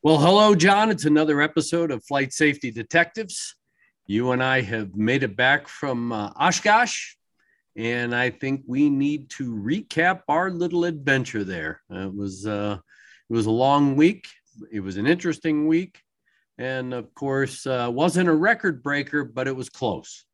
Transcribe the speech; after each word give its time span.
Well, 0.00 0.18
hello, 0.18 0.54
John. 0.54 0.92
It's 0.92 1.06
another 1.06 1.42
episode 1.42 1.90
of 1.90 2.04
Flight 2.04 2.32
Safety 2.32 2.70
Detectives. 2.70 3.56
You 4.06 4.30
and 4.30 4.40
I 4.40 4.60
have 4.60 4.94
made 4.94 5.24
it 5.24 5.36
back 5.36 5.66
from 5.66 6.12
uh, 6.12 6.30
Oshkosh, 6.36 7.16
and 7.74 8.14
I 8.14 8.30
think 8.30 8.62
we 8.68 8.90
need 8.90 9.28
to 9.30 9.52
recap 9.52 10.20
our 10.28 10.52
little 10.52 10.84
adventure 10.84 11.42
there. 11.42 11.80
It 11.90 12.14
was 12.14 12.46
uh, 12.46 12.78
it 13.28 13.32
was 13.32 13.46
a 13.46 13.50
long 13.50 13.96
week. 13.96 14.28
It 14.70 14.78
was 14.78 14.98
an 14.98 15.08
interesting 15.08 15.66
week, 15.66 16.00
and 16.58 16.94
of 16.94 17.12
course, 17.16 17.66
uh, 17.66 17.90
wasn't 17.92 18.28
a 18.28 18.34
record 18.34 18.84
breaker, 18.84 19.24
but 19.24 19.48
it 19.48 19.56
was 19.56 19.68
close. 19.68 20.24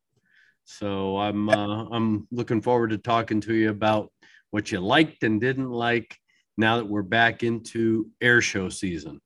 So 0.65 1.17
I'm 1.17 1.49
uh, 1.49 1.85
I'm 1.85 2.27
looking 2.29 2.61
forward 2.61 2.91
to 2.91 2.99
talking 2.99 3.41
to 3.41 3.55
you 3.55 3.71
about 3.71 4.11
what 4.51 4.71
you 4.71 4.79
liked 4.79 5.23
and 5.23 5.41
didn't 5.41 5.71
like 5.71 6.15
now 6.55 6.77
that 6.77 6.87
we're 6.87 7.01
back 7.01 7.41
into 7.41 8.11
air 8.21 8.41
show 8.41 8.69
season. 8.69 9.21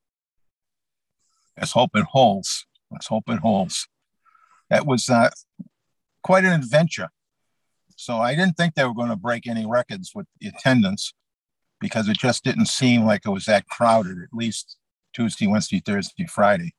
Let's 1.59 1.73
hope 1.73 1.91
it 1.95 2.05
holds. 2.05 2.65
Let's 2.89 3.07
hope 3.07 3.25
it 3.27 3.39
holds. 3.39 3.87
That 4.69 4.85
was 4.85 5.09
uh, 5.09 5.29
quite 6.23 6.45
an 6.45 6.53
adventure. 6.53 7.09
So 7.95 8.17
I 8.17 8.33
didn't 8.33 8.55
think 8.55 8.75
they 8.75 8.85
were 8.85 8.93
going 8.93 9.09
to 9.09 9.15
break 9.15 9.45
any 9.45 9.65
records 9.65 10.11
with 10.15 10.25
the 10.39 10.47
attendance 10.47 11.13
because 11.81 12.07
it 12.07 12.17
just 12.17 12.43
didn't 12.43 12.67
seem 12.67 13.03
like 13.03 13.21
it 13.25 13.29
was 13.29 13.45
that 13.45 13.67
crowded, 13.67 14.17
at 14.23 14.33
least 14.33 14.77
Tuesday, 15.13 15.47
Wednesday, 15.47 15.81
Thursday, 15.85 16.25
Friday. 16.25 16.73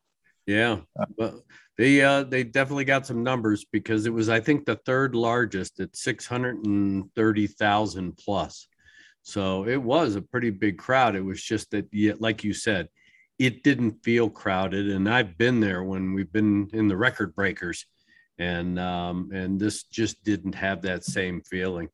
Yeah, 0.47 0.79
uh, 0.99 1.07
but 1.19 1.35
they 1.77 2.03
uh, 2.03 2.25
they 2.25 2.43
definitely 2.43 2.85
got 2.85 3.07
some 3.07 3.23
numbers 3.23 3.65
because 3.71 4.07
it 4.07 4.13
was 4.13 4.29
I 4.29 4.41
think 4.41 4.65
the 4.65 4.81
third 4.87 5.15
largest 5.15 5.79
at 5.81 5.95
six 5.95 6.27
hundred 6.27 6.65
and 6.65 7.15
thirty 7.15 7.47
thousand 7.47 8.17
plus. 8.17 8.67
So 9.23 9.67
it 9.67 9.81
was 9.81 10.17
a 10.17 10.23
pretty 10.23 10.51
big 10.51 10.79
crowd. 10.79 11.15
It 11.15 11.25
was 11.25 11.43
just 11.43 11.71
that, 11.71 11.87
like 12.21 12.43
you 12.43 12.55
said, 12.55 12.89
it 13.41 13.65
didn't 13.65 14.05
feel 14.05 14.29
crowded. 14.29 14.91
And 14.91 15.09
I've 15.09 15.39
been 15.39 15.61
there 15.61 15.83
when 15.83 16.13
we've 16.13 16.31
been 16.31 16.69
in 16.75 16.89
the 16.89 16.97
record 16.97 17.35
breakers, 17.35 17.87
and 18.39 18.79
um, 18.79 19.31
and 19.33 19.59
this 19.59 19.85
just 19.85 20.23
didn't 20.23 20.55
have 20.55 20.83
that 20.83 21.05
same 21.05 21.41
feeling. 21.41 21.89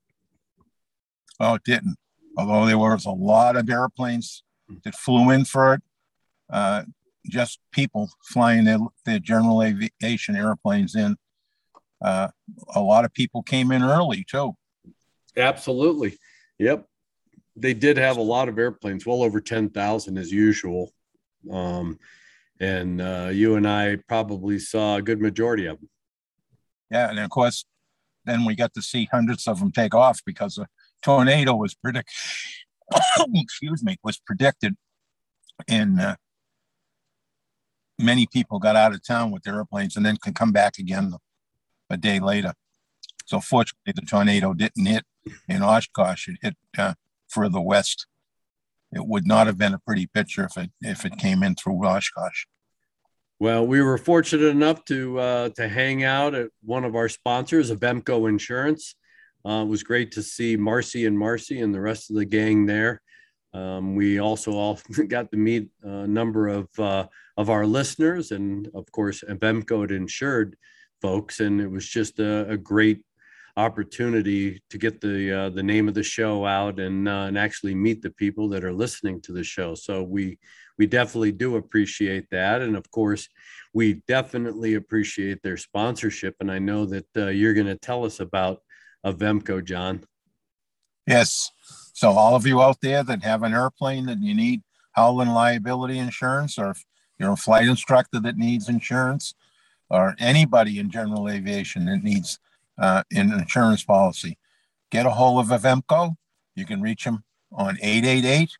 Oh, 1.38 1.54
it 1.54 1.62
didn't. 1.64 1.96
Although 2.36 2.66
there 2.66 2.78
was 2.78 3.06
a 3.06 3.10
lot 3.10 3.56
of 3.56 3.70
airplanes 3.70 4.42
that 4.82 4.96
flew 4.96 5.30
in 5.30 5.44
for 5.44 5.74
it, 5.74 5.82
uh, 6.50 6.82
just 7.28 7.60
people 7.70 8.10
flying 8.24 8.64
their, 8.64 8.78
their 9.04 9.20
general 9.20 9.62
aviation 9.62 10.34
airplanes 10.34 10.96
in. 10.96 11.16
Uh, 12.04 12.28
a 12.74 12.80
lot 12.80 13.04
of 13.04 13.14
people 13.14 13.42
came 13.42 13.70
in 13.70 13.82
early 13.82 14.24
too. 14.28 14.52
Absolutely. 15.36 16.18
Yep. 16.58 16.86
They 17.54 17.72
did 17.72 17.96
have 17.96 18.16
a 18.16 18.22
lot 18.22 18.48
of 18.48 18.58
airplanes, 18.58 19.06
well 19.06 19.22
over 19.22 19.40
10,000 19.40 20.18
as 20.18 20.30
usual. 20.30 20.92
Um, 21.50 21.98
and 22.60 23.00
uh, 23.00 23.30
you 23.32 23.56
and 23.56 23.68
I 23.68 23.96
probably 24.08 24.58
saw 24.58 24.96
a 24.96 25.02
good 25.02 25.20
majority 25.20 25.66
of 25.66 25.78
them. 25.78 25.88
Yeah, 26.90 27.10
and 27.10 27.18
of 27.18 27.30
course, 27.30 27.64
then 28.24 28.44
we 28.44 28.54
got 28.54 28.74
to 28.74 28.82
see 28.82 29.08
hundreds 29.10 29.46
of 29.46 29.60
them 29.60 29.72
take 29.72 29.94
off 29.94 30.20
because 30.24 30.58
a 30.58 30.66
tornado 31.02 31.54
was 31.54 31.74
predicted. 31.74 32.14
excuse 33.34 33.82
me, 33.82 33.96
was 34.02 34.18
predicted, 34.18 34.76
and 35.68 36.00
uh, 36.00 36.16
many 37.98 38.26
people 38.26 38.58
got 38.58 38.76
out 38.76 38.94
of 38.94 39.04
town 39.04 39.30
with 39.30 39.42
their 39.42 39.56
airplanes 39.56 39.96
and 39.96 40.06
then 40.06 40.16
can 40.16 40.34
come 40.34 40.52
back 40.52 40.78
again 40.78 41.12
a 41.90 41.96
day 41.96 42.20
later. 42.20 42.54
So 43.26 43.40
fortunately, 43.40 43.92
the 43.94 44.02
tornado 44.02 44.54
didn't 44.54 44.86
hit 44.86 45.04
in 45.48 45.62
Oshkosh; 45.62 46.28
it 46.28 46.38
hit 46.40 46.56
uh, 46.78 46.94
further 47.28 47.60
west 47.60 48.06
it 48.96 49.06
would 49.06 49.26
not 49.26 49.46
have 49.46 49.58
been 49.58 49.74
a 49.74 49.78
pretty 49.78 50.06
picture 50.06 50.44
if 50.44 50.56
it 50.56 50.70
if 50.80 51.04
it 51.04 51.18
came 51.18 51.42
in 51.42 51.54
through 51.54 51.84
Oshkosh. 51.84 52.46
Well, 53.38 53.66
we 53.66 53.82
were 53.82 53.98
fortunate 53.98 54.46
enough 54.46 54.84
to 54.86 55.18
uh, 55.18 55.48
to 55.50 55.68
hang 55.68 56.04
out 56.04 56.34
at 56.34 56.48
one 56.62 56.84
of 56.84 56.96
our 56.96 57.08
sponsors, 57.08 57.70
Avemco 57.70 58.28
Insurance. 58.28 58.94
Uh, 59.46 59.62
it 59.62 59.68
was 59.68 59.82
great 59.82 60.10
to 60.12 60.22
see 60.22 60.56
Marcy 60.56 61.06
and 61.06 61.18
Marcy 61.18 61.60
and 61.60 61.72
the 61.72 61.80
rest 61.80 62.10
of 62.10 62.16
the 62.16 62.24
gang 62.24 62.66
there. 62.66 63.02
Um, 63.52 63.94
we 63.94 64.18
also 64.18 64.52
all 64.52 64.80
got 65.08 65.30
to 65.30 65.36
meet 65.36 65.68
a 65.82 66.06
number 66.06 66.48
of 66.48 66.68
uh, 66.78 67.06
of 67.36 67.50
our 67.50 67.66
listeners, 67.66 68.30
and 68.30 68.68
of 68.74 68.90
course, 68.90 69.22
Avemco 69.28 69.88
insured 69.90 70.56
folks, 71.02 71.40
and 71.40 71.60
it 71.60 71.70
was 71.70 71.86
just 71.86 72.18
a, 72.18 72.48
a 72.48 72.56
great 72.56 73.02
opportunity 73.56 74.60
to 74.68 74.78
get 74.78 75.00
the 75.00 75.32
uh, 75.32 75.50
the 75.50 75.62
name 75.62 75.88
of 75.88 75.94
the 75.94 76.02
show 76.02 76.44
out 76.44 76.78
and 76.78 77.08
uh, 77.08 77.24
and 77.28 77.38
actually 77.38 77.74
meet 77.74 78.02
the 78.02 78.10
people 78.10 78.48
that 78.50 78.64
are 78.64 78.72
listening 78.72 79.20
to 79.22 79.32
the 79.32 79.44
show. 79.44 79.74
So 79.74 80.02
we 80.02 80.38
we 80.78 80.86
definitely 80.86 81.32
do 81.32 81.56
appreciate 81.56 82.28
that, 82.30 82.62
and 82.62 82.76
of 82.76 82.90
course, 82.90 83.28
we 83.72 84.02
definitely 84.06 84.74
appreciate 84.74 85.42
their 85.42 85.56
sponsorship. 85.56 86.36
And 86.40 86.50
I 86.50 86.58
know 86.58 86.84
that 86.86 87.06
uh, 87.16 87.26
you're 87.28 87.54
going 87.54 87.66
to 87.66 87.76
tell 87.76 88.04
us 88.04 88.20
about 88.20 88.62
Avemco, 89.04 89.64
John. 89.64 90.04
Yes. 91.06 91.50
So 91.94 92.10
all 92.10 92.34
of 92.34 92.46
you 92.46 92.60
out 92.60 92.80
there 92.82 93.02
that 93.04 93.22
have 93.22 93.42
an 93.42 93.54
airplane 93.54 94.06
that 94.06 94.20
you 94.20 94.34
need 94.34 94.62
hull 94.94 95.20
and 95.20 95.32
liability 95.32 95.98
insurance, 95.98 96.58
or 96.58 96.70
if 96.70 96.84
you're 97.18 97.32
a 97.32 97.36
flight 97.36 97.68
instructor 97.68 98.20
that 98.20 98.36
needs 98.36 98.68
insurance, 98.68 99.34
or 99.88 100.14
anybody 100.18 100.78
in 100.78 100.90
general 100.90 101.28
aviation 101.28 101.86
that 101.86 102.02
needs 102.02 102.38
uh, 102.78 103.02
in 103.10 103.32
an 103.32 103.40
insurance 103.40 103.84
policy. 103.84 104.38
Get 104.90 105.06
a 105.06 105.10
hold 105.10 105.40
of 105.40 105.60
Avemco. 105.60 106.16
You 106.54 106.64
can 106.64 106.80
reach 106.80 107.04
them 107.04 107.24
on 107.52 107.78
888 107.82 108.50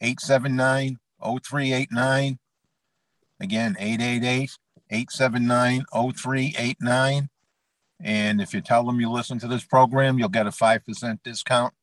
879 0.00 0.98
0389. 1.20 2.38
Again, 3.40 3.76
888 3.78 4.50
879 4.90 5.84
0389. 5.92 7.28
And 8.00 8.40
if 8.40 8.54
you 8.54 8.60
tell 8.60 8.84
them 8.84 9.00
you 9.00 9.10
listen 9.10 9.38
to 9.40 9.48
this 9.48 9.64
program, 9.64 10.18
you'll 10.18 10.28
get 10.28 10.46
a 10.46 10.50
5% 10.50 11.18
discount. 11.24 11.74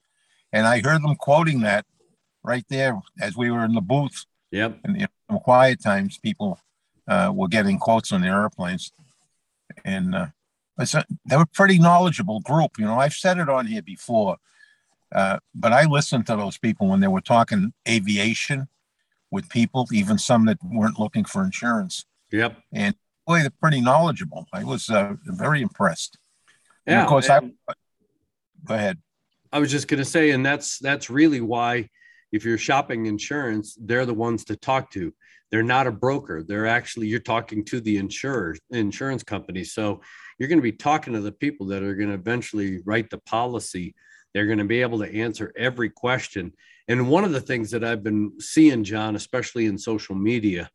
And 0.54 0.66
I 0.66 0.80
heard 0.80 1.04
them 1.04 1.16
quoting 1.16 1.62
that 1.62 1.86
right 2.44 2.66
there 2.70 3.02
as 3.20 3.36
we 3.36 3.52
were 3.52 3.66
in 3.66 3.74
the 3.74 3.82
booth. 3.82 4.26
Yep. 4.52 4.80
And 4.84 5.02
you 5.02 5.08
know, 5.30 5.40
quiet 5.40 5.82
times, 5.82 6.18
people 6.18 6.60
uh, 7.08 7.32
were 7.34 7.50
getting 7.50 7.78
quotes 7.78 8.12
on 8.12 8.22
the 8.22 8.28
airplanes. 8.28 8.92
And 9.84 10.16
uh, 10.16 10.28
a, 10.78 11.06
they 11.26 11.38
were 11.38 11.46
pretty 11.46 11.80
knowledgeable 11.80 12.42
group. 12.42 12.78
You 12.78 12.86
know, 12.86 13.00
I've 13.00 13.14
said 13.14 13.38
it 13.38 13.50
on 13.50 13.68
here 13.68 13.82
before, 13.82 14.38
uh, 15.14 15.40
but 15.54 15.72
I 15.72 15.86
listened 15.86 16.26
to 16.28 16.36
those 16.36 16.58
people 16.58 16.90
when 16.90 17.00
they 17.00 17.08
were 17.08 17.22
talking 17.22 17.74
aviation 17.88 18.68
with 19.32 19.50
people, 19.50 19.88
even 19.92 20.18
some 20.18 20.46
that 20.46 20.58
weren't 20.64 21.00
looking 21.00 21.26
for 21.26 21.44
insurance. 21.44 22.06
Yep. 22.32 22.58
And 22.74 22.96
boy, 23.26 23.40
they're 23.40 23.52
pretty 23.62 23.82
knowledgeable. 23.82 24.48
I 24.54 24.64
was 24.64 24.90
uh, 24.90 25.14
very 25.26 25.62
impressed. 25.62 26.18
Yeah. 26.86 26.94
And 26.94 27.02
of 27.04 27.08
course, 27.08 27.30
I. 27.30 27.40
Go 28.64 28.74
ahead. 28.74 28.98
I 29.52 29.60
was 29.60 29.70
just 29.70 29.88
going 29.88 30.00
to 30.00 30.06
say, 30.06 30.32
and 30.32 30.46
that's 30.46 30.80
that's 30.80 31.10
really 31.10 31.40
why, 31.40 31.90
if 32.32 32.44
you're 32.44 32.58
shopping 32.58 33.06
insurance, 33.06 33.78
they're 33.80 34.06
the 34.06 34.14
ones 34.14 34.44
to 34.46 34.56
talk 34.56 34.92
to. 34.92 35.14
They're 35.52 35.64
not 35.64 35.88
a 35.88 35.92
broker. 35.92 36.44
They're 36.44 36.66
actually 36.68 37.08
you're 37.08 37.20
talking 37.20 37.64
to 37.66 37.80
the 37.80 37.98
insurer, 37.98 38.56
insurance 38.72 39.24
company. 39.24 39.64
So 39.64 40.02
you're 40.38 40.50
going 40.50 40.60
to 40.60 40.64
be 40.64 40.72
talking 40.72 41.14
to 41.14 41.22
the 41.22 41.32
people 41.32 41.68
that 41.68 41.84
are 41.84 41.96
going 41.96 42.10
to 42.10 42.16
eventually 42.16 42.82
write 42.86 43.10
the 43.10 43.20
policy. 43.20 43.96
They're 44.34 44.48
going 44.48 44.60
to 44.60 44.66
be 44.66 44.82
able 44.82 45.00
to 45.00 45.14
answer 45.14 45.54
every 45.58 45.90
question. 45.90 46.54
And 46.88 47.10
one 47.10 47.24
of 47.24 47.32
the 47.32 47.42
things 47.42 47.72
that 47.72 47.84
I've 47.84 48.04
been 48.04 48.34
seeing, 48.40 48.84
John, 48.84 49.16
especially 49.16 49.66
in 49.66 49.78
social 49.78 50.16
media, 50.16 50.70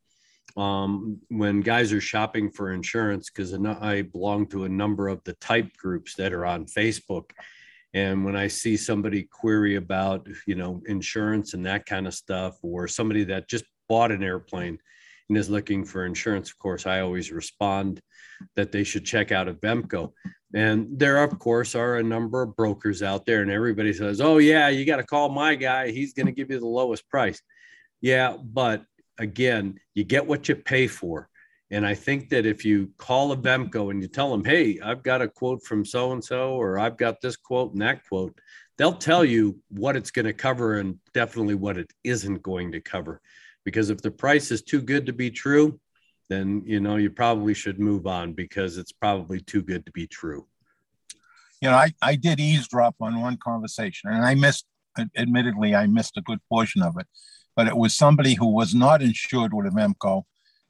um, 0.56 1.19
when 1.28 1.60
guys 1.60 1.93
are 1.93 2.00
shopping 2.00 2.50
for 2.50 2.72
insurance, 2.72 3.31
because 3.31 3.54
I 3.54 4.03
belong 4.03 4.47
to 4.49 4.65
a 4.65 4.69
number 4.69 5.09
of 5.09 5.22
the 5.25 5.34
type 5.34 5.76
groups 5.76 6.15
that 6.16 6.32
are 6.32 6.47
on 6.47 6.66
Facebook. 6.66 7.31
And 7.94 8.25
when 8.25 8.37
I 8.37 8.49
see 8.49 8.76
somebody 8.76 9.25
query 9.25 9.76
about, 9.76 10.26
you 10.46 10.55
know, 10.55 10.82
insurance 10.87 11.55
and 11.55 11.67
that 11.67 11.87
kind 11.87 12.06
of 12.06 12.14
stuff, 12.14 12.56
or 12.62 12.88
somebody 12.88 13.25
that 13.25 13.49
just 13.49 13.64
bought 13.88 14.12
an 14.12 14.23
airplane 14.23 14.79
and 15.31 15.38
is 15.38 15.49
looking 15.49 15.85
for 15.85 16.05
insurance, 16.05 16.50
of 16.50 16.59
course, 16.59 16.87
I 16.87 17.00
always 17.00 17.31
respond 17.31 18.00
that 18.56 18.73
they 18.73 18.85
should 18.85 19.05
check 19.05 19.32
out 19.32 19.47
Avemco. 19.47 20.12
And 20.53 20.99
there, 20.99 21.23
of 21.23 21.38
course, 21.38 21.77
are 21.77 21.97
a 21.97 22.03
number 22.03 22.43
of 22.43 22.56
brokers 22.56 23.03
out 23.03 23.25
there, 23.25 23.41
and 23.41 23.50
everybody 23.50 23.93
says, 23.93 24.21
"Oh 24.21 24.38
yeah, 24.38 24.69
you 24.69 24.85
got 24.85 24.97
to 24.97 25.05
call 25.05 25.29
my 25.29 25.55
guy. 25.55 25.93
He's 25.93 26.12
going 26.12 26.27
to 26.27 26.32
give 26.32 26.50
you 26.50 26.59
the 26.59 26.67
lowest 26.67 27.09
price." 27.09 27.41
Yeah, 28.00 28.37
but 28.43 28.85
again, 29.19 29.79
you 29.94 30.03
get 30.03 30.27
what 30.27 30.49
you 30.49 30.56
pay 30.56 30.88
for. 30.88 31.29
And 31.71 31.87
I 31.87 31.94
think 31.94 32.31
that 32.31 32.47
if 32.47 32.65
you 32.65 32.91
call 32.99 33.37
Avemco 33.37 33.93
and 33.93 34.03
you 34.03 34.09
tell 34.09 34.33
them, 34.33 34.44
"Hey, 34.44 34.81
I've 34.83 35.05
got 35.05 35.23
a 35.23 35.29
quote 35.29 35.62
from 35.62 35.85
so 35.85 36.12
and 36.12 36.25
so, 36.25 36.55
or 36.55 36.81
I've 36.81 36.97
got 36.97 37.21
this 37.21 37.37
quote 37.37 37.73
and 37.73 37.83
that 37.83 38.05
quote," 38.09 38.37
they'll 38.76 38.94
tell 38.94 39.25
you 39.25 39.61
what 39.69 39.94
it's 39.94 40.11
going 40.11 40.26
to 40.26 40.33
cover 40.33 40.79
and 40.79 40.99
definitely 41.15 41.55
what 41.55 41.79
it 41.79 41.93
isn't 42.03 42.43
going 42.43 42.73
to 42.73 42.81
cover. 42.81 43.21
Because 43.65 43.91
if 43.91 44.01
the 44.01 44.11
price 44.11 44.51
is 44.51 44.62
too 44.62 44.81
good 44.81 45.07
to 45.07 45.12
be 45.12 45.31
true, 45.31 45.79
then 46.29 46.62
you 46.65 46.81
know 46.81 46.97
you 46.97 47.11
probably 47.11 47.55
should 47.55 47.79
move 47.79 48.07
on 48.07 48.33
because 48.33 48.79
it's 48.79 48.93
probably 48.93 49.41
too 49.41 49.62
good 49.62 49.85
to 49.87 49.93
be 49.93 50.07
true. 50.07 50.47
You 51.61 51.71
know, 51.71 51.77
I, 51.77 51.93
I 52.01 52.15
did 52.15 52.41
eavesdrop 52.41 52.97
on 53.01 53.21
one 53.21 53.37
conversation 53.37 54.11
and 54.11 54.25
I 54.25 54.35
missed, 54.35 54.65
admittedly, 55.17 55.75
I 55.75 55.87
missed 55.87 56.17
a 56.17 56.23
good 56.23 56.39
portion 56.49 56.83
of 56.83 56.97
it. 56.99 57.07
but 57.55 57.67
it 57.67 57.77
was 57.77 57.95
somebody 57.95 58.35
who 58.35 58.47
was 58.47 58.75
not 58.75 59.03
insured 59.03 59.53
with 59.53 59.67
Avemco 59.67 60.23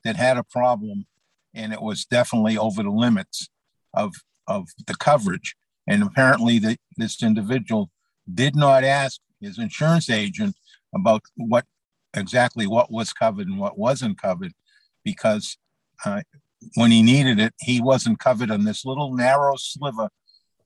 that 0.04 0.16
had 0.16 0.36
a 0.36 0.42
problem, 0.42 1.06
and 1.54 1.72
it 1.72 1.82
was 1.82 2.04
definitely 2.04 2.56
over 2.56 2.82
the 2.82 2.90
limits 2.90 3.48
of 3.94 4.14
of 4.46 4.68
the 4.86 4.94
coverage. 4.94 5.54
And 5.86 6.02
apparently, 6.02 6.58
the, 6.58 6.76
this 6.96 7.22
individual 7.22 7.90
did 8.32 8.56
not 8.56 8.84
ask 8.84 9.20
his 9.40 9.58
insurance 9.58 10.10
agent 10.10 10.56
about 10.94 11.22
what 11.36 11.64
exactly 12.14 12.66
what 12.66 12.90
was 12.90 13.12
covered 13.12 13.46
and 13.46 13.58
what 13.58 13.78
wasn't 13.78 14.20
covered, 14.20 14.52
because 15.04 15.56
uh, 16.04 16.22
when 16.74 16.90
he 16.90 17.02
needed 17.02 17.38
it, 17.38 17.54
he 17.60 17.80
wasn't 17.80 18.18
covered 18.18 18.50
on 18.50 18.64
this 18.64 18.84
little 18.84 19.14
narrow 19.14 19.54
sliver 19.56 20.08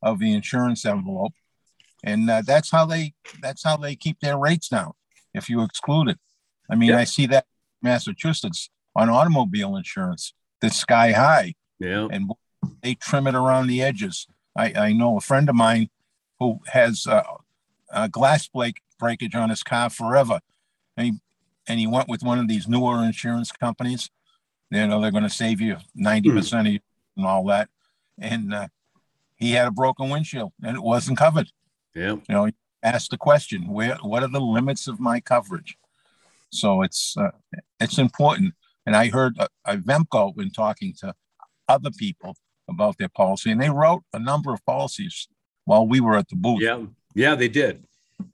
of 0.02 0.18
the 0.18 0.32
insurance 0.32 0.84
envelope, 0.84 1.32
and 2.02 2.28
uh, 2.28 2.42
that's 2.46 2.70
how 2.70 2.84
they 2.84 3.14
that's 3.40 3.62
how 3.62 3.76
they 3.76 3.96
keep 3.96 4.20
their 4.20 4.38
rates 4.38 4.68
down. 4.68 4.92
If 5.32 5.48
you 5.48 5.62
exclude 5.62 6.08
it, 6.08 6.18
I 6.70 6.74
mean, 6.74 6.92
I 6.92 7.04
see 7.04 7.26
that 7.26 7.46
Massachusetts 7.82 8.70
on 8.96 9.08
automobile 9.08 9.76
insurance 9.76 10.34
that's 10.60 10.76
sky 10.76 11.12
high. 11.12 11.54
Yeah, 11.78 12.08
and 12.10 12.30
they 12.82 12.94
trim 12.94 13.26
it 13.26 13.34
around 13.34 13.66
the 13.66 13.82
edges. 13.82 14.26
I, 14.56 14.72
I 14.76 14.92
know 14.92 15.16
a 15.16 15.20
friend 15.20 15.48
of 15.48 15.54
mine 15.56 15.90
who 16.38 16.60
has 16.68 17.06
uh, 17.06 17.22
a 17.92 18.08
glass 18.08 18.48
break, 18.48 18.80
breakage 18.98 19.34
on 19.34 19.50
his 19.50 19.62
car 19.62 19.90
forever, 19.90 20.40
and 20.96 21.06
he, 21.06 21.12
and 21.68 21.80
he 21.80 21.86
went 21.86 22.08
with 22.08 22.22
one 22.22 22.38
of 22.38 22.48
these 22.48 22.68
newer 22.68 23.02
insurance 23.02 23.50
companies. 23.52 24.10
You 24.70 24.86
know, 24.86 25.00
they're 25.00 25.10
going 25.10 25.24
to 25.24 25.30
save 25.30 25.60
you 25.60 25.76
ninety 25.94 26.30
percent 26.30 26.68
mm. 26.68 26.80
and 27.16 27.26
all 27.26 27.44
that, 27.46 27.68
and 28.18 28.52
uh, 28.52 28.68
he 29.36 29.52
had 29.52 29.68
a 29.68 29.70
broken 29.70 30.08
windshield 30.08 30.52
and 30.62 30.76
it 30.76 30.82
wasn't 30.82 31.18
covered. 31.18 31.50
Yeah. 31.94 32.12
You 32.12 32.22
know, 32.28 32.50
asked 32.82 33.10
the 33.10 33.18
question, 33.18 33.68
where, 33.68 33.96
what 34.02 34.22
are 34.22 34.28
the 34.28 34.40
limits 34.40 34.86
of 34.86 35.00
my 35.00 35.20
coverage? 35.20 35.76
So 36.50 36.82
it's, 36.82 37.16
uh, 37.16 37.30
it's 37.80 37.98
important. 37.98 38.54
And 38.86 38.94
I 38.94 39.08
heard 39.08 39.38
uh, 39.38 39.48
Avemco 39.66 40.34
when 40.36 40.50
talking 40.50 40.94
to 41.00 41.14
other 41.68 41.90
people 41.90 42.36
about 42.68 42.96
their 42.98 43.08
policy 43.08 43.50
and 43.50 43.60
they 43.60 43.70
wrote 43.70 44.02
a 44.12 44.18
number 44.18 44.52
of 44.52 44.64
policies 44.64 45.28
while 45.64 45.86
we 45.86 46.00
were 46.00 46.16
at 46.16 46.28
the 46.28 46.36
booth. 46.36 46.62
Yeah. 46.62 46.84
Yeah, 47.14 47.34
they 47.34 47.48
did. 47.48 47.84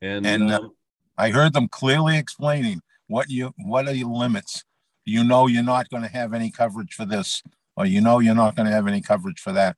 And, 0.00 0.26
and 0.26 0.50
uh, 0.50 0.60
um, 0.60 0.72
I 1.16 1.30
heard 1.30 1.52
them 1.52 1.68
clearly 1.68 2.18
explaining 2.18 2.80
what 3.10 3.28
you, 3.28 3.52
what 3.58 3.88
are 3.88 3.94
your 3.94 4.08
limits? 4.08 4.64
You 5.04 5.24
know, 5.24 5.48
you're 5.48 5.62
not 5.64 5.88
going 5.88 6.04
to 6.04 6.08
have 6.08 6.32
any 6.32 6.50
coverage 6.50 6.94
for 6.94 7.04
this, 7.04 7.42
or 7.76 7.84
you 7.84 8.00
know, 8.00 8.20
you're 8.20 8.34
not 8.34 8.54
going 8.54 8.66
to 8.66 8.72
have 8.72 8.86
any 8.86 9.00
coverage 9.00 9.40
for 9.40 9.52
that. 9.52 9.76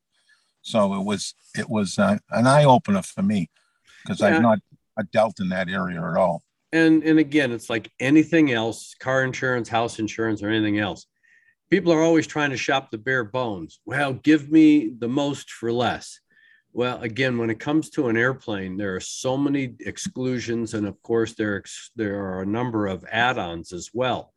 So 0.61 0.95
it 0.95 1.05
was 1.05 1.35
it 1.57 1.69
was 1.69 1.99
uh, 1.99 2.19
an 2.31 2.47
eye 2.47 2.65
opener 2.65 3.03
for 3.03 3.23
me 3.23 3.49
because 4.05 4.21
yeah. 4.21 4.37
I've 4.37 4.43
not 4.43 4.59
dealt 5.13 5.41
in 5.41 5.49
that 5.49 5.69
area 5.69 5.99
at 5.99 6.17
all. 6.17 6.43
And 6.73 7.03
and 7.03 7.19
again, 7.19 7.53
it's 7.53 7.71
like 7.71 7.91
anything 8.01 8.53
else, 8.53 8.95
car 9.01 9.25
insurance, 9.25 9.69
house 9.69 9.99
insurance, 9.99 10.43
or 10.43 10.51
anything 10.51 10.79
else. 10.79 11.07
People 11.71 11.93
are 11.93 12.03
always 12.03 12.27
trying 12.27 12.51
to 12.51 12.57
shop 12.57 12.91
the 12.91 12.99
bare 12.99 13.25
bones. 13.25 13.81
Well, 13.87 14.13
give 14.13 14.51
me 14.51 14.93
the 14.99 15.09
most 15.09 15.51
for 15.51 15.73
less. 15.73 16.21
Well, 16.75 17.01
again, 17.03 17.37
when 17.37 17.51
it 17.51 17.61
comes 17.61 17.91
to 17.91 18.09
an 18.09 18.17
airplane, 18.17 18.79
there 18.79 18.97
are 18.97 19.01
so 19.01 19.37
many 19.37 19.75
exclusions, 19.81 20.73
and 20.73 20.87
of 20.87 21.03
course, 21.03 21.35
there 21.35 21.63
there 21.97 22.25
are 22.25 22.43
a 22.43 22.47
number 22.47 22.87
of 22.87 23.05
add-ons 23.11 23.73
as 23.73 23.91
well. 23.93 24.33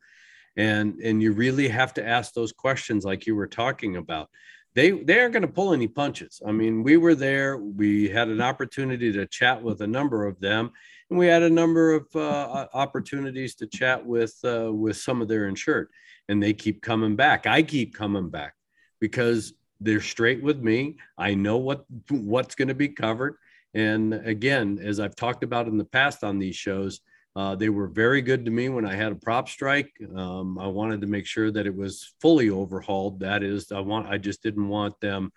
And 0.56 1.00
and 1.00 1.22
you 1.22 1.32
really 1.32 1.68
have 1.68 1.94
to 1.94 2.06
ask 2.06 2.34
those 2.34 2.52
questions, 2.52 3.04
like 3.04 3.26
you 3.26 3.34
were 3.34 3.46
talking 3.46 3.96
about 3.96 4.28
they 4.76 4.90
they 4.90 5.18
aren't 5.18 5.32
going 5.32 5.42
to 5.42 5.48
pull 5.48 5.72
any 5.72 5.88
punches. 5.88 6.42
I 6.46 6.52
mean, 6.52 6.82
we 6.82 6.98
were 6.98 7.14
there. 7.14 7.56
We 7.56 8.10
had 8.10 8.28
an 8.28 8.42
opportunity 8.42 9.10
to 9.12 9.26
chat 9.26 9.62
with 9.62 9.80
a 9.80 9.86
number 9.86 10.26
of 10.26 10.38
them, 10.38 10.72
and 11.08 11.18
we 11.18 11.26
had 11.26 11.42
a 11.42 11.50
number 11.50 11.94
of 11.94 12.06
uh, 12.14 12.66
opportunities 12.74 13.54
to 13.56 13.66
chat 13.66 14.04
with 14.04 14.34
uh, 14.44 14.70
with 14.70 14.98
some 14.98 15.22
of 15.22 15.28
their 15.28 15.48
insured, 15.48 15.88
and 16.28 16.42
they 16.42 16.52
keep 16.52 16.82
coming 16.82 17.16
back. 17.16 17.46
I 17.46 17.62
keep 17.62 17.94
coming 17.94 18.28
back 18.28 18.52
because 19.00 19.54
they're 19.80 20.00
straight 20.00 20.42
with 20.42 20.60
me. 20.60 20.96
I 21.18 21.34
know 21.34 21.58
what 21.58 21.84
what's 22.10 22.54
going 22.54 22.68
to 22.68 22.74
be 22.74 22.88
covered, 22.88 23.36
and 23.74 24.14
again, 24.14 24.78
as 24.82 25.00
I've 25.00 25.16
talked 25.16 25.44
about 25.44 25.68
in 25.68 25.76
the 25.76 25.84
past 25.84 26.24
on 26.24 26.38
these 26.38 26.56
shows, 26.56 27.00
uh, 27.36 27.54
they 27.54 27.68
were 27.68 27.88
very 27.88 28.22
good 28.22 28.46
to 28.46 28.50
me 28.50 28.70
when 28.70 28.86
I 28.86 28.94
had 28.94 29.12
a 29.12 29.16
prop 29.16 29.48
strike. 29.48 29.92
Um, 30.14 30.58
I 30.58 30.66
wanted 30.66 31.02
to 31.02 31.06
make 31.06 31.26
sure 31.26 31.50
that 31.50 31.66
it 31.66 31.76
was 31.76 32.14
fully 32.20 32.48
overhauled. 32.48 33.20
That 33.20 33.42
is, 33.42 33.70
I 33.70 33.80
want 33.80 34.08
I 34.08 34.16
just 34.16 34.42
didn't 34.42 34.68
want 34.68 34.98
them 35.00 35.30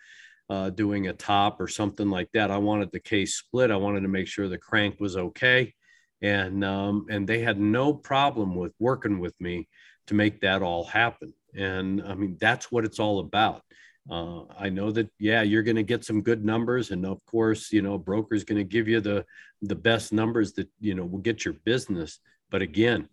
uh, 0.50 0.70
doing 0.70 1.08
a 1.08 1.14
top 1.14 1.60
or 1.60 1.68
something 1.68 2.10
like 2.10 2.32
that. 2.34 2.52
I 2.52 2.58
wanted 2.58 2.92
the 2.92 3.00
case 3.02 3.36
split. 3.36 3.72
I 3.72 3.76
wanted 3.76 4.02
to 4.02 4.08
make 4.08 4.28
sure 4.28 4.48
the 4.48 4.58
crank 4.58 5.00
was 5.00 5.18
okay, 5.18 5.74
and 6.22 6.64
um, 6.64 7.06
and 7.10 7.28
they 7.28 7.40
had 7.40 7.60
no 7.60 7.94
problem 7.94 8.56
with 8.56 8.72
working 8.80 9.20
with 9.20 9.40
me 9.42 9.68
to 10.08 10.14
make 10.14 10.40
that 10.42 10.62
all 10.62 10.86
happen. 10.86 11.34
And 11.56 12.02
I 12.04 12.16
mean, 12.16 12.38
that's 12.40 12.72
what 12.72 12.86
it's 12.86 13.00
all 13.00 13.20
about. 13.20 13.64
Uh, 14.10 14.42
I 14.58 14.70
know 14.70 14.92
that 14.92 15.10
yeah, 15.20 15.44
you're 15.44 15.64
going 15.64 15.76
to 15.76 15.84
get 15.84 16.04
some 16.04 16.22
good 16.22 16.44
numbers, 16.44 16.90
and 16.90 17.06
of 17.06 17.24
course, 17.26 17.72
you 17.72 17.84
know, 17.84 17.98
broker's 17.98 18.44
going 18.44 18.58
to 18.58 18.64
give 18.64 18.88
you 18.88 19.02
the 19.02 19.24
the 19.62 19.76
best 19.76 20.12
numbers 20.12 20.54
that 20.54 20.68
you 20.80 20.96
know 20.96 21.06
will 21.06 21.20
get 21.20 21.46
your 21.46 21.54
business. 21.54 22.20
But 22.50 22.64
again, 22.64 23.08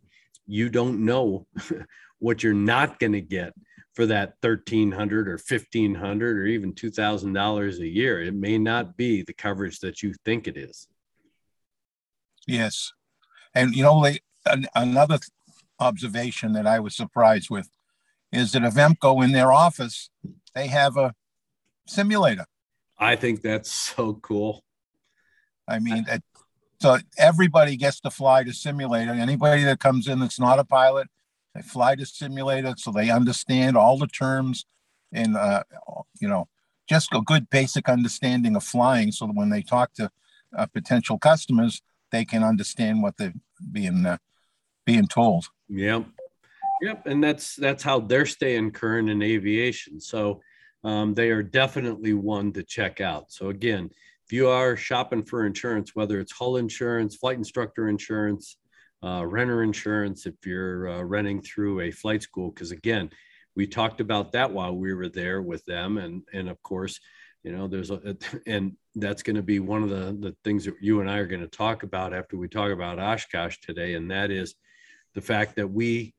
you 0.46 0.70
don't 0.70 1.04
know 1.04 1.46
what 2.18 2.42
you're 2.42 2.54
not 2.54 2.98
going 2.98 3.12
to 3.12 3.20
get 3.20 3.52
for 3.92 4.06
that 4.06 4.34
thirteen 4.40 4.90
hundred 4.90 5.28
or 5.28 5.36
fifteen 5.36 5.94
hundred 5.94 6.38
or 6.38 6.46
even 6.46 6.72
two 6.72 6.90
thousand 6.90 7.34
dollars 7.34 7.78
a 7.78 7.86
year. 7.86 8.22
It 8.22 8.34
may 8.34 8.56
not 8.56 8.96
be 8.96 9.22
the 9.22 9.34
coverage 9.34 9.80
that 9.80 10.02
you 10.02 10.14
think 10.24 10.48
it 10.48 10.56
is. 10.56 10.88
Yes, 12.46 12.92
and 13.54 13.74
you 13.74 13.82
know, 13.82 13.96
like, 13.96 14.22
another 14.74 15.18
observation 15.78 16.54
that 16.54 16.66
I 16.66 16.80
was 16.80 16.96
surprised 16.96 17.50
with 17.50 17.68
is 18.32 18.52
that 18.52 18.62
Avemco 18.62 19.22
in 19.24 19.32
their 19.32 19.52
office 19.52 20.10
they 20.56 20.66
have 20.68 20.96
a 20.96 21.14
simulator. 21.86 22.46
I 22.98 23.14
think 23.14 23.42
that's 23.42 23.70
so 23.70 24.14
cool. 24.14 24.64
I 25.68 25.78
mean, 25.78 26.06
it, 26.08 26.22
so 26.80 26.96
everybody 27.18 27.76
gets 27.76 28.00
to 28.00 28.10
fly 28.10 28.42
the 28.42 28.54
simulator. 28.54 29.12
Anybody 29.12 29.64
that 29.64 29.80
comes 29.80 30.08
in 30.08 30.18
that's 30.18 30.40
not 30.40 30.58
a 30.58 30.64
pilot, 30.64 31.08
they 31.54 31.60
fly 31.60 31.94
the 31.94 32.06
simulator 32.06 32.74
so 32.78 32.90
they 32.90 33.10
understand 33.10 33.76
all 33.76 33.98
the 33.98 34.06
terms 34.06 34.64
and, 35.12 35.36
uh, 35.36 35.62
you 36.20 36.28
know, 36.28 36.48
just 36.88 37.12
a 37.12 37.20
good 37.20 37.50
basic 37.50 37.88
understanding 37.88 38.56
of 38.56 38.64
flying 38.64 39.12
so 39.12 39.26
that 39.26 39.36
when 39.36 39.50
they 39.50 39.62
talk 39.62 39.92
to 39.94 40.10
uh, 40.56 40.66
potential 40.66 41.18
customers, 41.18 41.82
they 42.12 42.24
can 42.24 42.42
understand 42.42 43.02
what 43.02 43.18
they're 43.18 43.34
being 43.72 44.06
uh, 44.06 44.16
being 44.86 45.06
told. 45.06 45.48
Yep. 45.68 46.06
Yep, 46.82 47.06
and 47.06 47.22
that's 47.24 47.56
that's 47.56 47.82
how 47.82 48.00
they're 48.00 48.26
staying 48.26 48.72
current 48.72 49.08
in 49.08 49.22
aviation. 49.22 50.00
So 50.00 50.40
um, 50.84 51.14
they 51.14 51.30
are 51.30 51.42
definitely 51.42 52.14
one 52.14 52.52
to 52.52 52.62
check 52.62 53.00
out. 53.00 53.32
So 53.32 53.48
again, 53.48 53.90
if 54.24 54.32
you 54.32 54.48
are 54.48 54.76
shopping 54.76 55.22
for 55.22 55.46
insurance, 55.46 55.94
whether 55.94 56.20
it's 56.20 56.32
hull 56.32 56.56
insurance, 56.56 57.16
flight 57.16 57.38
instructor 57.38 57.88
insurance, 57.88 58.56
uh, 59.02 59.24
renter 59.26 59.62
insurance, 59.62 60.26
if 60.26 60.34
you're 60.44 60.88
uh, 60.88 61.02
renting 61.02 61.40
through 61.40 61.80
a 61.80 61.90
flight 61.90 62.22
school, 62.22 62.50
because 62.50 62.72
again, 62.72 63.10
we 63.54 63.66
talked 63.66 64.00
about 64.00 64.32
that 64.32 64.52
while 64.52 64.76
we 64.76 64.92
were 64.92 65.08
there 65.08 65.40
with 65.40 65.64
them, 65.64 65.96
and 65.96 66.22
and 66.32 66.48
of 66.48 66.62
course, 66.62 67.00
you 67.42 67.52
know, 67.52 67.68
there's 67.68 67.90
a 67.90 68.16
and 68.46 68.76
that's 68.96 69.22
going 69.22 69.36
to 69.36 69.42
be 69.42 69.60
one 69.60 69.82
of 69.82 69.88
the 69.88 70.16
the 70.18 70.36
things 70.44 70.66
that 70.66 70.74
you 70.80 71.00
and 71.00 71.10
I 71.10 71.18
are 71.18 71.26
going 71.26 71.40
to 71.40 71.48
talk 71.48 71.84
about 71.84 72.12
after 72.12 72.36
we 72.36 72.48
talk 72.48 72.70
about 72.70 72.98
Oshkosh 72.98 73.58
today, 73.62 73.94
and 73.94 74.10
that 74.10 74.30
is 74.30 74.54
the 75.14 75.22
fact 75.22 75.56
that 75.56 75.68
we 75.68 76.14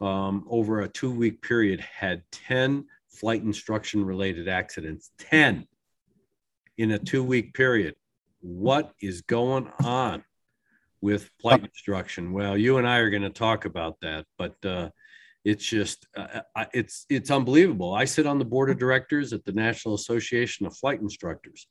um, 0.00 0.44
over 0.48 0.80
a 0.80 0.88
two 0.88 1.10
week 1.10 1.42
period 1.42 1.80
had 1.80 2.22
10 2.32 2.86
flight 3.10 3.42
instruction 3.42 4.04
related 4.04 4.48
accidents. 4.48 5.10
10 5.18 5.66
in 6.78 6.92
a 6.92 6.98
two 6.98 7.22
week 7.22 7.54
period. 7.54 7.94
What 8.40 8.92
is 9.02 9.22
going 9.22 9.70
on 9.84 10.24
with 11.00 11.30
flight 11.40 11.62
instruction? 11.62 12.32
Well 12.32 12.56
you 12.56 12.78
and 12.78 12.88
i 12.88 12.98
are 12.98 13.10
going 13.10 13.22
to 13.22 13.30
talk 13.30 13.64
about 13.64 14.00
that 14.00 14.24
but 14.38 14.54
uh, 14.64 14.90
it's 15.44 15.64
just 15.64 16.06
uh, 16.16 16.42
it's 16.74 17.06
it's 17.08 17.30
unbelievable. 17.30 17.94
I 17.94 18.04
sit 18.04 18.26
on 18.26 18.38
the 18.38 18.44
board 18.44 18.70
of 18.70 18.78
directors 18.78 19.32
at 19.32 19.44
the 19.44 19.52
national 19.52 19.94
association 19.94 20.66
of 20.66 20.76
flight 20.76 21.00
instructors. 21.00 21.66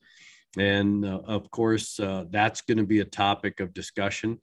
And 0.57 1.05
uh, 1.05 1.21
of 1.25 1.51
course 1.51 1.99
uh, 1.99 2.25
that's 2.31 2.61
going 2.61 2.79
to 2.79 2.85
be 2.85 3.01
a 3.01 3.05
topic 3.05 3.59
of 3.59 3.73
discussion. 3.73 4.39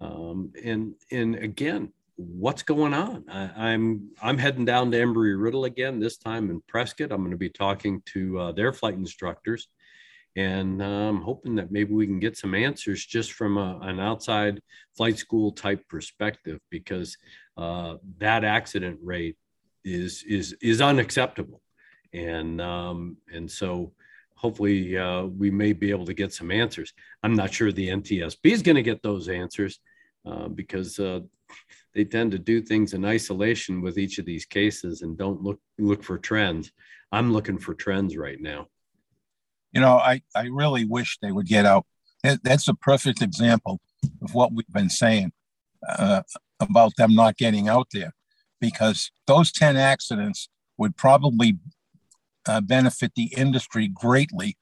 Um, 0.00 0.52
and 0.64 0.94
and 1.10 1.34
again 1.34 1.92
what's 2.20 2.62
going 2.62 2.92
on? 2.92 3.24
I, 3.28 3.42
am 3.42 3.50
I'm, 3.56 4.10
I'm 4.22 4.38
heading 4.38 4.64
down 4.64 4.90
to 4.90 4.98
Embry 4.98 5.40
Riddle 5.40 5.64
again. 5.64 6.00
This 6.00 6.16
time 6.16 6.50
in 6.50 6.60
Prescott, 6.66 7.12
I'm 7.12 7.20
going 7.20 7.30
to 7.30 7.36
be 7.36 7.48
talking 7.48 8.02
to 8.06 8.38
uh, 8.38 8.52
their 8.52 8.72
flight 8.72 8.94
instructors, 8.94 9.68
and 10.36 10.82
uh, 10.82 10.84
I'm 10.84 11.22
hoping 11.22 11.54
that 11.56 11.72
maybe 11.72 11.94
we 11.94 12.06
can 12.06 12.20
get 12.20 12.36
some 12.36 12.54
answers 12.54 13.04
just 13.04 13.32
from 13.32 13.56
a, 13.56 13.78
an 13.82 14.00
outside 14.00 14.60
flight 14.96 15.18
school 15.18 15.52
type 15.52 15.88
perspective, 15.88 16.60
because 16.70 17.16
uh, 17.56 17.96
that 18.18 18.44
accident 18.44 18.98
rate 19.02 19.36
is 19.84 20.22
is 20.28 20.54
is 20.60 20.82
unacceptable, 20.82 21.62
and 22.12 22.60
um, 22.60 23.16
and 23.32 23.50
so 23.50 23.92
hopefully 24.34 24.96
uh, 24.96 25.24
we 25.24 25.50
may 25.50 25.72
be 25.72 25.90
able 25.90 26.06
to 26.06 26.14
get 26.14 26.34
some 26.34 26.50
answers. 26.50 26.92
I'm 27.22 27.34
not 27.34 27.52
sure 27.52 27.72
the 27.72 27.88
NTSB 27.88 28.44
is 28.44 28.62
going 28.62 28.76
to 28.76 28.82
get 28.82 29.02
those 29.02 29.28
answers 29.28 29.80
uh, 30.26 30.48
because 30.48 30.98
uh, 30.98 31.20
they 31.94 32.04
tend 32.04 32.32
to 32.32 32.38
do 32.38 32.62
things 32.62 32.94
in 32.94 33.04
isolation 33.04 33.80
with 33.80 33.98
each 33.98 34.18
of 34.18 34.26
these 34.26 34.44
cases 34.44 35.02
and 35.02 35.18
don't 35.18 35.42
look 35.42 35.60
look 35.78 36.02
for 36.02 36.18
trends. 36.18 36.72
I'm 37.12 37.32
looking 37.32 37.58
for 37.58 37.74
trends 37.74 38.16
right 38.16 38.40
now. 38.40 38.68
You 39.72 39.80
know, 39.80 39.98
I, 39.98 40.22
I 40.34 40.46
really 40.46 40.84
wish 40.84 41.18
they 41.20 41.32
would 41.32 41.46
get 41.46 41.66
out. 41.66 41.86
That's 42.22 42.68
a 42.68 42.74
perfect 42.74 43.22
example 43.22 43.80
of 44.22 44.34
what 44.34 44.52
we've 44.52 44.66
been 44.72 44.90
saying 44.90 45.32
uh, 45.88 46.22
about 46.58 46.96
them 46.96 47.14
not 47.14 47.36
getting 47.36 47.68
out 47.68 47.88
there 47.92 48.12
because 48.60 49.10
those 49.26 49.52
10 49.52 49.76
accidents 49.76 50.48
would 50.76 50.96
probably 50.96 51.58
uh, 52.46 52.60
benefit 52.60 53.12
the 53.16 53.32
industry 53.36 53.88
greatly 53.88 54.56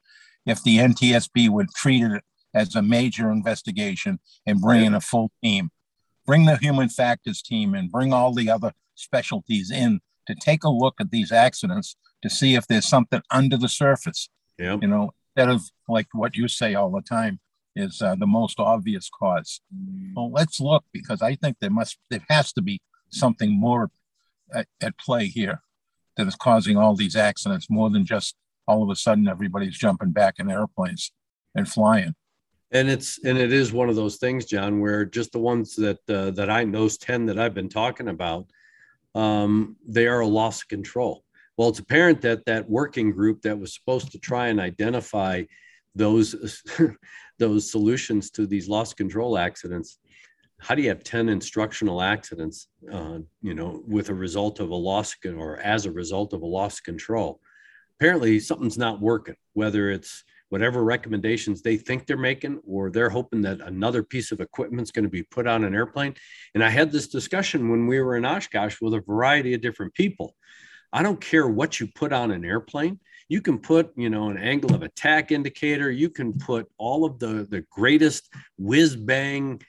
if 0.45 0.63
the 0.63 0.77
NTSB 0.77 1.49
would 1.49 1.69
treat 1.71 2.03
it 2.03 2.23
as 2.53 2.75
a 2.75 2.81
major 2.81 3.31
investigation 3.31 4.19
and 4.45 4.61
bring 4.61 4.85
in 4.85 4.93
a 4.93 5.01
full 5.01 5.31
team. 5.43 5.69
Bring 6.29 6.45
the 6.45 6.57
human 6.57 6.89
factors 6.89 7.41
team 7.41 7.73
and 7.73 7.91
bring 7.91 8.13
all 8.13 8.35
the 8.35 8.51
other 8.51 8.73
specialties 8.93 9.71
in 9.71 9.99
to 10.27 10.35
take 10.35 10.63
a 10.63 10.69
look 10.69 11.01
at 11.01 11.09
these 11.09 11.31
accidents 11.31 11.95
to 12.21 12.29
see 12.29 12.53
if 12.53 12.67
there's 12.67 12.87
something 12.87 13.23
under 13.31 13.57
the 13.57 13.67
surface. 13.67 14.29
Yeah. 14.59 14.77
You 14.79 14.89
know, 14.89 15.15
instead 15.35 15.49
of 15.49 15.63
like 15.87 16.05
what 16.13 16.35
you 16.35 16.47
say 16.47 16.75
all 16.75 16.91
the 16.91 17.01
time 17.01 17.39
is 17.75 17.99
uh, 18.03 18.13
the 18.13 18.27
most 18.27 18.59
obvious 18.59 19.09
cause. 19.09 19.61
Well, 20.15 20.31
let's 20.31 20.59
look 20.59 20.85
because 20.93 21.23
I 21.23 21.33
think 21.33 21.57
there 21.59 21.71
must, 21.71 21.97
there 22.11 22.23
has 22.29 22.53
to 22.53 22.61
be 22.61 22.79
something 23.09 23.59
more 23.59 23.89
at, 24.53 24.67
at 24.81 24.99
play 24.99 25.29
here 25.29 25.63
that 26.15 26.27
is 26.27 26.35
causing 26.35 26.77
all 26.77 26.95
these 26.95 27.15
accidents 27.15 27.71
more 27.71 27.89
than 27.89 28.05
just 28.05 28.35
all 28.67 28.83
of 28.83 28.91
a 28.91 28.95
sudden 28.95 29.27
everybody's 29.27 29.79
jumping 29.79 30.11
back 30.11 30.35
in 30.37 30.51
airplanes 30.51 31.11
and 31.55 31.67
flying 31.67 32.13
and 32.71 32.89
it's 32.89 33.19
and 33.23 33.37
it 33.37 33.51
is 33.51 33.73
one 33.73 33.89
of 33.89 33.95
those 33.95 34.17
things 34.17 34.45
john 34.45 34.79
where 34.79 35.05
just 35.05 35.31
the 35.31 35.39
ones 35.39 35.75
that 35.75 35.97
uh, 36.09 36.31
that 36.31 36.49
i 36.49 36.63
those 36.65 36.97
10 36.97 37.25
that 37.25 37.39
i've 37.39 37.53
been 37.53 37.69
talking 37.69 38.09
about 38.09 38.45
um, 39.15 39.75
they 39.87 40.05
are 40.05 40.19
a 40.19 40.27
loss 40.27 40.61
of 40.61 40.67
control. 40.67 41.23
Well 41.57 41.69
it's 41.69 41.79
apparent 41.79 42.21
that 42.21 42.45
that 42.45 42.69
working 42.69 43.11
group 43.11 43.41
that 43.41 43.59
was 43.59 43.73
supposed 43.73 44.11
to 44.11 44.19
try 44.19 44.47
and 44.47 44.59
identify 44.59 45.43
those 45.95 46.63
those 47.39 47.71
solutions 47.71 48.29
to 48.31 48.45
these 48.45 48.69
loss 48.69 48.93
control 48.93 49.37
accidents 49.37 49.99
how 50.59 50.75
do 50.75 50.81
you 50.81 50.89
have 50.89 51.03
10 51.03 51.29
instructional 51.29 52.01
accidents 52.01 52.67
uh, 52.91 53.19
you 53.41 53.53
know 53.53 53.81
with 53.87 54.09
a 54.09 54.13
result 54.13 54.59
of 54.59 54.69
a 54.69 54.75
loss 54.75 55.15
or 55.25 55.57
as 55.57 55.85
a 55.85 55.91
result 55.91 56.33
of 56.33 56.41
a 56.41 56.45
loss 56.45 56.79
control? 56.79 57.39
Apparently 57.99 58.39
something's 58.39 58.77
not 58.77 59.01
working, 59.01 59.35
whether 59.53 59.89
it's 59.89 60.23
whatever 60.49 60.83
recommendations 60.83 61.61
they 61.61 61.77
think 61.77 62.05
they're 62.05 62.17
making, 62.17 62.59
or 62.67 62.89
they're 62.89 63.09
hoping 63.09 63.41
that 63.41 63.61
another 63.61 64.03
piece 64.03 64.31
of 64.31 64.41
equipment 64.41 64.83
is 64.83 64.91
going 64.91 65.05
to 65.05 65.09
be 65.09 65.23
put 65.23 65.47
on 65.47 65.63
an 65.63 65.73
airplane. 65.73 66.15
And 66.53 66.63
I 66.63 66.69
had 66.69 66.91
this 66.91 67.07
discussion 67.07 67.69
when 67.69 67.87
we 67.87 68.01
were 68.01 68.17
in 68.17 68.25
Oshkosh 68.25 68.81
with 68.81 68.93
a 68.93 69.01
variety 69.01 69.53
of 69.53 69.61
different 69.61 69.93
people. 69.93 70.35
I 70.91 71.03
don't 71.03 71.21
care 71.21 71.47
what 71.47 71.79
you 71.79 71.87
put 71.87 72.11
on 72.11 72.31
an 72.31 72.43
airplane. 72.43 72.99
You 73.27 73.41
can 73.41 73.59
put, 73.59 73.91
you 73.95 74.09
know, 74.09 74.29
an 74.29 74.37
angle 74.37 74.73
of 74.73 74.81
attack 74.81 75.31
indicator. 75.31 75.91
You 75.91 76.09
can 76.09 76.33
put 76.33 76.67
all 76.79 77.05
of 77.05 77.19
the 77.19 77.47
the 77.49 77.63
greatest 77.69 78.27
whiz 78.57 78.95
bang, 78.95 79.61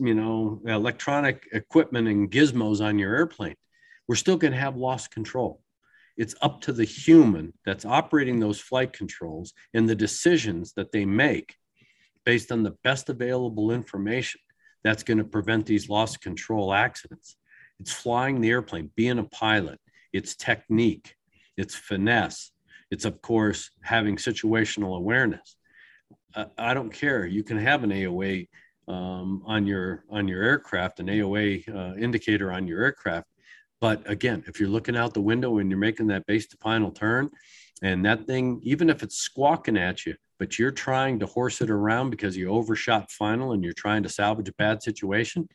you 0.00 0.14
know, 0.14 0.62
electronic 0.66 1.46
equipment 1.52 2.08
and 2.08 2.30
gizmos 2.30 2.82
on 2.82 2.98
your 2.98 3.14
airplane. 3.14 3.56
We're 4.08 4.14
still 4.16 4.38
going 4.38 4.52
to 4.52 4.58
have 4.58 4.76
lost 4.76 5.10
control 5.10 5.60
it's 6.16 6.34
up 6.42 6.60
to 6.62 6.72
the 6.72 6.84
human 6.84 7.52
that's 7.64 7.84
operating 7.84 8.38
those 8.38 8.60
flight 8.60 8.92
controls 8.92 9.52
and 9.72 9.88
the 9.88 9.94
decisions 9.94 10.72
that 10.74 10.92
they 10.92 11.04
make 11.04 11.56
based 12.24 12.52
on 12.52 12.62
the 12.62 12.76
best 12.84 13.08
available 13.08 13.70
information 13.70 14.40
that's 14.82 15.02
going 15.02 15.18
to 15.18 15.24
prevent 15.24 15.66
these 15.66 15.88
loss 15.88 16.16
control 16.16 16.72
accidents. 16.72 17.36
It's 17.80 17.92
flying 17.92 18.40
the 18.40 18.50
airplane, 18.50 18.90
being 18.94 19.18
a 19.18 19.24
pilot, 19.24 19.80
it's 20.12 20.36
technique, 20.36 21.16
it's 21.56 21.74
finesse, 21.74 22.52
it's, 22.90 23.04
of 23.04 23.20
course, 23.20 23.70
having 23.82 24.16
situational 24.16 24.96
awareness. 24.96 25.56
Uh, 26.34 26.46
I 26.56 26.74
don't 26.74 26.92
care. 26.92 27.26
You 27.26 27.42
can 27.42 27.58
have 27.58 27.82
an 27.82 27.90
AOA 27.90 28.48
um, 28.86 29.42
on 29.46 29.66
your 29.66 30.04
on 30.10 30.28
your 30.28 30.42
aircraft, 30.42 31.00
an 31.00 31.06
AOA 31.06 31.68
uh, 31.68 31.96
indicator 31.96 32.52
on 32.52 32.66
your 32.68 32.82
aircraft, 32.82 33.26
but 33.84 34.00
again, 34.10 34.42
if 34.46 34.58
you're 34.58 34.70
looking 34.70 34.96
out 34.96 35.12
the 35.12 35.20
window 35.20 35.58
and 35.58 35.70
you're 35.70 35.78
making 35.78 36.06
that 36.06 36.24
base 36.24 36.46
to 36.46 36.56
final 36.56 36.90
turn, 36.90 37.28
and 37.82 38.02
that 38.06 38.26
thing, 38.26 38.58
even 38.62 38.88
if 38.88 39.02
it's 39.02 39.18
squawking 39.18 39.76
at 39.76 40.06
you, 40.06 40.14
but 40.38 40.58
you're 40.58 40.70
trying 40.70 41.18
to 41.18 41.26
horse 41.26 41.60
it 41.60 41.68
around 41.68 42.08
because 42.08 42.34
you 42.34 42.48
overshot 42.48 43.10
final 43.10 43.52
and 43.52 43.62
you're 43.62 43.74
trying 43.74 44.02
to 44.02 44.08
salvage 44.08 44.48
a 44.48 44.54
bad 44.54 44.82
situation, 44.82 45.46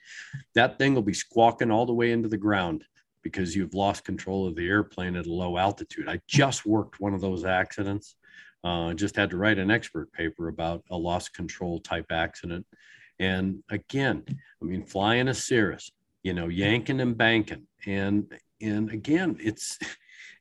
that 0.53 0.77
thing 0.77 0.93
will 0.93 1.01
be 1.01 1.11
squawking 1.11 1.71
all 1.71 1.87
the 1.87 1.93
way 1.93 2.11
into 2.11 2.29
the 2.29 2.37
ground 2.37 2.83
because 3.23 3.55
you've 3.55 3.73
lost 3.73 4.05
control 4.05 4.45
of 4.45 4.55
the 4.55 4.67
airplane 4.67 5.15
at 5.15 5.25
a 5.25 5.33
low 5.33 5.57
altitude. 5.57 6.07
I 6.07 6.21
just 6.27 6.67
worked 6.67 6.99
one 6.99 7.15
of 7.15 7.21
those 7.21 7.45
accidents. 7.45 8.15
Uh, 8.63 8.93
just 8.93 9.15
had 9.15 9.31
to 9.31 9.37
write 9.37 9.57
an 9.57 9.71
expert 9.71 10.13
paper 10.13 10.49
about 10.49 10.83
a 10.91 10.95
loss 10.95 11.29
control 11.29 11.79
type 11.79 12.11
accident. 12.11 12.63
And 13.17 13.63
again, 13.71 14.23
I 14.61 14.65
mean, 14.65 14.83
flying 14.83 15.29
a 15.29 15.33
Cirrus, 15.33 15.89
you 16.21 16.35
know, 16.35 16.47
yanking 16.47 17.01
and 17.01 17.17
banking. 17.17 17.65
And 17.85 18.25
and 18.61 18.89
again, 18.91 19.37
it's 19.39 19.79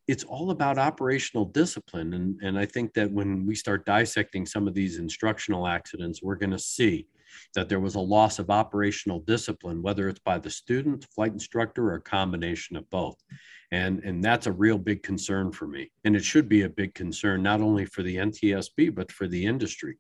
it's 0.09 0.25
all 0.25 0.50
about 0.50 0.78
operational 0.78 1.45
discipline. 1.45 2.14
And, 2.14 2.40
and 2.42 2.59
I 2.59 2.64
think 2.64 2.95
that 2.95 3.11
when 3.12 3.47
we 3.47 3.54
start 3.54 3.85
dissecting 3.85 4.47
some 4.47 4.66
of 4.66 4.73
these 4.73 4.99
instructional 4.99 5.66
accidents, 5.66 6.23
we're 6.23 6.37
going 6.37 6.50
to 6.50 6.59
see 6.59 7.07
that 7.54 7.68
there 7.68 7.78
was 7.78 7.95
a 7.95 8.00
loss 8.00 8.38
of 8.38 8.49
operational 8.49 9.21
discipline, 9.21 9.83
whether 9.83 10.09
it's 10.09 10.18
by 10.21 10.38
the 10.38 10.49
student, 10.49 11.07
flight 11.14 11.33
instructor, 11.33 11.90
or 11.90 11.97
a 11.97 12.00
combination 12.00 12.75
of 12.75 12.88
both. 12.88 13.23
And, 13.71 14.02
and 14.02 14.25
that's 14.25 14.47
a 14.47 14.52
real 14.52 14.78
big 14.78 15.02
concern 15.02 15.52
for 15.52 15.66
me. 15.66 15.90
And 16.04 16.16
it 16.16 16.25
should 16.25 16.49
be 16.49 16.62
a 16.62 16.71
big 16.71 16.95
concern, 16.95 17.42
not 17.42 17.61
only 17.61 17.85
for 17.85 18.02
the 18.02 18.16
NTSB, 18.16 18.95
but 18.95 19.12
for 19.12 19.28
the 19.28 19.45
industry, 19.45 19.99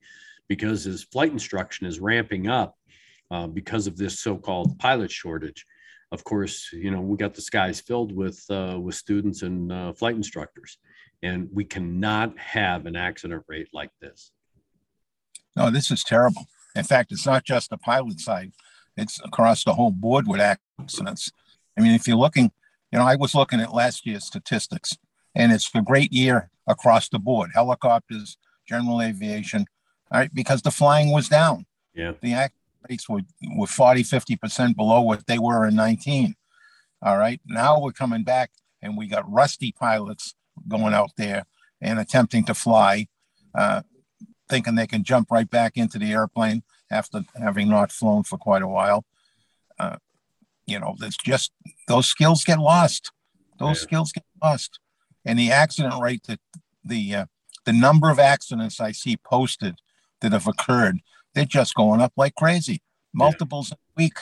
because 0.48 0.86
as 0.86 1.02
flight 1.04 1.32
instruction 1.32 1.86
is 1.86 2.00
ramping 2.00 2.48
up, 2.48 2.78
uh, 3.30 3.46
because 3.46 3.86
of 3.86 3.98
this 3.98 4.20
so-called 4.20 4.78
pilot 4.78 5.10
shortage. 5.10 5.66
Of 6.10 6.24
course, 6.24 6.70
you 6.72 6.90
know 6.90 7.00
we 7.00 7.16
got 7.16 7.34
the 7.34 7.42
skies 7.42 7.80
filled 7.80 8.12
with 8.14 8.42
uh, 8.50 8.78
with 8.80 8.94
students 8.94 9.42
and 9.42 9.70
uh, 9.70 9.92
flight 9.92 10.14
instructors, 10.16 10.78
and 11.22 11.48
we 11.52 11.64
cannot 11.64 12.38
have 12.38 12.86
an 12.86 12.96
accident 12.96 13.44
rate 13.46 13.68
like 13.74 13.90
this. 14.00 14.30
No, 15.54 15.70
this 15.70 15.90
is 15.90 16.02
terrible. 16.02 16.46
In 16.74 16.84
fact, 16.84 17.12
it's 17.12 17.26
not 17.26 17.44
just 17.44 17.68
the 17.68 17.76
pilot 17.76 18.20
side; 18.20 18.52
it's 18.96 19.20
across 19.22 19.64
the 19.64 19.74
whole 19.74 19.90
board 19.90 20.26
with 20.26 20.40
accidents. 20.40 21.30
I 21.76 21.82
mean, 21.82 21.92
if 21.92 22.08
you're 22.08 22.16
looking, 22.16 22.52
you 22.90 22.98
know, 22.98 23.04
I 23.04 23.16
was 23.16 23.34
looking 23.34 23.60
at 23.60 23.74
last 23.74 24.06
year's 24.06 24.24
statistics, 24.24 24.96
and 25.34 25.52
it's 25.52 25.70
a 25.74 25.82
great 25.82 26.12
year 26.12 26.50
across 26.66 27.10
the 27.10 27.18
board: 27.18 27.50
helicopters, 27.52 28.38
general 28.66 29.02
aviation, 29.02 29.66
all 30.10 30.20
right, 30.20 30.32
because 30.32 30.62
the 30.62 30.70
flying 30.70 31.12
was 31.12 31.28
down. 31.28 31.66
Yeah. 31.94 32.12
The 32.20 32.32
rates 32.88 33.08
were, 33.08 33.22
were 33.56 33.66
40, 33.66 34.02
50% 34.02 34.76
below 34.76 35.00
what 35.00 35.26
they 35.26 35.38
were 35.38 35.66
in 35.66 35.74
19. 35.74 36.34
All 37.02 37.18
right. 37.18 37.40
Now 37.46 37.80
we're 37.80 37.92
coming 37.92 38.24
back 38.24 38.50
and 38.82 38.96
we 38.96 39.06
got 39.06 39.30
rusty 39.30 39.72
pilots 39.72 40.34
going 40.66 40.94
out 40.94 41.10
there 41.16 41.44
and 41.80 41.98
attempting 41.98 42.44
to 42.44 42.54
fly, 42.54 43.06
uh, 43.54 43.82
thinking 44.48 44.74
they 44.74 44.86
can 44.86 45.04
jump 45.04 45.30
right 45.30 45.48
back 45.48 45.76
into 45.76 45.98
the 45.98 46.12
airplane 46.12 46.62
after 46.90 47.24
having 47.36 47.68
not 47.68 47.92
flown 47.92 48.24
for 48.24 48.38
quite 48.38 48.62
a 48.62 48.68
while. 48.68 49.04
Uh, 49.78 49.96
you 50.66 50.78
know, 50.78 50.96
there's 50.98 51.16
just 51.16 51.52
those 51.86 52.06
skills 52.06 52.44
get 52.44 52.58
lost. 52.58 53.12
Those 53.58 53.78
yeah. 53.78 53.86
skills 53.86 54.12
get 54.12 54.24
lost. 54.42 54.80
And 55.24 55.38
the 55.38 55.50
accident 55.50 55.94
rate 56.00 56.24
that 56.26 56.40
the 56.84 57.14
uh, 57.14 57.26
the 57.64 57.72
number 57.72 58.10
of 58.10 58.18
accidents 58.18 58.80
I 58.80 58.92
see 58.92 59.16
posted 59.16 59.76
that 60.20 60.32
have 60.32 60.46
occurred 60.46 60.98
they're 61.38 61.46
just 61.46 61.76
going 61.76 62.00
up 62.00 62.12
like 62.16 62.34
crazy. 62.34 62.82
Multiples 63.14 63.70
yeah. 63.70 63.76
a 63.76 64.02
week, 64.02 64.18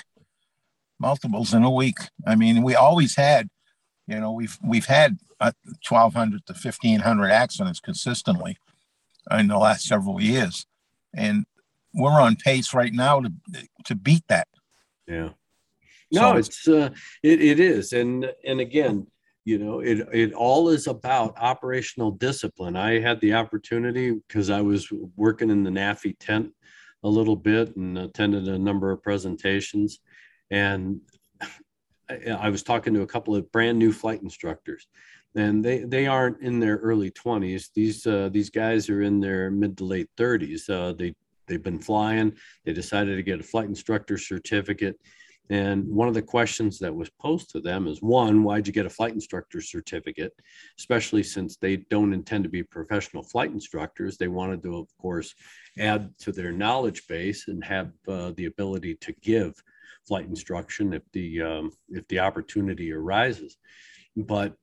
multiples 0.99 1.55
in 1.55 1.65
a 1.65 1.71
week. 1.71 1.97
I 2.27 2.35
mean, 2.35 2.63
we 2.63 2.75
always 2.75 3.17
had, 3.17 3.49
you 4.07 4.21
know, 4.21 4.33
we've 4.33 4.59
we've 4.63 4.85
had 4.85 5.19
uh, 5.41 5.53
1,200 5.89 6.47
to 6.47 6.53
1,500 6.53 7.31
accidents 7.31 7.81
consistently 7.81 8.59
in 9.31 9.49
the 9.49 9.57
last 9.57 9.87
several 9.87 10.21
years, 10.21 10.67
and 11.15 11.47
we're 11.95 12.21
on 12.21 12.37
pace 12.37 12.75
right 12.75 12.93
now 12.93 13.21
to 13.21 13.33
to 13.85 13.95
beat 13.95 14.25
that. 14.29 14.49
Yeah. 15.07 15.31
No, 16.13 16.33
so, 16.33 16.37
it's 16.37 16.69
uh, 16.69 16.91
it, 17.23 17.41
it 17.41 17.61
is, 17.61 17.95
and 17.95 18.31
and 18.45 18.61
again, 18.61 19.07
you 19.47 19.59
know 19.59 19.81
it 19.81 20.07
it 20.13 20.35
all 20.35 20.69
is 20.69 20.87
about 20.87 21.33
operational 21.39 22.11
discipline 22.11 22.75
i 22.75 22.99
had 22.99 23.21
the 23.21 23.33
opportunity 23.33 24.11
because 24.11 24.51
i 24.51 24.61
was 24.61 24.93
working 25.15 25.51
in 25.51 25.63
the 25.63 25.71
NAFI 25.71 26.17
tent 26.19 26.53
a 27.07 27.09
little 27.09 27.37
bit 27.37 27.77
and 27.77 27.97
attended 27.97 28.49
a 28.49 28.59
number 28.59 28.91
of 28.91 29.01
presentations. 29.01 30.01
And 30.51 31.01
I, 32.11 32.51
was 32.51 32.65
talking 32.65 32.95
to 32.95 33.03
a 33.03 33.07
couple 33.07 33.37
of 33.37 33.51
brand 33.53 33.79
new 33.79 33.93
flight 33.93 34.23
instructors, 34.23 34.89
and 35.37 35.65
they 35.65 35.85
they 35.85 36.07
aren't 36.07 36.41
in 36.43 36.59
their 36.59 36.77
early 36.79 37.11
20s. 37.13 37.69
These 37.75 38.07
uh, 38.07 38.29
these 38.33 38.51
guys 38.51 38.91
are 38.91 39.03
in 39.03 39.21
their 39.21 39.51
mid 39.51 39.79
to 39.79 39.85
late 39.85 40.09
30s. 40.19 40.69
Uh, 40.69 40.93
they 40.93 41.15
they've 41.47 41.63
been 41.63 41.79
flying. 41.79 42.33
They 42.65 42.73
decided 42.73 43.17
to 43.17 43.23
get 43.23 43.41
a 43.41 43.45
flight 43.45 43.69
instructor 43.69 44.19
certificate, 44.19 44.97
And 45.49 45.87
one 45.87 46.09
of 46.09 46.15
the 46.15 46.23
questions 46.23 46.81
that 46.81 46.95
was 46.95 47.11
posed 47.21 47.51
to 47.51 47.61
them 47.61 47.87
is 47.87 48.03
one, 48.03 48.43
why'd 48.43 48.67
you 48.67 48.73
get 48.73 48.87
a 48.87 48.91
flight 48.91 49.13
instructor 49.13 49.61
certificate? 49.61 50.33
Especially 50.77 51.23
since 51.23 51.57
they 51.57 51.77
don't 51.89 52.13
intend 52.13 52.43
to 52.45 52.51
be 52.51 52.65
professional 52.65 53.23
flight 53.23 53.53
instructors. 53.53 54.17
They 54.17 54.29
wanted 54.29 54.63
to, 54.65 54.77
of 54.77 54.89
course, 54.99 55.35
add 55.79 56.11
to 56.21 56.33
their 56.33 56.53
knowledge 56.53 57.07
base 57.07 57.49
and 57.49 57.65
have 57.65 57.93
uh, 58.09 58.33
the 58.37 58.47
ability 58.47 58.97
to 58.97 59.13
give 59.23 59.55
flight 60.07 60.27
instruction 60.27 60.93
if 60.93 61.03
the 61.13 61.43
um, 61.43 61.73
if 61.91 62.07
the 62.09 62.19
opportunity 62.19 62.93
arises. 62.93 63.59
But 64.17 64.55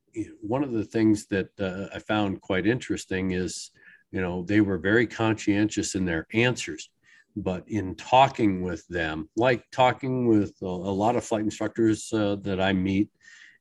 one 0.41 0.63
of 0.63 0.71
the 0.71 0.85
things 0.85 1.27
that 1.27 1.49
uh, 1.59 1.95
I 1.95 1.99
found 1.99 2.41
quite 2.41 2.67
interesting 2.67 3.31
is, 3.31 3.71
you 4.11 4.21
know, 4.21 4.43
they 4.43 4.61
were 4.61 4.77
very 4.77 5.07
conscientious 5.07 5.95
in 5.95 6.05
their 6.05 6.27
answers 6.33 6.89
but 7.35 7.63
in 7.67 7.95
talking 7.95 8.61
with 8.61 8.87
them, 8.87 9.29
like 9.35 9.63
talking 9.71 10.27
with 10.27 10.53
a, 10.61 10.65
a 10.65 10.67
lot 10.67 11.15
of 11.15 11.23
flight 11.23 11.43
instructors 11.43 12.11
uh, 12.13 12.35
that 12.41 12.61
I 12.61 12.73
meet, 12.73 13.09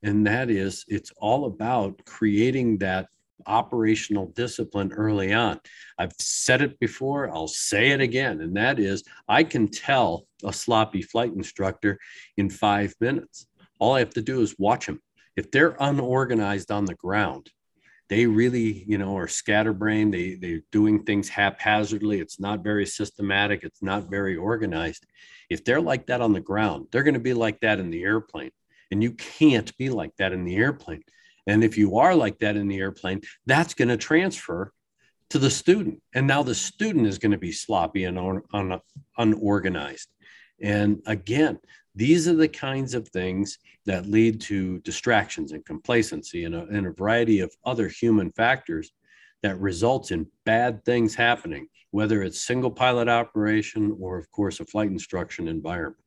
and 0.02 0.26
that 0.26 0.50
is 0.50 0.84
it's 0.88 1.12
all 1.16 1.46
about 1.46 2.04
creating 2.04 2.78
that 2.78 3.08
operational 3.46 4.26
discipline 4.26 4.92
early 4.92 5.32
on. 5.32 5.60
I've 5.98 6.12
said 6.18 6.62
it 6.62 6.78
before, 6.78 7.30
I'll 7.30 7.48
say 7.48 7.90
it 7.90 8.00
again, 8.00 8.40
and 8.40 8.56
that 8.56 8.78
is 8.78 9.04
I 9.28 9.44
can 9.44 9.68
tell 9.68 10.26
a 10.44 10.52
sloppy 10.52 11.02
flight 11.02 11.32
instructor 11.32 11.98
in 12.36 12.50
five 12.50 12.94
minutes. 13.00 13.46
All 13.78 13.94
I 13.94 14.00
have 14.00 14.14
to 14.14 14.22
do 14.22 14.40
is 14.40 14.54
watch 14.58 14.86
them. 14.86 15.00
If 15.36 15.50
they're 15.50 15.76
unorganized 15.80 16.70
on 16.70 16.84
the 16.84 16.94
ground, 16.94 17.50
they 18.12 18.26
really 18.26 18.84
you 18.86 18.98
know 18.98 19.16
are 19.16 19.26
scatterbrained 19.26 20.12
they 20.12 20.34
they're 20.34 20.60
doing 20.70 21.02
things 21.02 21.30
haphazardly 21.30 22.20
it's 22.20 22.38
not 22.38 22.62
very 22.62 22.84
systematic 22.84 23.64
it's 23.64 23.82
not 23.82 24.10
very 24.10 24.36
organized 24.36 25.06
if 25.48 25.64
they're 25.64 25.80
like 25.80 26.06
that 26.06 26.20
on 26.20 26.34
the 26.34 26.40
ground 26.40 26.86
they're 26.90 27.04
going 27.04 27.14
to 27.14 27.20
be 27.20 27.32
like 27.32 27.58
that 27.60 27.80
in 27.80 27.88
the 27.88 28.02
airplane 28.02 28.50
and 28.90 29.02
you 29.02 29.12
can't 29.12 29.74
be 29.78 29.88
like 29.88 30.14
that 30.18 30.32
in 30.32 30.44
the 30.44 30.56
airplane 30.56 31.02
and 31.46 31.64
if 31.64 31.76
you 31.76 31.98
are 31.98 32.14
like 32.14 32.38
that 32.38 32.56
in 32.56 32.68
the 32.68 32.78
airplane 32.78 33.20
that's 33.46 33.74
going 33.74 33.88
to 33.88 33.96
transfer 33.96 34.72
to 35.30 35.38
the 35.38 35.50
student 35.50 36.00
and 36.14 36.26
now 36.26 36.42
the 36.42 36.54
student 36.54 37.06
is 37.06 37.18
going 37.18 37.32
to 37.32 37.38
be 37.38 37.52
sloppy 37.52 38.04
and 38.04 38.18
un- 38.18 38.42
un- 38.52 38.80
unorganized 39.18 40.08
and 40.60 41.02
again 41.06 41.58
these 41.94 42.26
are 42.26 42.34
the 42.34 42.48
kinds 42.48 42.94
of 42.94 43.08
things 43.08 43.58
that 43.84 44.06
lead 44.06 44.40
to 44.40 44.78
distractions 44.80 45.52
and 45.52 45.64
complacency 45.64 46.44
and 46.44 46.54
a, 46.54 46.66
and 46.68 46.86
a 46.86 46.92
variety 46.92 47.40
of 47.40 47.54
other 47.64 47.88
human 47.88 48.32
factors 48.32 48.92
that 49.42 49.58
results 49.58 50.10
in 50.10 50.26
bad 50.44 50.84
things 50.84 51.14
happening, 51.14 51.66
whether 51.90 52.22
it's 52.22 52.40
single 52.40 52.70
pilot 52.70 53.08
operation 53.08 53.96
or, 54.00 54.16
of 54.16 54.30
course, 54.30 54.60
a 54.60 54.64
flight 54.64 54.88
instruction 54.88 55.48
environment. 55.48 56.02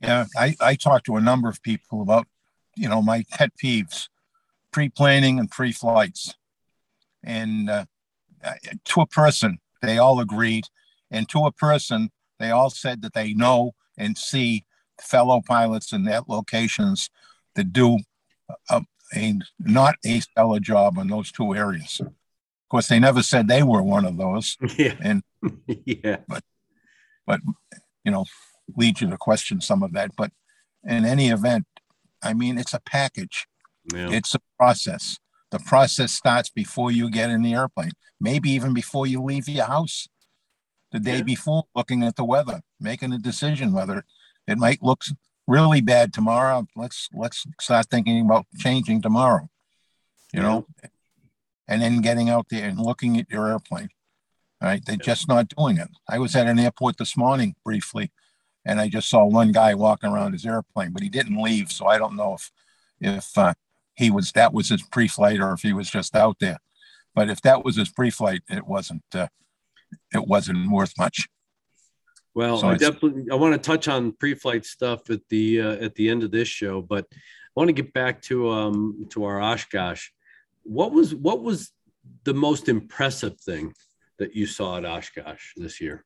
Yeah, 0.00 0.26
I, 0.36 0.54
I 0.60 0.74
talked 0.76 1.06
to 1.06 1.16
a 1.16 1.20
number 1.20 1.48
of 1.48 1.60
people 1.62 2.02
about, 2.02 2.26
you 2.78 2.88
know, 2.88 3.02
my 3.02 3.24
pet 3.30 3.52
peeves, 3.62 4.08
pre-planning 4.72 5.38
and 5.38 5.50
pre-flights. 5.50 6.34
And 7.24 7.68
uh, 7.68 7.84
uh, 8.44 8.54
to 8.86 9.00
a 9.00 9.06
person, 9.06 9.58
they 9.82 9.98
all 9.98 10.20
agreed. 10.20 10.64
And 11.10 11.28
to 11.30 11.46
a 11.46 11.52
person, 11.52 12.10
they 12.38 12.50
all 12.50 12.70
said 12.70 13.02
that 13.02 13.14
they 13.14 13.34
know 13.34 13.72
and 13.96 14.16
see 14.16 14.64
fellow 15.00 15.42
pilots 15.46 15.92
in 15.92 16.04
that 16.04 16.28
locations 16.28 17.10
that 17.54 17.72
do 17.72 17.98
a, 18.70 18.82
a 19.14 19.34
not 19.58 19.96
a 20.04 20.20
stellar 20.20 20.60
job 20.60 20.98
in 20.98 21.08
those 21.08 21.32
two 21.32 21.54
areas. 21.54 22.00
Of 22.00 22.12
course, 22.70 22.88
they 22.88 22.98
never 22.98 23.22
said 23.22 23.48
they 23.48 23.62
were 23.62 23.82
one 23.82 24.04
of 24.04 24.16
those. 24.16 24.56
Yeah. 24.78 24.94
And 25.00 25.22
yeah. 25.66 26.18
But 26.28 26.44
but 27.26 27.40
you 28.04 28.12
know, 28.12 28.26
lead 28.76 29.00
you 29.00 29.10
to 29.10 29.16
question 29.16 29.60
some 29.60 29.82
of 29.82 29.92
that. 29.92 30.14
But 30.16 30.32
in 30.84 31.04
any 31.04 31.30
event, 31.30 31.66
I 32.22 32.34
mean, 32.34 32.58
it's 32.58 32.74
a 32.74 32.80
package. 32.80 33.46
Yeah. 33.92 34.10
It's 34.10 34.34
a 34.34 34.40
process. 34.58 35.18
The 35.50 35.58
process 35.58 36.12
starts 36.12 36.50
before 36.50 36.90
you 36.90 37.10
get 37.10 37.30
in 37.30 37.42
the 37.42 37.54
airplane, 37.54 37.92
maybe 38.20 38.50
even 38.50 38.74
before 38.74 39.06
you 39.06 39.22
leave 39.22 39.48
your 39.48 39.64
house 39.64 40.08
the 40.92 41.00
day 41.00 41.18
Yeah. 41.18 41.22
before, 41.22 41.64
looking 41.74 42.02
at 42.02 42.16
the 42.16 42.24
weather, 42.24 42.60
making 42.80 43.12
a 43.12 43.18
decision 43.18 43.72
whether 43.72 44.04
it 44.46 44.58
might 44.58 44.82
look 44.82 45.04
really 45.46 45.80
bad 45.80 46.12
tomorrow. 46.12 46.66
Let's 46.76 47.08
let's 47.14 47.46
start 47.60 47.86
thinking 47.90 48.20
about 48.24 48.46
changing 48.58 49.00
tomorrow. 49.02 49.48
You 50.32 50.42
know, 50.42 50.66
and 51.66 51.80
then 51.80 52.02
getting 52.02 52.28
out 52.28 52.48
there 52.50 52.68
and 52.68 52.78
looking 52.78 53.18
at 53.18 53.30
your 53.30 53.48
airplane. 53.48 53.88
Right? 54.60 54.84
they're 54.84 54.96
Yeah. 54.96 55.04
just 55.04 55.28
not 55.28 55.48
doing 55.56 55.76
it. 55.78 55.88
I 56.08 56.18
was 56.18 56.34
at 56.34 56.48
an 56.48 56.58
airport 56.58 56.98
this 56.98 57.16
morning 57.16 57.54
briefly, 57.64 58.10
and 58.68 58.78
I 58.78 58.88
just 58.88 59.08
saw 59.08 59.24
one 59.24 59.50
guy 59.50 59.74
walking 59.74 60.10
around 60.10 60.32
his 60.32 60.44
airplane, 60.44 60.90
but 60.92 61.02
he 61.02 61.08
didn't 61.08 61.42
leave, 61.42 61.72
so 61.72 61.86
I 61.86 61.96
don't 61.96 62.16
know 62.16 62.34
if 62.34 62.52
if 63.00 63.38
uh, 63.38 63.54
he 63.94 64.10
was 64.10 64.30
that 64.32 64.52
was 64.52 64.68
his 64.68 64.82
pre-flight 64.82 65.40
or 65.40 65.52
if 65.54 65.62
he 65.62 65.72
was 65.72 65.90
just 65.90 66.14
out 66.14 66.36
there. 66.38 66.58
But 67.14 67.30
if 67.30 67.40
that 67.40 67.64
was 67.64 67.76
his 67.76 67.88
pre-flight, 67.88 68.42
it 68.48 68.66
wasn't. 68.66 69.02
Uh, 69.12 69.28
it 70.12 70.26
wasn't 70.26 70.70
worth 70.70 70.92
much. 70.98 71.28
Well, 72.34 72.58
So 72.58 72.68
I 72.68 72.74
definitely 72.76 73.24
I 73.32 73.36
want 73.36 73.54
to 73.54 73.58
touch 73.58 73.88
on 73.88 74.12
pre-flight 74.12 74.66
stuff 74.66 75.08
at 75.08 75.22
the 75.30 75.62
uh, 75.62 75.76
at 75.76 75.94
the 75.94 76.10
end 76.10 76.22
of 76.22 76.30
this 76.30 76.46
show, 76.46 76.82
but 76.82 77.06
I 77.10 77.16
want 77.54 77.68
to 77.68 77.72
get 77.72 77.94
back 77.94 78.20
to 78.22 78.50
um 78.50 79.06
to 79.10 79.24
our 79.24 79.40
Oshkosh. 79.40 80.10
What 80.64 80.92
was 80.92 81.14
what 81.14 81.42
was 81.42 81.72
the 82.24 82.34
most 82.34 82.68
impressive 82.68 83.40
thing 83.40 83.72
that 84.18 84.36
you 84.36 84.44
saw 84.44 84.76
at 84.76 84.84
Oshkosh 84.84 85.54
this 85.56 85.80
year? 85.80 86.04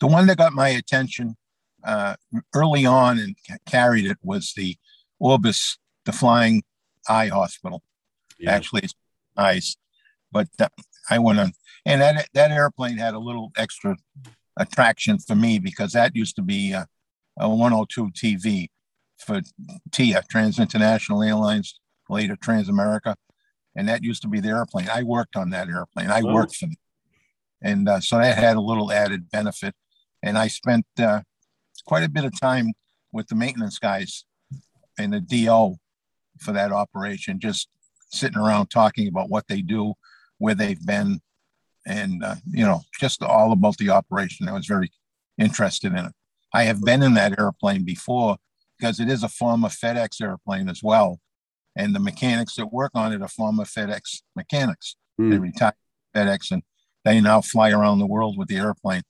The 0.00 0.06
one 0.06 0.26
that 0.28 0.38
got 0.38 0.54
my 0.54 0.70
attention 0.70 1.36
uh, 1.84 2.16
early 2.54 2.86
on 2.86 3.18
and 3.18 3.36
carried 3.66 4.06
it 4.06 4.18
was 4.22 4.52
the 4.56 4.76
Orbis, 5.18 5.78
the 6.04 6.12
Flying 6.12 6.62
Eye 7.08 7.28
Hospital. 7.28 7.82
Yeah. 8.38 8.52
Actually, 8.52 8.82
it's 8.82 8.94
nice, 9.36 9.76
but 10.32 10.48
uh, 10.60 10.68
I 11.10 11.18
went 11.18 11.38
on, 11.38 11.52
and 11.86 12.00
that 12.00 12.28
that 12.34 12.50
airplane 12.50 12.98
had 12.98 13.14
a 13.14 13.18
little 13.18 13.52
extra 13.56 13.96
attraction 14.56 15.18
for 15.18 15.34
me 15.34 15.58
because 15.58 15.92
that 15.92 16.14
used 16.16 16.36
to 16.36 16.42
be 16.42 16.72
uh, 16.74 16.84
a 17.38 17.48
102 17.48 18.10
TV 18.10 18.68
for 19.18 19.40
TIA, 19.92 20.22
Trans 20.30 20.58
International 20.58 21.22
Airlines, 21.22 21.78
later 22.08 22.36
Transamerica, 22.36 23.14
and 23.76 23.88
that 23.88 24.02
used 24.02 24.22
to 24.22 24.28
be 24.28 24.40
the 24.40 24.48
airplane. 24.48 24.88
I 24.92 25.02
worked 25.02 25.36
on 25.36 25.50
that 25.50 25.68
airplane. 25.68 26.10
I 26.10 26.20
Oh. 26.20 26.32
worked 26.34 26.56
for 26.56 26.66
them, 26.66 26.76
and 27.62 27.88
uh, 27.88 28.00
so 28.00 28.18
that 28.18 28.36
had 28.36 28.56
a 28.56 28.60
little 28.60 28.90
added 28.92 29.30
benefit. 29.30 29.74
And 30.22 30.38
I 30.38 30.48
spent 30.48 30.86
uh, 30.98 31.20
quite 31.82 32.04
a 32.04 32.08
bit 32.08 32.24
of 32.24 32.38
time 32.38 32.72
with 33.12 33.28
the 33.28 33.34
maintenance 33.34 33.78
guys 33.78 34.24
and 34.98 35.12
the 35.12 35.20
DO 35.20 35.76
for 36.40 36.52
that 36.52 36.72
operation, 36.72 37.38
just 37.40 37.68
sitting 38.10 38.38
around 38.38 38.68
talking 38.68 39.08
about 39.08 39.28
what 39.28 39.46
they 39.48 39.62
do, 39.62 39.94
where 40.38 40.54
they've 40.54 40.84
been, 40.84 41.20
and 41.86 42.24
uh, 42.24 42.36
you 42.50 42.64
know, 42.64 42.82
just 43.00 43.22
all 43.22 43.52
about 43.52 43.76
the 43.78 43.90
operation. 43.90 44.48
I 44.48 44.52
was 44.52 44.66
very 44.66 44.90
interested 45.38 45.92
in 45.92 45.98
it. 46.06 46.12
I 46.52 46.64
have 46.64 46.80
been 46.82 47.02
in 47.02 47.14
that 47.14 47.38
airplane 47.38 47.84
before 47.84 48.36
because 48.78 49.00
it 49.00 49.08
is 49.08 49.22
a 49.22 49.28
former 49.28 49.68
FedEx 49.68 50.20
airplane 50.20 50.68
as 50.68 50.82
well, 50.82 51.20
and 51.76 51.94
the 51.94 52.00
mechanics 52.00 52.54
that 52.56 52.72
work 52.72 52.92
on 52.94 53.12
it 53.12 53.22
are 53.22 53.28
former 53.28 53.64
FedEx 53.64 54.22
mechanics. 54.36 54.96
They 55.18 55.36
Hmm. 55.36 55.42
retired 55.42 55.74
FedEx 56.14 56.50
and 56.50 56.62
they 57.04 57.20
now 57.20 57.40
fly 57.40 57.70
around 57.70 57.98
the 57.98 58.06
world 58.06 58.36
with 58.38 58.48
the 58.48 58.56
airplane, 58.56 59.02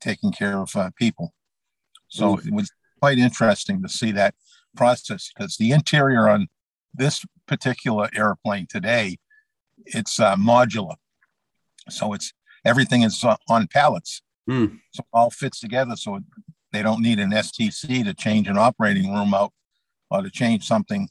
taking 0.00 0.32
care 0.32 0.58
of 0.58 0.74
uh, 0.76 0.90
people. 0.96 1.34
So 2.12 2.36
Mm. 2.36 2.46
it 2.46 2.52
was 2.52 2.70
quite 3.00 3.18
interesting 3.18 3.82
to 3.82 3.88
see 3.88 4.12
that 4.12 4.34
process 4.76 5.30
because 5.34 5.56
the 5.56 5.70
interior 5.72 6.28
on 6.28 6.48
this 6.94 7.24
particular 7.46 8.10
airplane 8.14 8.66
today, 8.68 9.16
it's 9.86 10.20
uh, 10.20 10.36
modular. 10.36 10.96
So 11.88 12.12
it's 12.12 12.32
everything 12.66 13.02
is 13.02 13.24
on 13.48 13.66
pallets. 13.68 14.20
Hmm. 14.46 14.66
So 14.92 15.00
it 15.00 15.06
all 15.14 15.30
fits 15.30 15.58
together. 15.58 15.96
So 15.96 16.20
they 16.70 16.82
don't 16.82 17.00
need 17.00 17.18
an 17.18 17.30
STC 17.32 18.04
to 18.04 18.12
change 18.14 18.46
an 18.46 18.58
operating 18.58 19.12
room 19.12 19.32
out 19.32 19.52
or 20.10 20.20
to 20.22 20.30
change 20.30 20.64
something 20.66 21.08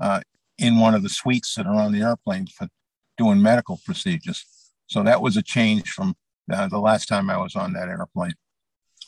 uh, 0.00 0.20
in 0.58 0.78
one 0.78 0.94
of 0.94 1.02
the 1.02 1.08
suites 1.08 1.54
that 1.56 1.66
are 1.66 1.74
on 1.74 1.92
the 1.92 2.02
airplane 2.02 2.46
for 2.46 2.68
doing 3.18 3.42
medical 3.42 3.80
procedures. 3.84 4.44
So 4.86 5.02
that 5.02 5.20
was 5.20 5.36
a 5.36 5.42
change 5.42 5.90
from 5.90 6.14
uh, 6.52 6.68
the 6.68 6.78
last 6.78 7.08
time 7.08 7.28
I 7.30 7.36
was 7.38 7.56
on 7.56 7.72
that 7.72 7.88
airplane. 7.88 8.34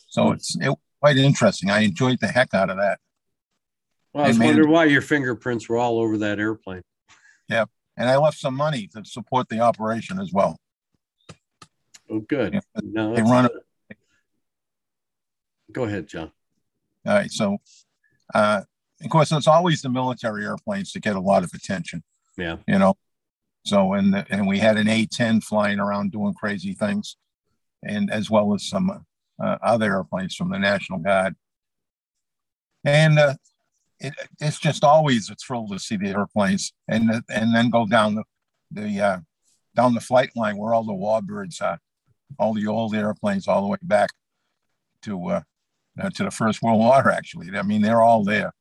So 0.09 0.27
Hmm. 0.27 0.33
it's 0.33 0.57
it, 0.57 0.75
quite 1.01 1.17
interesting. 1.17 1.71
I 1.71 1.81
enjoyed 1.81 2.19
the 2.21 2.29
heck 2.29 2.55
out 2.55 2.71
of 2.71 2.77
that. 2.77 2.99
Well, 4.13 4.25
I 4.25 4.29
was 4.29 4.39
wondering 4.39 4.71
why 4.71 4.85
your 4.85 5.03
fingerprints 5.03 5.69
were 5.69 5.77
all 5.77 5.99
over 6.01 6.19
that 6.19 6.39
airplane. 6.39 6.83
Yeah, 7.49 7.67
and 7.97 8.09
I 8.09 8.17
left 8.17 8.39
some 8.39 8.55
money 8.55 8.89
to 8.95 9.05
support 9.05 9.49
the 9.49 9.61
operation 9.61 10.19
as 10.21 10.33
well. 10.33 10.59
Oh, 12.11 12.21
good. 12.21 12.55
Yeah, 12.55 12.61
No, 12.83 13.15
they 13.15 13.23
run 13.23 13.49
good. 13.49 13.97
Go 15.73 15.85
ahead, 15.85 16.07
John. 16.07 16.33
All 17.07 17.15
right. 17.15 17.31
So, 17.31 17.59
uh, 18.35 18.63
of 19.03 19.11
course, 19.11 19.31
it's 19.31 19.47
always 19.47 19.83
the 19.83 19.91
military 19.91 20.45
airplanes 20.45 20.93
that 20.93 21.01
get 21.01 21.17
a 21.17 21.21
lot 21.21 21.45
of 21.45 21.51
attention. 21.55 22.03
Yeah. 22.37 22.57
You 22.67 22.79
know, 22.79 22.95
so 23.65 23.93
and 23.93 24.25
and 24.31 24.47
we 24.47 24.59
had 24.59 24.79
an 24.79 24.89
A-10 24.89 25.43
flying 25.43 25.79
around 25.79 26.13
doing 26.13 26.35
crazy 26.35 26.73
things, 26.73 27.17
and 27.83 28.11
as 28.11 28.31
well 28.31 28.55
as 28.55 28.65
some 28.65 28.91
uh, 28.91 28.99
other 29.41 29.97
airplanes 29.97 30.35
from 30.35 30.51
the 30.51 30.59
National 30.59 30.99
Guard. 30.99 31.35
And 32.85 33.19
uh, 33.19 33.35
it, 34.01 34.15
it's 34.41 34.59
just 34.59 34.85
always 34.85 35.31
a 35.31 35.35
thrill 35.35 35.67
to 35.69 35.79
see 35.79 35.97
the 35.97 36.09
airplanes 36.09 36.73
and 36.87 37.11
and 37.29 37.55
then 37.55 37.71
go 37.71 37.87
down 37.87 38.15
the 38.15 38.25
the 38.71 39.01
uh, 39.01 39.19
down 39.75 39.95
the 39.95 40.01
flight 40.01 40.31
line 40.37 40.57
where 40.57 40.75
all 40.75 40.85
the 40.85 40.93
warbirds 40.93 41.61
are, 41.63 41.79
all 42.39 42.55
the 42.55 42.67
old 42.67 42.95
airplanes, 42.95 43.49
all 43.49 43.63
the 43.63 43.69
way 43.69 43.79
back 43.83 44.11
to 45.03 45.27
uh, 45.29 45.41
uh, 46.01 46.11
to 46.11 46.25
the 46.25 46.31
First 46.31 46.63
World 46.63 46.79
War. 46.79 47.11
Actually, 47.11 47.57
I 47.57 47.63
mean 47.63 47.83
they're 47.83 48.03
all 48.03 48.25
there. 48.25 48.53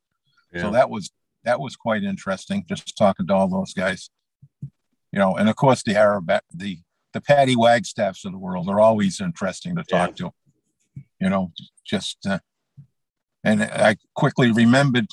Yeah. 0.52 0.62
So 0.62 0.70
that 0.72 0.90
was 0.90 1.10
that 1.44 1.60
was 1.60 1.76
quite 1.76 2.02
interesting. 2.02 2.64
Just 2.68 2.96
talking 2.96 3.26
to 3.26 3.34
all 3.34 3.48
those 3.48 3.72
guys, 3.72 4.10
you 5.12 5.18
know, 5.18 5.36
and 5.36 5.48
of 5.48 5.56
course 5.56 5.82
the 5.82 5.96
Arab 5.96 6.30
the 6.52 6.78
the 7.12 7.20
Patty 7.20 7.54
Wagstaffs 7.54 8.24
of 8.24 8.32
the 8.32 8.38
world 8.38 8.68
are 8.68 8.80
always 8.80 9.20
interesting 9.20 9.76
to 9.76 9.84
talk 9.84 10.10
yeah. 10.10 10.26
to. 10.26 10.32
You 11.20 11.28
know, 11.28 11.52
just 11.84 12.18
uh, 12.26 12.38
and 13.44 13.62
I 13.62 13.96
quickly 14.14 14.52
remembered 14.52 15.06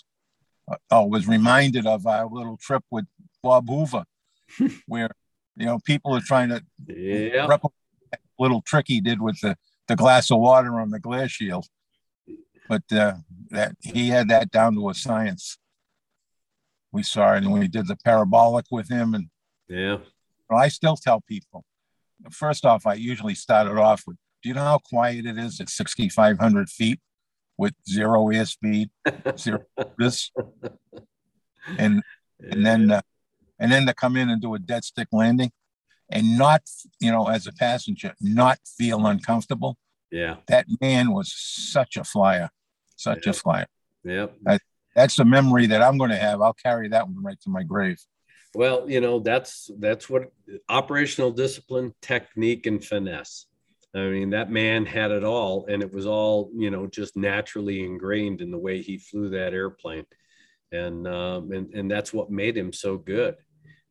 uh, 0.68 1.06
was 1.08 1.28
reminded 1.28 1.86
of 1.86 2.06
our 2.08 2.28
little 2.28 2.58
trip 2.58 2.84
with 2.92 3.06
Bob 3.42 3.68
Hoover, 3.70 4.06
where 4.88 5.10
you 5.56 5.66
know 5.66 5.80
people 5.80 6.16
are 6.16 6.22
trying 6.22 6.50
to 6.50 6.64
yeah. 6.88 7.46
replicate 7.48 7.72
little 8.38 8.62
trick 8.62 8.86
he 8.88 9.02
did 9.02 9.22
with 9.22 9.40
the 9.42 9.56
the 9.88 9.96
glass 9.96 10.32
of 10.32 10.40
water 10.40 10.80
on 10.80 10.90
the 10.90 11.00
glare 11.00 11.30
shield, 11.30 11.68
but 12.68 12.84
uh, 12.92 13.14
that 13.52 13.76
he 13.82 14.10
had 14.10 14.30
that 14.30 14.52
down 14.52 14.76
to 14.76 14.90
a 14.90 14.94
science. 14.94 15.58
We 16.92 17.04
saw 17.04 17.34
it, 17.34 17.44
and 17.44 17.52
we 17.52 17.68
did 17.68 17.88
the 17.88 17.98
parabolic 17.98 18.66
with 18.72 18.90
him, 18.90 19.14
and 19.14 19.30
yeah, 19.68 19.98
well, 20.50 20.60
I 20.60 20.70
still 20.70 20.96
tell 20.96 21.22
people. 21.22 21.66
First 22.32 22.66
off, 22.66 22.88
I 22.88 22.94
usually 22.94 23.36
started 23.36 23.78
off 23.78 24.04
with, 24.08 24.18
"Do 24.46 24.50
you 24.50 24.56
know 24.56 24.62
how 24.62 24.78
quiet 24.78 25.26
it 25.26 25.40
is 25.40 25.60
at 25.60 25.70
6,500 25.70 26.70
feet?" 26.70 27.00
with 27.58 27.74
zero 27.90 28.26
airspeed, 28.26 28.90
zero 29.38 29.64
this, 29.98 30.32
and 31.78 32.02
and 32.40 32.66
then 32.66 32.92
uh, 32.92 33.02
and 33.60 33.72
then 33.72 33.86
to 33.86 33.94
come 33.94 34.18
in 34.18 34.30
and 34.30 34.42
do 34.42 34.54
a 34.56 34.60
dead 34.60 34.84
stick 34.84 35.08
landing, 35.12 35.52
and 36.10 36.38
not 36.38 36.64
you 37.00 37.12
know 37.12 37.28
as 37.28 37.48
a 37.48 37.54
passenger 37.54 38.14
not 38.22 38.60
feel 38.78 39.06
uncomfortable. 39.06 39.78
Yeah, 40.12 40.38
that 40.48 40.68
man 40.82 41.14
was 41.14 41.34
such 41.34 41.98
a 41.98 42.04
flyer, 42.04 42.50
such 42.96 43.28
a 43.28 43.34
flyer. 43.34 43.68
Yep. 44.04 44.36
That, 44.44 44.62
that's 44.96 45.18
a 45.20 45.26
memory 45.26 45.66
that 45.68 45.82
I'm 45.82 45.98
going 45.98 46.12
to 46.12 46.18
have. 46.18 46.42
I'll 46.42 46.54
carry 46.54 46.90
that 46.90 47.08
one 47.08 47.22
right 47.24 47.40
to 47.42 47.50
my 47.50 47.64
grave. 47.64 47.98
Well, 48.54 48.90
you 48.90 49.02
know 49.02 49.20
that's 49.20 49.70
that's 49.80 50.10
what 50.10 50.32
operational 50.70 51.32
discipline, 51.32 51.94
technique, 52.02 52.66
and 52.68 52.84
finesse 52.84 53.48
I 53.96 54.10
mean, 54.10 54.30
that 54.32 54.52
man 54.52 54.86
had 54.86 55.12
it 55.12 55.24
all, 55.24 55.68
and 55.68 55.82
it 55.82 55.94
was 55.94 56.06
all, 56.06 56.52
you 56.54 56.70
know, 56.70 56.86
just 56.86 57.16
naturally 57.16 57.82
ingrained 57.82 58.42
in 58.42 58.52
the 58.52 58.58
way 58.58 58.82
he 58.82 58.98
flew 58.98 59.30
that 59.30 59.54
airplane, 59.54 60.06
and 60.74 61.08
um, 61.08 61.52
and 61.54 61.74
and 61.74 61.90
that's 61.90 62.12
what 62.12 62.30
made 62.30 62.58
him 62.58 62.74
so 62.74 62.98
good, 62.98 63.36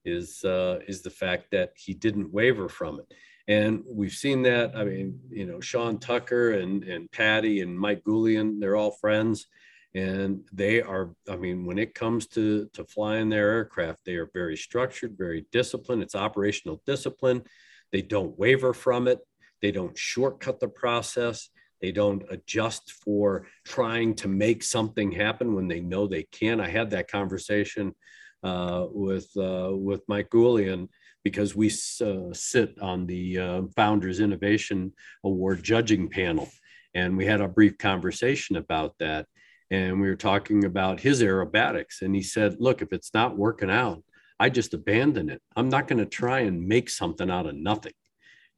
is 0.04 0.44
uh, 0.44 0.80
is 0.86 1.00
the 1.00 1.10
fact 1.10 1.50
that 1.52 1.72
he 1.76 1.94
didn't 1.94 2.32
waver 2.32 2.68
from 2.68 3.00
it, 3.00 3.14
and 3.48 3.82
we've 3.90 4.12
seen 4.12 4.42
that. 4.42 4.76
I 4.76 4.84
mean, 4.84 5.18
you 5.30 5.46
know, 5.46 5.58
Sean 5.60 5.98
Tucker 5.98 6.52
and 6.52 6.84
and 6.84 7.10
Patty 7.10 7.62
and 7.62 7.78
Mike 7.78 8.04
Goulian, 8.04 8.60
they're 8.60 8.76
all 8.76 8.90
friends, 8.90 9.46
and 9.94 10.42
they 10.52 10.82
are. 10.82 11.14
I 11.30 11.36
mean, 11.36 11.64
when 11.64 11.78
it 11.78 11.94
comes 11.94 12.26
to 12.28 12.68
to 12.74 12.84
flying 12.84 13.30
their 13.30 13.52
aircraft, 13.52 14.04
they 14.04 14.16
are 14.16 14.28
very 14.34 14.58
structured, 14.58 15.16
very 15.16 15.46
disciplined. 15.50 16.02
It's 16.02 16.14
operational 16.14 16.82
discipline. 16.84 17.42
They 17.90 18.02
don't 18.02 18.38
waver 18.38 18.74
from 18.74 19.08
it 19.08 19.20
they 19.64 19.72
don't 19.72 19.96
shortcut 19.96 20.60
the 20.60 20.68
process. 20.68 21.48
They 21.80 21.90
don't 21.90 22.22
adjust 22.28 22.92
for 23.02 23.46
trying 23.64 24.14
to 24.16 24.28
make 24.28 24.62
something 24.62 25.10
happen 25.10 25.54
when 25.54 25.68
they 25.68 25.80
know 25.80 26.06
they 26.06 26.24
can. 26.24 26.60
I 26.60 26.68
had 26.68 26.90
that 26.90 27.10
conversation 27.10 27.94
uh, 28.42 28.84
with 28.90 29.30
uh, 29.38 29.70
with 29.72 30.02
Mike 30.06 30.28
Goulian 30.28 30.90
because 31.22 31.56
we 31.56 31.68
uh, 31.68 32.34
sit 32.34 32.78
on 32.78 33.06
the 33.06 33.38
uh, 33.38 33.62
Founders 33.74 34.20
Innovation 34.20 34.92
Award 35.24 35.62
judging 35.62 36.10
panel, 36.10 36.50
and 36.92 37.16
we 37.16 37.24
had 37.24 37.40
a 37.40 37.48
brief 37.48 37.78
conversation 37.78 38.56
about 38.56 38.92
that. 38.98 39.24
And 39.70 39.98
we 39.98 40.08
were 40.08 40.14
talking 40.30 40.66
about 40.66 41.00
his 41.00 41.22
aerobatics, 41.22 42.02
and 42.02 42.14
he 42.14 42.20
said, 42.20 42.56
"Look, 42.60 42.82
if 42.82 42.92
it's 42.92 43.14
not 43.14 43.38
working 43.38 43.70
out, 43.70 44.04
I 44.38 44.50
just 44.50 44.74
abandon 44.74 45.30
it. 45.30 45.40
I'm 45.56 45.70
not 45.70 45.88
going 45.88 46.04
to 46.04 46.18
try 46.22 46.40
and 46.40 46.68
make 46.68 46.90
something 46.90 47.30
out 47.30 47.46
of 47.46 47.56
nothing." 47.56 47.94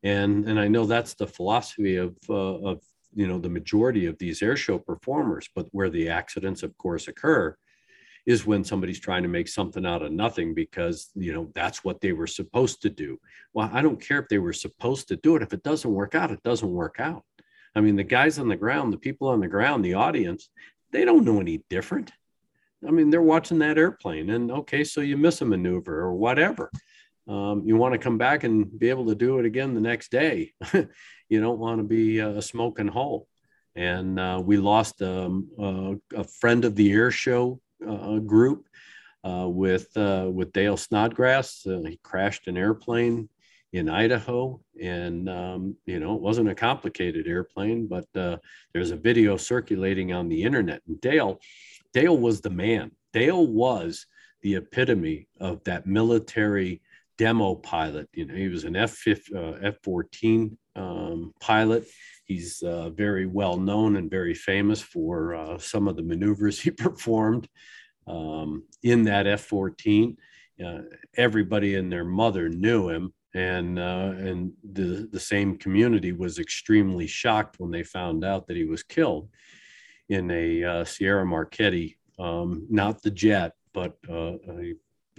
And 0.03 0.47
and 0.49 0.59
I 0.59 0.69
know 0.69 0.87
that's 0.87 1.15
the 1.15 1.27
philosophy 1.27 1.97
of 1.97 2.17
uh, 2.29 2.35
of 2.35 2.83
you 3.15 3.27
know 3.27 3.39
the 3.39 3.49
majority 3.49 4.07
of 4.07 4.19
these 4.19 4.41
airshow 4.41 4.85
performers. 4.85 5.49
But 5.55 5.69
where 5.73 5.91
the 5.91 6.09
accidents, 6.09 6.63
of 6.63 6.77
course, 6.79 7.09
occur 7.09 7.57
is 8.27 8.45
when 8.45 8.65
somebody's 8.65 8.99
trying 8.99 9.23
to 9.23 9.29
make 9.29 9.47
something 9.47 9.87
out 9.87 10.03
of 10.03 10.13
nothing 10.13 10.53
because 10.55 11.11
you 11.15 11.33
know 11.33 11.51
that's 11.55 11.85
what 11.85 12.01
they 12.01 12.13
were 12.13 12.27
supposed 12.27 12.83
to 12.83 12.91
do. 12.91 13.19
Well, 13.55 13.71
I 13.73 13.83
don't 13.83 14.01
care 14.01 14.19
if 14.19 14.29
they 14.29 14.39
were 14.39 14.53
supposed 14.53 15.09
to 15.09 15.17
do 15.17 15.37
it. 15.37 15.43
If 15.43 15.53
it 15.53 15.63
doesn't 15.63 15.93
work 15.93 16.15
out, 16.15 16.31
it 16.31 16.43
doesn't 16.43 16.71
work 16.71 16.97
out. 17.01 17.25
I 17.75 17.81
mean, 17.81 17.97
the 17.97 18.05
guys 18.05 18.39
on 18.39 18.49
the 18.49 18.57
ground, 18.57 18.93
the 18.93 18.99
people 18.99 19.29
on 19.29 19.41
the 19.41 19.49
ground, 19.49 19.85
the 19.85 19.95
audience, 19.95 20.49
they 20.93 21.05
don't 21.05 21.25
know 21.25 21.41
any 21.41 21.63
different. 21.69 22.11
I 22.87 22.91
mean, 22.91 23.11
they're 23.11 23.23
watching 23.23 23.59
that 23.61 23.79
airplane, 23.79 24.31
and 24.31 24.51
okay, 24.51 24.85
so 24.85 25.01
you 25.01 25.17
miss 25.17 25.41
a 25.41 25.45
maneuver 25.45 25.99
or 26.01 26.15
whatever 26.15 26.71
um, 27.29 27.63
you 27.67 27.77
want 27.77 27.93
to 27.93 27.99
come 27.99 28.19
back 28.19 28.45
and 28.45 28.79
be 28.79 28.91
able 28.91 29.07
to 29.07 29.15
do 29.15 29.39
it 29.39 29.47
again 29.47 29.75
the 29.75 29.81
next 29.81 30.11
day. 30.11 30.53
you 31.29 31.41
don't 31.41 31.59
want 31.59 31.79
to 31.79 31.85
be 31.85 32.19
a 32.19 32.41
smoking 32.41 32.89
hole. 32.89 33.27
And 33.75 34.19
uh, 34.19 34.41
we 34.45 34.57
lost 34.57 35.03
um, 35.03 35.99
a 36.15 36.25
friend 36.25 36.65
of 36.65 36.77
the 36.77 36.93
air 36.93 37.11
show 37.11 37.61
uh, 37.87 38.19
group 38.19 38.67
uh, 39.27 39.49
with 39.49 39.95
uh, 39.97 40.29
with 40.33 40.53
Dale 40.53 40.77
Snodgrass. 40.77 41.67
Uh, 41.67 41.83
he 41.87 41.99
crashed 42.03 42.47
an 42.47 42.57
airplane 42.57 43.29
in 43.73 43.89
Idaho, 43.89 44.61
and 44.81 45.29
um, 45.29 45.77
you 45.85 45.99
know 45.99 46.15
it 46.15 46.23
wasn't 46.23 46.49
a 46.49 46.55
complicated 46.55 47.27
airplane, 47.27 47.89
but 47.89 48.07
uh, 48.15 48.37
there's 48.73 48.93
a 48.93 48.97
video 48.97 49.37
circulating 49.37 50.13
on 50.13 50.29
the 50.29 50.43
internet. 50.43 50.81
And 50.87 51.01
Dale, 51.01 51.41
Dale 51.93 52.17
was 52.17 52.41
the 52.41 52.51
man. 52.51 52.93
Dale 53.13 53.47
was 53.47 54.07
the 54.43 54.57
epitome 54.57 55.29
of 55.41 55.65
that 55.65 55.87
military 55.87 56.83
demo 57.19 57.55
pilot. 57.55 58.09
You 58.13 58.27
know, 58.27 58.35
he 58.35 58.49
was 58.49 58.65
an 58.65 58.77
F 58.77 59.03
uh, 59.35 59.53
F 59.63 59.77
fourteen 59.83 60.59
um, 60.75 61.33
pilot. 61.41 61.87
He's 62.25 62.63
uh, 62.63 62.91
very 62.91 63.27
well 63.27 63.57
known 63.57 63.97
and 63.97 64.11
very 64.11 64.35
famous 64.35 64.81
for 64.81 65.35
uh, 65.35 65.59
some 65.59 65.89
of 65.89 65.97
the 65.97 66.03
maneuvers 66.03 66.61
he 66.63 66.71
performed 66.71 67.49
um, 68.07 68.65
in 68.83 69.05
that 69.05 69.27
F 69.27 69.43
fourteen. 69.43 70.17
Uh, 70.65 70.81
everybody 71.17 71.75
and 71.75 71.93
their 71.93 72.05
mother 72.05 72.49
knew 72.49 72.89
him, 72.89 73.13
and 73.35 73.79
uh, 73.79 74.13
and 74.17 74.53
the 74.73 75.09
the 75.13 75.21
same 75.21 75.59
community 75.59 76.13
was 76.13 76.39
extremely 76.39 77.07
shocked 77.07 77.57
when 77.59 77.71
they 77.71 77.83
found 77.83 78.25
out 78.25 78.47
that 78.47 78.57
he 78.57 78.65
was 78.65 78.83
killed 78.83 79.29
in 80.09 80.31
a 80.31 80.63
uh, 80.63 80.85
SIAI-Marchetti, 80.85 81.99
um, 82.21 82.65
not 82.71 83.03
the 83.03 83.11
jet, 83.11 83.55
but 83.75 83.97
a 84.09 84.75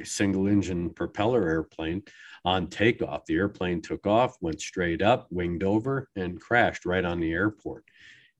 single 0.05 0.47
engine 0.47 0.89
propeller 0.91 1.47
airplane 1.47 2.03
on 2.45 2.67
takeoff. 2.67 3.25
The 3.25 3.35
airplane 3.35 3.81
took 3.81 4.05
off, 4.07 4.37
went 4.41 4.61
straight 4.61 5.01
up, 5.01 5.27
winged 5.29 5.63
over, 5.63 6.09
and 6.15 6.39
crashed 6.39 6.85
right 6.85 7.03
on 7.03 7.19
the 7.19 7.31
airport. 7.31 7.83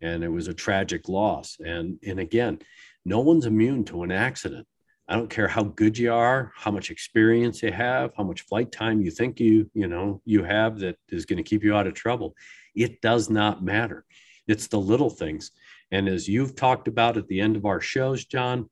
And 0.02 0.24
it 0.24 0.30
was 0.30 0.48
a 0.48 0.54
tragic 0.54 1.10
loss. 1.10 1.58
And, 1.63 1.98
and 2.06 2.20
again, 2.20 2.60
no 3.06 3.20
one's 3.20 3.46
immune 3.46 3.84
to 3.86 4.04
an 4.04 4.12
accident. 4.12 4.67
I 5.10 5.15
don't 5.15 5.30
care 5.30 5.48
how 5.48 5.63
good 5.63 5.98
you 5.98 6.13
are, 6.13 6.52
how 6.56 6.72
much 6.72 6.91
experience 6.91 7.63
you 7.63 7.72
have, 7.72 8.12
how 8.17 8.24
much 8.24 8.41
flight 8.41 8.72
time 8.72 9.02
you 9.02 9.10
think 9.10 9.39
you, 9.39 9.70
you 9.74 9.88
know, 9.88 10.22
you 10.26 10.43
have 10.43 10.80
that 10.80 10.98
is 11.10 11.26
going 11.26 11.38
to 11.38 11.43
keep 11.50 11.63
you 11.63 11.74
out 11.76 11.88
of 11.88 11.93
trouble. 11.93 12.36
It 12.76 13.02
does 13.02 13.30
not 13.30 13.63
matter. 13.63 14.04
It's 14.48 14.67
the 14.67 14.80
little 14.80 15.10
things. 15.10 15.52
And 15.91 16.10
as 16.10 16.28
you've 16.28 16.56
talked 16.56 16.89
about 16.89 17.15
at 17.15 17.28
the 17.28 17.39
end 17.39 17.56
of 17.56 17.65
our 17.65 17.80
shows, 17.80 18.26
John, 18.26 18.70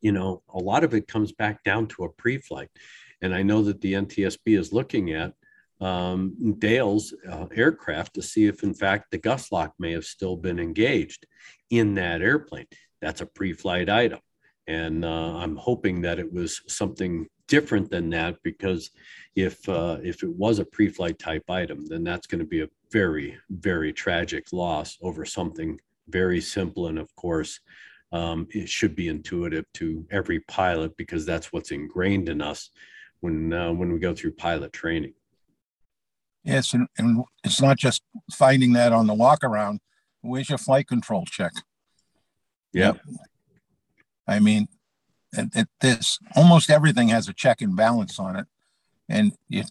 you 0.00 0.12
know, 0.12 0.42
a 0.52 0.58
lot 0.58 0.84
of 0.84 0.94
it 0.94 1.08
comes 1.08 1.32
back 1.32 1.62
down 1.64 1.86
to 1.88 2.04
a 2.04 2.12
pre-flight. 2.12 2.70
And 3.20 3.34
I 3.34 3.42
know 3.42 3.62
that 3.62 3.80
the 3.80 3.94
NTSB 3.94 4.58
is 4.58 4.72
looking 4.72 5.12
at 5.12 5.32
um, 5.80 6.56
Dale's 6.58 7.14
uh, 7.28 7.46
aircraft 7.54 8.14
to 8.14 8.22
see 8.22 8.46
if, 8.46 8.62
in 8.62 8.74
fact, 8.74 9.10
the 9.10 9.18
gust 9.18 9.52
lock 9.52 9.74
may 9.78 9.92
have 9.92 10.04
still 10.04 10.36
been 10.36 10.58
engaged 10.58 11.26
in 11.70 11.94
that 11.94 12.22
airplane. 12.22 12.66
That's 13.00 13.20
a 13.20 13.26
pre-flight 13.26 13.88
item, 13.88 14.20
and 14.68 15.04
uh, 15.04 15.36
I'm 15.36 15.56
hoping 15.56 16.02
that 16.02 16.20
it 16.20 16.32
was 16.32 16.62
something 16.68 17.26
different 17.48 17.90
than 17.90 18.10
that 18.10 18.36
because 18.44 18.90
if 19.34 19.68
uh, 19.68 19.98
if 20.04 20.22
it 20.22 20.30
was 20.30 20.60
a 20.60 20.64
pre-flight 20.64 21.18
type 21.18 21.50
item, 21.50 21.84
then 21.84 22.04
that's 22.04 22.28
going 22.28 22.38
to 22.38 22.46
be 22.46 22.60
a 22.60 22.68
very 22.92 23.36
very 23.50 23.92
tragic 23.92 24.52
loss 24.52 24.98
over 25.02 25.24
something 25.24 25.80
very 26.08 26.40
simple 26.40 26.86
and, 26.86 26.98
of 26.98 27.14
course, 27.16 27.60
um, 28.12 28.46
it 28.50 28.68
should 28.68 28.94
be 28.94 29.08
intuitive 29.08 29.64
to 29.74 30.06
every 30.10 30.40
pilot 30.40 30.96
because 30.96 31.24
that's 31.24 31.52
what's 31.52 31.70
ingrained 31.70 32.28
in 32.28 32.42
us 32.42 32.70
when 33.20 33.52
uh, 33.52 33.72
when 33.72 33.92
we 33.92 33.98
go 33.98 34.14
through 34.14 34.32
pilot 34.32 34.72
training. 34.72 35.14
Yes, 36.44 36.74
and, 36.74 36.88
and 36.98 37.24
it's 37.44 37.60
not 37.60 37.78
just 37.78 38.02
finding 38.32 38.72
that 38.72 38.92
on 38.92 39.06
the 39.06 39.14
walk 39.14 39.44
around. 39.44 39.80
Where's 40.20 40.48
your 40.48 40.58
flight 40.58 40.88
control 40.88 41.24
check? 41.24 41.52
Yep. 42.72 43.00
I 44.26 44.40
mean, 44.40 44.68
it, 45.32 45.48
it, 45.54 45.68
this 45.80 46.18
almost 46.34 46.70
everything 46.70 47.08
has 47.08 47.28
a 47.28 47.32
check 47.32 47.60
and 47.60 47.76
balance 47.76 48.18
on 48.18 48.36
it, 48.36 48.46
and 49.08 49.32
you, 49.48 49.64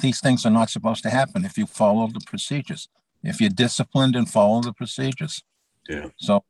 these 0.00 0.20
things 0.20 0.46
are 0.46 0.50
not 0.50 0.70
supposed 0.70 1.02
to 1.02 1.10
happen 1.10 1.44
if 1.44 1.58
you 1.58 1.66
follow 1.66 2.06
the 2.06 2.20
procedures. 2.26 2.88
If 3.22 3.40
you're 3.40 3.50
disciplined 3.50 4.16
and 4.16 4.28
follow 4.28 4.62
the 4.62 4.72
procedures. 4.72 5.42
Yeah. 5.88 6.08
So 6.16 6.44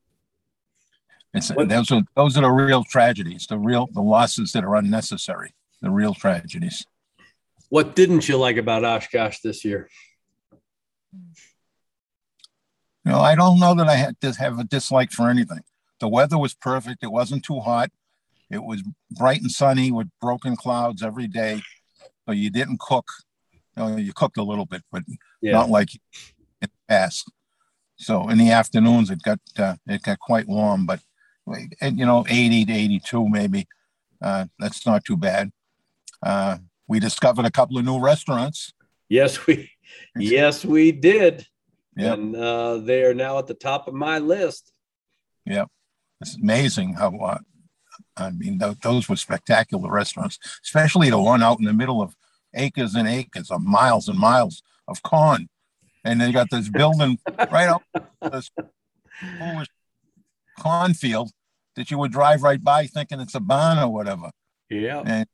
it's 1.34 1.50
What- 1.50 1.68
those 1.68 1.90
are 1.90 2.02
those 2.14 2.36
are 2.36 2.42
the 2.42 2.50
real 2.50 2.84
tragedies, 2.84 3.46
the 3.46 3.58
real 3.58 3.88
the 3.92 4.02
losses 4.02 4.52
that 4.52 4.64
are 4.64 4.76
unnecessary, 4.76 5.54
the 5.80 5.90
real 5.90 6.14
tragedies. 6.14 6.86
What 7.68 7.96
didn't 7.96 8.28
you 8.28 8.36
like 8.36 8.56
about 8.58 8.84
Oshkosh 8.84 9.38
this 9.40 9.64
year? 9.64 9.88
You 13.04 13.10
know, 13.12 13.20
I 13.20 13.34
don't 13.34 13.58
know 13.58 13.74
that 13.74 13.88
I 13.88 13.96
had 13.96 14.20
to 14.20 14.32
have 14.32 14.58
a 14.58 14.64
dislike 14.64 15.10
for 15.10 15.28
anything. 15.28 15.60
The 16.00 16.08
weather 16.08 16.38
was 16.38 16.54
perfect. 16.54 17.02
It 17.02 17.10
wasn't 17.10 17.44
too 17.44 17.60
hot. 17.60 17.90
It 18.50 18.62
was 18.62 18.82
bright 19.10 19.40
and 19.40 19.50
sunny 19.50 19.90
with 19.90 20.08
broken 20.20 20.56
clouds 20.56 21.02
every 21.02 21.26
day. 21.26 21.62
So 22.26 22.32
you 22.32 22.50
didn't 22.50 22.78
cook. 22.80 23.08
You, 23.52 23.60
know, 23.82 23.96
you 23.96 24.12
cooked 24.12 24.36
a 24.36 24.42
little 24.42 24.66
bit, 24.66 24.82
but 24.92 25.02
Yeah. 25.40 25.52
not 25.52 25.70
like 25.70 25.94
in 25.94 26.00
the 26.60 26.70
past. 26.88 27.30
So 27.96 28.28
in 28.28 28.38
the 28.38 28.50
afternoons, 28.50 29.10
it 29.10 29.22
got 29.22 29.40
uh, 29.58 29.76
it 29.86 30.02
got 30.02 30.18
quite 30.18 30.46
warm, 30.46 30.86
but 30.86 31.00
you 31.46 32.06
know, 32.06 32.24
80 32.28 32.66
to 32.66 32.72
82 32.72 33.28
maybe. 33.28 33.66
Uh, 34.20 34.46
that's 34.58 34.86
not 34.86 35.04
too 35.04 35.16
bad. 35.16 35.50
Uh, 36.22 36.58
we 36.86 37.00
discovered 37.00 37.44
a 37.44 37.50
couple 37.50 37.78
of 37.78 37.84
new 37.84 37.98
restaurants. 37.98 38.72
Yes, 39.08 39.46
we 39.46 39.70
yes 40.16 40.64
we 40.64 40.92
did. 40.92 41.46
Yep. 41.96 42.18
And 42.18 42.36
uh, 42.36 42.78
they 42.78 43.04
are 43.04 43.14
now 43.14 43.38
at 43.38 43.46
the 43.46 43.54
top 43.54 43.88
of 43.88 43.94
my 43.94 44.18
list. 44.18 44.72
Yeah, 45.44 45.66
it's 46.20 46.36
amazing 46.36 46.94
how, 46.94 47.16
uh, 47.18 47.38
I 48.16 48.30
mean, 48.30 48.58
th- 48.58 48.78
those 48.82 49.08
were 49.08 49.16
spectacular 49.16 49.90
restaurants, 49.90 50.38
especially 50.64 51.10
the 51.10 51.20
one 51.20 51.42
out 51.42 51.58
in 51.58 51.66
the 51.66 51.72
middle 51.72 52.00
of 52.00 52.16
acres 52.54 52.94
and 52.94 53.08
acres 53.08 53.50
of 53.50 53.62
miles 53.62 54.08
and 54.08 54.18
miles 54.18 54.62
of 54.88 55.02
corn. 55.02 55.48
And 56.04 56.20
they 56.20 56.32
got 56.32 56.50
this 56.50 56.68
building 56.68 57.18
right 57.50 57.68
up 57.68 57.82
this 58.22 58.50
foolish 59.38 59.68
cornfield 60.62 61.30
that 61.76 61.90
you 61.90 61.98
would 61.98 62.12
drive 62.12 62.42
right 62.42 62.62
by 62.62 62.86
thinking 62.86 63.20
it's 63.20 63.34
a 63.34 63.40
barn 63.40 63.78
or 63.78 63.88
whatever. 63.88 64.30
Yeah. 64.70 65.24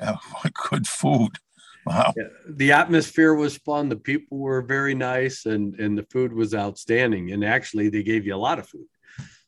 Uh, 0.00 0.16
what 0.40 0.52
good 0.70 0.86
food. 0.86 1.32
Wow. 1.86 2.14
Yeah, 2.16 2.28
the 2.48 2.72
atmosphere 2.72 3.34
was 3.34 3.58
fun. 3.58 3.90
The 3.90 3.96
people 3.96 4.38
were 4.38 4.62
very 4.62 4.94
nice, 4.94 5.44
and 5.44 5.78
and 5.78 5.98
the 5.98 6.06
food 6.10 6.32
was 6.32 6.54
outstanding. 6.54 7.32
And 7.32 7.44
actually, 7.44 7.90
they 7.90 8.02
gave 8.02 8.26
you 8.26 8.34
a 8.34 8.36
lot 8.36 8.58
of 8.58 8.66
food. 8.66 8.86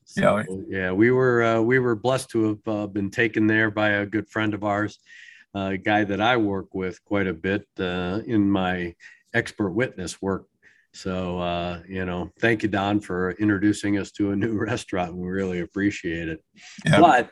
So, 0.05 0.45
yeah, 0.69 0.93
we 0.93 1.11
were 1.11 1.43
uh, 1.43 1.61
we 1.61 1.79
were 1.79 1.97
blessed 1.97 2.31
to 2.31 2.49
have 2.49 2.69
uh, 2.69 2.87
been 2.87 3.11
taken 3.11 3.47
there 3.47 3.71
by 3.71 3.89
a 3.89 4.07
good 4.07 4.29
friend 4.29 4.55
of 4.55 4.65
ours, 4.65 4.99
uh, 5.55 5.71
a 5.73 5.79
guy 5.79 6.05
that 6.05 6.21
I 6.21 6.37
work 6.37 6.75
with 6.75 7.05
quite 7.05 7.27
a 7.27 7.35
bit 7.35 7.67
uh, 7.81 8.21
in 8.27 8.51
my 8.51 8.95
expert 9.35 9.71
witness 9.71 10.21
work. 10.23 10.47
So 10.97 11.39
uh, 11.39 11.83
you 11.87 12.07
know, 12.07 12.33
thank 12.41 12.63
you, 12.63 12.71
Don, 12.71 13.01
for 13.01 13.33
introducing 13.33 13.99
us 13.99 14.11
to 14.13 14.31
a 14.31 14.37
new 14.37 14.57
restaurant. 14.59 15.15
We 15.15 15.29
really 15.29 15.61
appreciate 15.61 16.29
it. 16.29 16.43
Yeah. 16.87 17.01
But 17.01 17.31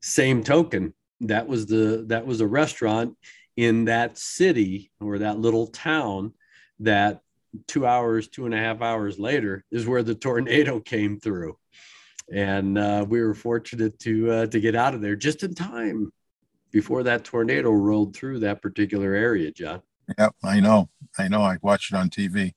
same 0.00 0.44
token, 0.44 0.94
that 1.22 1.48
was 1.48 1.66
the 1.66 2.04
that 2.08 2.26
was 2.26 2.40
a 2.40 2.46
restaurant 2.46 3.16
in 3.56 3.86
that 3.86 4.16
city 4.18 4.92
or 5.00 5.18
that 5.18 5.38
little 5.38 5.66
town 5.66 6.32
that 6.80 7.22
two 7.66 7.86
hours, 7.86 8.28
two 8.28 8.44
and 8.44 8.54
a 8.54 8.58
half 8.58 8.80
hours 8.82 9.18
later 9.18 9.64
is 9.72 9.86
where 9.86 10.02
the 10.02 10.14
tornado 10.14 10.78
came 10.78 11.18
through. 11.18 11.56
And 12.32 12.78
uh, 12.78 13.04
we 13.08 13.20
were 13.20 13.34
fortunate 13.34 13.98
to 14.00 14.30
uh, 14.30 14.46
to 14.46 14.60
get 14.60 14.76
out 14.76 14.94
of 14.94 15.00
there 15.00 15.16
just 15.16 15.42
in 15.42 15.54
time 15.54 16.12
before 16.70 17.02
that 17.02 17.24
tornado 17.24 17.70
rolled 17.70 18.14
through 18.14 18.40
that 18.40 18.62
particular 18.62 19.12
area, 19.12 19.50
John. 19.50 19.82
Yep, 20.18 20.34
I 20.44 20.60
know. 20.60 20.88
I 21.18 21.26
know. 21.26 21.42
I 21.42 21.56
watched 21.62 21.92
it 21.92 21.96
on 21.96 22.10
TV. 22.10 22.52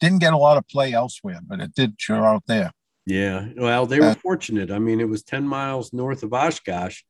Didn't 0.00 0.20
get 0.20 0.32
a 0.32 0.38
lot 0.38 0.56
of 0.56 0.68
play 0.68 0.92
elsewhere, 0.92 1.40
but 1.46 1.60
it 1.60 1.74
did 1.74 1.94
sure 1.98 2.24
out 2.24 2.44
there. 2.46 2.72
Yeah, 3.06 3.48
well, 3.56 3.86
they 3.86 4.00
were 4.00 4.14
fortunate. 4.14 4.70
I 4.70 4.78
mean, 4.78 5.00
it 5.00 5.08
was 5.08 5.22
10 5.22 5.48
miles 5.48 5.94
north 5.94 6.22
of 6.22 6.34
Oshkosh 6.34 7.00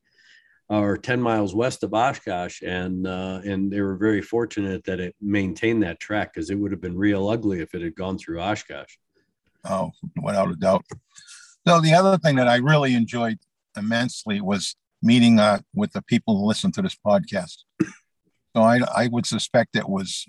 or 0.69 0.97
10 0.97 1.19
miles 1.19 1.53
west 1.53 1.83
of 1.83 1.93
Oshkosh, 1.93 2.61
and 2.61 3.05
uh, 3.05 3.41
and 3.43 3.71
they 3.71 3.81
were 3.81 3.97
very 3.97 4.21
fortunate 4.21 4.83
that 4.85 4.99
it 4.99 5.15
maintained 5.19 5.83
that 5.83 5.99
track 5.99 6.33
because 6.33 6.51
it 6.51 6.55
would 6.55 6.71
have 6.71 6.79
been 6.79 6.97
real 6.97 7.27
ugly 7.27 7.59
if 7.59 7.73
it 7.73 7.81
had 7.81 7.95
gone 7.95 8.17
through 8.17 8.39
Oshkosh. 8.39 8.95
Oh, 9.65 9.91
without 10.21 10.49
a 10.49 10.55
doubt. 10.55 10.85
So 11.67 11.81
the 11.81 11.93
other 11.93 12.17
thing 12.17 12.35
that 12.37 12.47
I 12.47 12.57
really 12.57 12.93
enjoyed 12.93 13.39
immensely 13.75 14.39
was 14.39 14.75
meeting 15.01 15.39
uh, 15.39 15.59
with 15.73 15.91
the 15.91 16.01
people 16.03 16.37
who 16.37 16.45
listen 16.45 16.71
to 16.73 16.81
this 16.81 16.97
podcast. 17.05 17.57
So 18.55 18.63
I, 18.63 18.79
I 18.95 19.07
would 19.07 19.25
suspect 19.25 19.75
it 19.75 19.89
was 19.89 20.25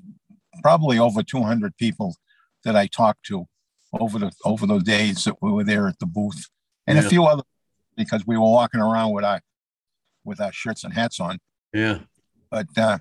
probably 0.62 0.98
over 0.98 1.22
200 1.22 1.76
people 1.76 2.16
that 2.64 2.76
I 2.76 2.86
talked 2.86 3.24
to 3.26 3.46
over 3.92 4.18
the 4.18 4.32
over 4.44 4.66
the 4.66 4.78
days 4.78 5.24
that 5.24 5.36
we 5.42 5.50
were 5.50 5.64
there 5.64 5.88
at 5.88 5.98
the 5.98 6.06
booth, 6.06 6.48
and 6.86 6.98
a 6.98 7.02
few 7.02 7.24
other 7.24 7.42
because 7.96 8.26
we 8.26 8.36
were 8.36 8.42
walking 8.42 8.80
around 8.80 9.12
with 9.12 9.24
our 9.24 9.40
with 10.24 10.40
our 10.40 10.52
shirts 10.52 10.84
and 10.84 10.94
hats 10.94 11.20
on. 11.20 11.38
Yeah, 11.72 12.00
But 12.50 12.66
uh, 12.76 12.98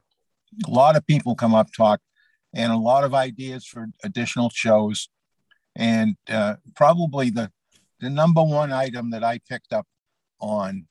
a 0.65 0.69
lot 0.69 0.95
of 0.95 1.05
people 1.05 1.35
come 1.35 1.53
up 1.53 1.67
talk, 1.75 1.99
and 2.53 2.71
a 2.71 2.77
lot 2.77 3.03
of 3.03 3.13
ideas 3.13 3.65
for 3.65 3.87
additional 4.03 4.49
shows, 4.49 5.09
and 5.75 6.15
uh, 6.29 6.55
probably 6.75 7.29
the 7.29 7.51
the 7.99 8.09
number 8.09 8.41
one 8.41 8.71
item 8.71 9.11
that 9.11 9.23
I 9.23 9.39
picked 9.49 9.73
up 9.73 9.85
on 10.39 10.87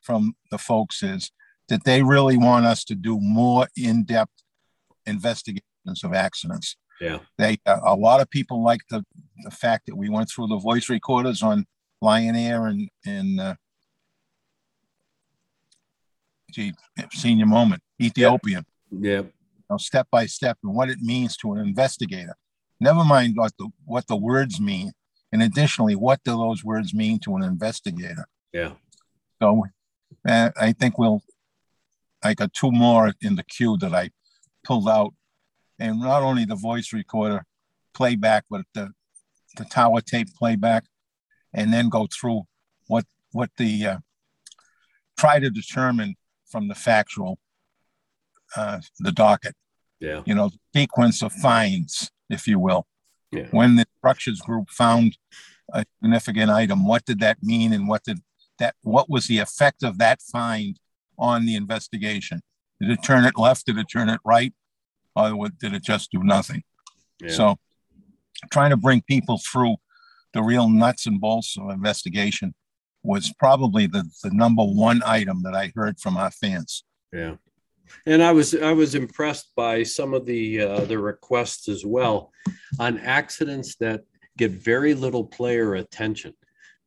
from 0.00 0.34
the 0.50 0.58
folks 0.58 1.02
is 1.02 1.30
that 1.68 1.84
they 1.84 2.02
really 2.02 2.36
want 2.36 2.66
us 2.66 2.84
to 2.84 2.94
do 2.94 3.18
more 3.20 3.66
in-depth 3.76 4.42
investigations 5.06 6.04
of 6.04 6.12
accidents. 6.12 6.76
Yeah, 7.00 7.18
They 7.38 7.58
uh, 7.66 7.80
a 7.84 7.96
lot 7.96 8.20
of 8.20 8.30
people 8.30 8.62
like 8.62 8.80
the 8.90 9.04
the 9.44 9.50
fact 9.50 9.86
that 9.86 9.96
we 9.96 10.08
went 10.08 10.30
through 10.30 10.48
the 10.48 10.58
voice 10.58 10.88
recorders 10.88 11.42
on 11.42 11.66
Lion 12.00 12.36
Air 12.36 12.66
and 12.66 12.88
and 13.04 13.40
uh, 13.40 13.54
gee, 16.52 16.74
senior 17.12 17.46
moment 17.46 17.82
Ethiopian 18.00 18.64
yeah, 18.90 19.20
you 19.20 19.32
know, 19.70 19.76
step 19.78 20.06
by 20.10 20.26
step 20.26 20.58
and 20.62 20.74
what 20.74 20.90
it 20.90 20.98
means 21.00 21.36
to 21.38 21.52
an 21.52 21.60
investigator. 21.60 22.36
Never 22.80 23.04
mind 23.04 23.36
what 23.36 23.52
the 23.58 23.68
what 23.84 24.06
the 24.06 24.16
words 24.16 24.60
mean, 24.60 24.92
and 25.30 25.42
additionally, 25.42 25.94
what 25.94 26.20
do 26.24 26.32
those 26.32 26.64
words 26.64 26.92
mean 26.92 27.18
to 27.20 27.36
an 27.36 27.42
investigator? 27.42 28.26
yeah. 28.52 28.72
So, 29.40 29.64
uh, 30.28 30.50
I 30.56 30.72
think 30.72 30.98
we'll. 30.98 31.22
I 32.24 32.34
got 32.34 32.52
two 32.52 32.70
more 32.70 33.12
in 33.20 33.34
the 33.34 33.42
queue 33.42 33.76
that 33.78 33.92
I 33.94 34.10
pulled 34.64 34.88
out, 34.88 35.14
and 35.78 36.00
not 36.00 36.22
only 36.22 36.44
the 36.44 36.56
voice 36.56 36.92
recorder 36.92 37.44
playback, 37.94 38.44
but 38.50 38.62
the 38.74 38.92
the 39.56 39.64
tower 39.64 40.00
tape 40.00 40.28
playback, 40.34 40.84
and 41.52 41.72
then 41.72 41.88
go 41.88 42.06
through 42.06 42.42
what 42.86 43.04
what 43.32 43.50
the 43.56 43.86
uh, 43.86 43.98
try 45.18 45.38
to 45.38 45.50
determine 45.50 46.14
from 46.46 46.68
the 46.68 46.74
factual 46.74 47.38
uh, 48.56 48.80
the 49.00 49.12
docket 49.12 49.54
Yeah, 50.00 50.22
you 50.26 50.34
know, 50.34 50.50
sequence 50.74 51.22
of 51.22 51.32
finds, 51.32 52.10
if 52.28 52.46
you 52.46 52.58
will. 52.58 52.86
yeah, 53.30 53.46
When 53.50 53.76
the 53.76 53.86
structures 53.98 54.40
group 54.40 54.70
found 54.70 55.16
a 55.72 55.84
significant 56.02 56.50
item, 56.50 56.86
what 56.86 57.04
did 57.04 57.20
that 57.20 57.42
mean 57.42 57.72
and 57.72 57.88
what 57.88 58.04
did 58.04 58.20
that, 58.58 58.74
what 58.82 59.08
was 59.08 59.26
the 59.26 59.38
effect 59.38 59.82
of 59.82 59.98
that 59.98 60.20
find 60.20 60.78
on 61.18 61.46
the 61.46 61.56
investigation? 61.56 62.42
Did 62.80 62.90
it 62.90 63.02
turn 63.02 63.24
it 63.24 63.38
left? 63.38 63.66
Did 63.66 63.78
it 63.78 63.86
turn 63.90 64.08
it 64.08 64.20
right? 64.24 64.52
Or 65.14 65.48
did 65.48 65.74
it 65.74 65.82
just 65.82 66.10
do 66.10 66.22
nothing? 66.22 66.62
yeah. 67.20 67.30
So 67.30 67.56
trying 68.50 68.70
to 68.70 68.76
bring 68.76 69.02
people 69.02 69.38
through 69.38 69.76
the 70.32 70.42
real 70.42 70.68
nuts 70.68 71.06
and 71.06 71.20
bolts 71.20 71.56
of 71.58 71.70
investigation 71.70 72.54
was 73.02 73.32
probably 73.38 73.86
the, 73.86 74.04
the 74.22 74.30
number 74.30 74.62
one 74.62 75.02
item 75.04 75.42
that 75.42 75.54
I 75.54 75.72
heard 75.74 75.98
from 75.98 76.16
our 76.16 76.30
fans. 76.30 76.84
Yeah. 77.12 77.36
And 78.06 78.22
I 78.22 78.32
was 78.32 78.54
I 78.54 78.72
was 78.72 78.94
impressed 78.94 79.52
by 79.54 79.82
some 79.82 80.14
of 80.14 80.24
the 80.24 80.60
uh, 80.60 80.80
the 80.86 80.98
requests 80.98 81.68
as 81.68 81.84
well 81.84 82.32
on 82.78 82.98
accidents 82.98 83.76
that 83.76 84.04
get 84.38 84.50
very 84.50 84.94
little 84.94 85.24
player 85.24 85.74
attention. 85.74 86.32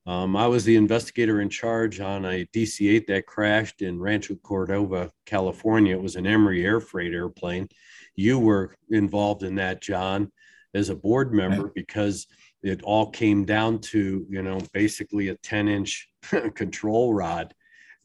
Um, 0.08 0.36
I 0.36 0.48
was 0.48 0.64
the 0.66 0.76
investigator 0.76 1.42
in 1.42 1.50
charge 1.50 2.00
on 2.00 2.26
a 2.26 2.46
DC-8 2.54 3.08
that 3.08 3.26
crashed 3.26 3.82
in 3.82 4.00
Rancho 4.00 4.36
Cordova, 4.36 5.12
California. 5.26 5.96
It 5.96 6.02
was 6.02 6.16
an 6.16 6.28
Emery 6.28 6.64
air 6.64 6.80
freight 6.80 7.14
airplane. 7.14 7.68
You 8.16 8.40
were 8.40 8.76
involved 8.90 9.44
in 9.44 9.56
that, 9.56 9.82
John, 9.82 10.32
as 10.74 10.90
a 10.90 10.96
board 10.96 11.34
member 11.34 11.72
because 11.74 12.28
it 12.64 12.82
all 12.84 13.10
came 13.12 13.46
down 13.46 13.80
to 13.80 14.26
you 14.30 14.42
know 14.42 14.60
basically 14.74 15.30
a 15.30 15.38
10-inch 15.38 16.10
control 16.56 17.14
rod 17.14 17.54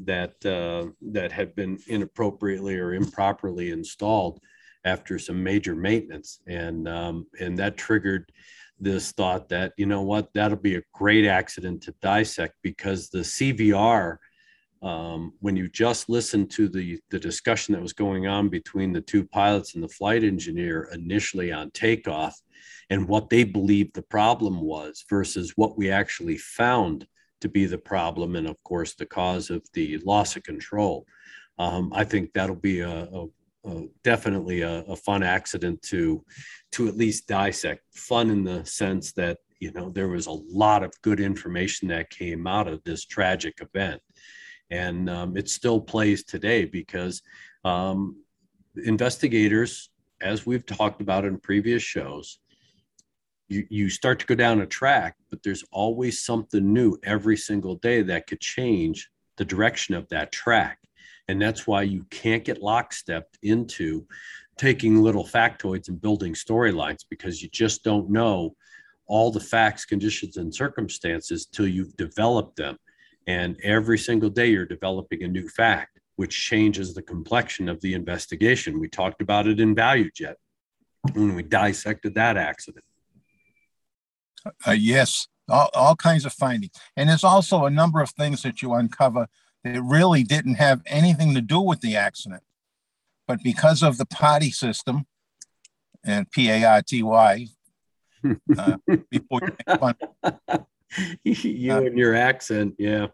that 0.00 0.44
uh, 0.46 0.90
that 1.12 1.32
had 1.32 1.54
been 1.54 1.78
inappropriately 1.88 2.78
or 2.78 2.94
improperly 2.94 3.70
installed 3.70 4.40
after 4.84 5.18
some 5.18 5.42
major 5.42 5.74
maintenance, 5.74 6.40
and 6.46 6.88
um, 6.88 7.26
and 7.38 7.58
that 7.58 7.76
triggered 7.76 8.30
this 8.78 9.12
thought 9.12 9.48
that 9.50 9.72
you 9.76 9.86
know 9.86 10.02
what 10.02 10.32
that'll 10.32 10.56
be 10.56 10.76
a 10.76 10.82
great 10.94 11.26
accident 11.26 11.82
to 11.82 11.94
dissect 12.00 12.54
because 12.62 13.10
the 13.10 13.18
CVR 13.18 14.16
um, 14.82 15.34
when 15.40 15.56
you 15.56 15.68
just 15.68 16.08
listen 16.08 16.46
to 16.48 16.68
the 16.68 16.98
the 17.10 17.18
discussion 17.18 17.74
that 17.74 17.82
was 17.82 17.92
going 17.92 18.26
on 18.26 18.48
between 18.48 18.92
the 18.92 19.00
two 19.00 19.26
pilots 19.26 19.74
and 19.74 19.84
the 19.84 19.88
flight 19.88 20.24
engineer 20.24 20.88
initially 20.92 21.52
on 21.52 21.70
takeoff 21.72 22.40
and 22.88 23.06
what 23.06 23.30
they 23.30 23.44
believed 23.44 23.94
the 23.94 24.02
problem 24.02 24.60
was 24.60 25.04
versus 25.08 25.52
what 25.56 25.76
we 25.78 25.90
actually 25.90 26.36
found 26.36 27.06
to 27.40 27.48
be 27.48 27.64
the 27.64 27.78
problem 27.78 28.36
and 28.36 28.46
of 28.46 28.62
course 28.64 28.94
the 28.94 29.06
cause 29.06 29.50
of 29.50 29.62
the 29.74 29.98
loss 29.98 30.36
of 30.36 30.42
control. 30.42 31.06
Um, 31.58 31.92
i 31.94 32.04
think 32.04 32.32
that'll 32.32 32.56
be 32.56 32.80
a, 32.80 33.04
a, 33.04 33.26
a 33.66 33.86
definitely 34.02 34.62
a, 34.62 34.80
a 34.88 34.96
fun 34.96 35.22
accident 35.22 35.82
to 35.82 36.24
to 36.72 36.88
at 36.88 36.96
least 36.96 37.28
dissect. 37.28 37.82
Fun 37.94 38.30
in 38.30 38.44
the 38.44 38.64
sense 38.64 39.12
that 39.12 39.38
you 39.58 39.70
know 39.72 39.90
there 39.90 40.08
was 40.08 40.26
a 40.26 40.30
lot 40.30 40.82
of 40.82 40.92
good 41.02 41.20
information 41.20 41.86
that 41.88 42.08
came 42.08 42.46
out 42.46 42.66
of 42.66 42.82
this 42.84 43.04
tragic 43.04 43.60
event 43.60 44.00
and 44.70 45.10
um, 45.10 45.36
it 45.36 45.48
still 45.48 45.80
plays 45.80 46.24
today 46.24 46.64
because 46.64 47.22
um, 47.64 48.16
investigators 48.84 49.90
as 50.22 50.46
we've 50.46 50.66
talked 50.66 51.00
about 51.00 51.24
in 51.24 51.38
previous 51.38 51.82
shows 51.82 52.38
you, 53.48 53.66
you 53.68 53.90
start 53.90 54.20
to 54.20 54.26
go 54.26 54.34
down 54.34 54.60
a 54.60 54.66
track 54.66 55.16
but 55.30 55.42
there's 55.42 55.64
always 55.72 56.22
something 56.22 56.72
new 56.72 56.96
every 57.02 57.36
single 57.36 57.76
day 57.76 58.02
that 58.02 58.26
could 58.26 58.40
change 58.40 59.10
the 59.36 59.44
direction 59.44 59.94
of 59.94 60.08
that 60.08 60.30
track 60.32 60.78
and 61.28 61.40
that's 61.40 61.66
why 61.66 61.82
you 61.82 62.04
can't 62.10 62.44
get 62.44 62.60
lockstepped 62.60 63.36
into 63.42 64.06
taking 64.58 65.00
little 65.00 65.24
factoids 65.24 65.88
and 65.88 66.00
building 66.00 66.34
storylines 66.34 67.04
because 67.08 67.42
you 67.42 67.48
just 67.48 67.82
don't 67.82 68.10
know 68.10 68.54
all 69.06 69.30
the 69.30 69.40
facts, 69.40 69.84
conditions, 69.84 70.36
and 70.36 70.54
circumstances 70.54 71.46
till 71.46 71.66
you've 71.66 71.96
developed 71.96 72.56
them. 72.56 72.76
And 73.26 73.56
every 73.62 73.98
single 73.98 74.30
day, 74.30 74.48
you're 74.48 74.66
developing 74.66 75.22
a 75.22 75.28
new 75.28 75.48
fact, 75.48 76.00
which 76.16 76.36
changes 76.36 76.94
the 76.94 77.02
complexion 77.02 77.68
of 77.68 77.80
the 77.80 77.94
investigation. 77.94 78.80
We 78.80 78.88
talked 78.88 79.22
about 79.22 79.46
it 79.46 79.60
in 79.60 79.74
ValuJet 79.74 80.34
when 81.14 81.34
we 81.34 81.42
dissected 81.42 82.14
that 82.14 82.36
accident. 82.36 82.84
Uh, 84.66 84.72
yes, 84.72 85.28
all, 85.48 85.70
all 85.74 85.96
kinds 85.96 86.24
of 86.24 86.32
findings. 86.32 86.72
And 86.96 87.08
there's 87.08 87.24
also 87.24 87.64
a 87.64 87.70
number 87.70 88.00
of 88.00 88.10
things 88.10 88.42
that 88.42 88.62
you 88.62 88.72
uncover 88.72 89.28
that 89.64 89.82
really 89.82 90.22
didn't 90.22 90.54
have 90.54 90.80
anything 90.86 91.34
to 91.34 91.40
do 91.40 91.60
with 91.60 91.80
the 91.80 91.96
accident. 91.96 92.42
But 93.26 93.42
because 93.44 93.82
of 93.82 93.98
the 93.98 94.06
party 94.06 94.50
system 94.50 95.06
and 96.04 96.30
P 96.30 96.50
A 96.50 96.64
R 96.64 96.82
T 96.82 97.02
Y, 97.02 97.46
uh, 98.58 98.76
before 99.10 99.40
you 99.42 99.56
make 99.66 99.78
fun, 99.78 99.94
you 101.24 101.72
uh, 101.72 101.80
and 101.80 101.98
your 101.98 102.14
accent, 102.14 102.74
yeah. 102.78 103.06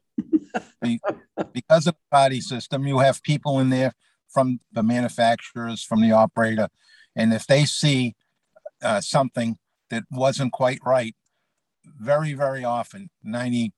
because 1.52 1.86
of 1.86 1.94
the 1.94 2.08
body 2.10 2.40
system, 2.40 2.86
you 2.86 2.98
have 2.98 3.22
people 3.22 3.58
in 3.58 3.70
there 3.70 3.92
from 4.28 4.60
the 4.72 4.82
manufacturers, 4.82 5.82
from 5.82 6.00
the 6.00 6.12
operator, 6.12 6.68
and 7.14 7.32
if 7.32 7.46
they 7.46 7.64
see 7.64 8.14
uh, 8.82 9.00
something 9.00 9.56
that 9.90 10.04
wasn't 10.10 10.52
quite 10.52 10.80
right, 10.84 11.14
very, 11.84 12.34
very 12.34 12.64
often, 12.64 13.10
90, 13.22 13.72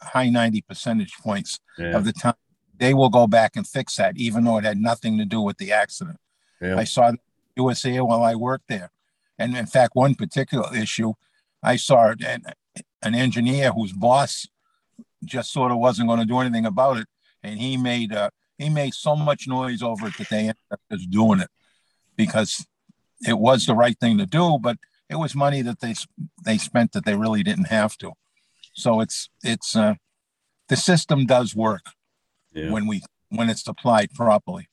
high 0.00 0.28
90 0.28 0.62
percentage 0.62 1.14
points 1.22 1.60
yeah. 1.78 1.96
of 1.96 2.04
the 2.04 2.12
time, 2.12 2.34
they 2.76 2.94
will 2.94 3.10
go 3.10 3.26
back 3.26 3.52
and 3.54 3.66
fix 3.66 3.96
that, 3.96 4.16
even 4.16 4.44
though 4.44 4.58
it 4.58 4.64
had 4.64 4.78
nothing 4.78 5.18
to 5.18 5.24
do 5.24 5.40
with 5.40 5.58
the 5.58 5.72
accident. 5.72 6.18
Yeah. 6.60 6.76
I 6.76 6.84
saw 6.84 7.10
the 7.10 7.18
USA 7.56 8.00
while 8.00 8.22
I 8.22 8.34
worked 8.34 8.68
there. 8.68 8.90
And 9.38 9.56
in 9.56 9.66
fact, 9.66 9.94
one 9.94 10.14
particular 10.14 10.74
issue, 10.74 11.12
I 11.62 11.76
saw 11.76 12.14
an, 12.20 12.44
an 13.02 13.14
engineer 13.14 13.72
whose 13.72 13.92
boss 13.92 14.46
just 15.24 15.52
sort 15.52 15.72
of 15.72 15.78
wasn't 15.78 16.08
going 16.08 16.20
to 16.20 16.26
do 16.26 16.38
anything 16.38 16.66
about 16.66 16.98
it. 16.98 17.06
And 17.42 17.58
he 17.58 17.76
made 17.76 18.12
uh, 18.12 18.30
he 18.58 18.68
made 18.68 18.94
so 18.94 19.16
much 19.16 19.48
noise 19.48 19.82
over 19.82 20.06
it 20.06 20.16
that 20.18 20.28
they 20.28 20.40
ended 20.40 20.56
up 20.70 20.80
just 20.90 21.10
doing 21.10 21.40
it 21.40 21.50
because 22.16 22.66
it 23.26 23.38
was 23.38 23.66
the 23.66 23.74
right 23.74 23.98
thing 23.98 24.18
to 24.18 24.26
do, 24.26 24.58
but 24.60 24.76
it 25.08 25.16
was 25.16 25.34
money 25.34 25.62
that 25.62 25.80
they 25.80 25.94
they 26.44 26.58
spent 26.58 26.92
that 26.92 27.04
they 27.04 27.16
really 27.16 27.42
didn't 27.42 27.66
have 27.66 27.96
to. 27.98 28.12
So 28.72 29.00
it's 29.00 29.28
it's 29.42 29.76
uh, 29.76 29.94
the 30.68 30.76
system 30.76 31.26
does 31.26 31.54
work 31.54 31.82
yeah. 32.52 32.70
when 32.70 32.86
we 32.86 33.02
when 33.28 33.50
it's 33.50 33.66
applied 33.66 34.12
properly. 34.14 34.68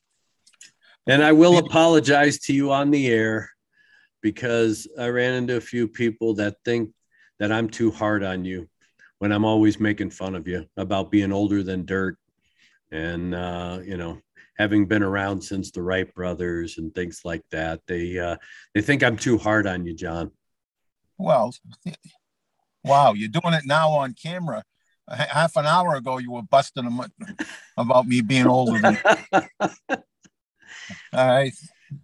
And 1.06 1.24
I 1.24 1.32
will 1.32 1.58
apologize 1.58 2.38
to 2.40 2.52
you 2.52 2.72
on 2.72 2.90
the 2.90 3.08
air 3.08 3.50
because 4.22 4.86
I 4.98 5.08
ran 5.08 5.34
into 5.34 5.56
a 5.56 5.60
few 5.60 5.88
people 5.88 6.34
that 6.34 6.56
think 6.64 6.90
that 7.40 7.50
I'm 7.50 7.68
too 7.68 7.90
hard 7.90 8.22
on 8.22 8.44
you 8.44 8.68
when 9.18 9.32
I'm 9.32 9.44
always 9.44 9.80
making 9.80 10.10
fun 10.10 10.36
of 10.36 10.46
you 10.46 10.66
about 10.76 11.10
being 11.10 11.32
older 11.32 11.62
than 11.62 11.84
dirt 11.84 12.16
and 12.92 13.34
uh, 13.34 13.80
you 13.84 13.96
know 13.96 14.20
having 14.58 14.86
been 14.86 15.02
around 15.02 15.42
since 15.42 15.70
the 15.70 15.82
Wright 15.82 16.14
brothers 16.14 16.76
and 16.76 16.94
things 16.94 17.22
like 17.24 17.42
that. 17.50 17.80
They 17.88 18.18
uh, 18.18 18.36
they 18.74 18.82
think 18.82 19.02
I'm 19.02 19.16
too 19.16 19.38
hard 19.38 19.66
on 19.66 19.86
you, 19.86 19.94
John. 19.94 20.30
Well, 21.18 21.52
wow, 22.84 23.14
you're 23.14 23.28
doing 23.28 23.54
it 23.54 23.64
now 23.66 23.88
on 23.88 24.14
camera. 24.14 24.62
Half 25.08 25.56
an 25.56 25.66
hour 25.66 25.96
ago 25.96 26.18
you 26.18 26.30
were 26.30 26.42
busting 26.42 26.84
them 26.84 27.00
about 27.76 28.06
me 28.06 28.20
being 28.20 28.46
older 28.46 28.78
than 28.78 28.98
all 29.90 29.98
right. 31.12 31.52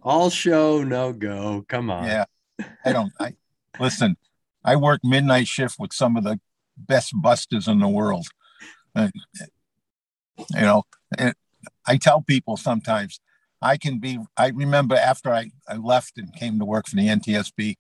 All 0.03 0.29
show 0.29 0.83
no 0.83 1.13
go. 1.13 1.65
Come 1.69 1.89
on. 1.89 2.07
Yeah. 2.07 2.25
I 2.85 2.93
don't 2.93 3.13
i 3.21 3.35
listen 3.79 4.17
i 4.67 4.77
work 4.77 5.01
midnight 5.03 5.47
shift 5.47 5.77
with 5.79 5.95
some 5.95 6.17
of 6.17 6.25
the 6.25 6.39
best 6.77 7.15
busters 7.23 7.67
in 7.67 7.79
the 7.79 7.89
world 7.89 8.27
and, 8.95 9.13
you 10.55 10.61
know 10.61 10.83
i 11.87 11.97
tell 11.97 12.21
people 12.21 12.59
sometimes 12.59 13.19
i 13.63 13.79
can 13.79 13.99
be 13.99 14.19
i 14.37 14.49
remember 14.49 14.95
after 14.95 15.33
I, 15.33 15.51
I 15.67 15.77
left 15.77 16.19
and 16.19 16.35
came 16.35 16.59
to 16.59 16.67
work 16.67 16.87
for 16.87 16.97
the 16.97 17.09
ntsb 17.09 17.77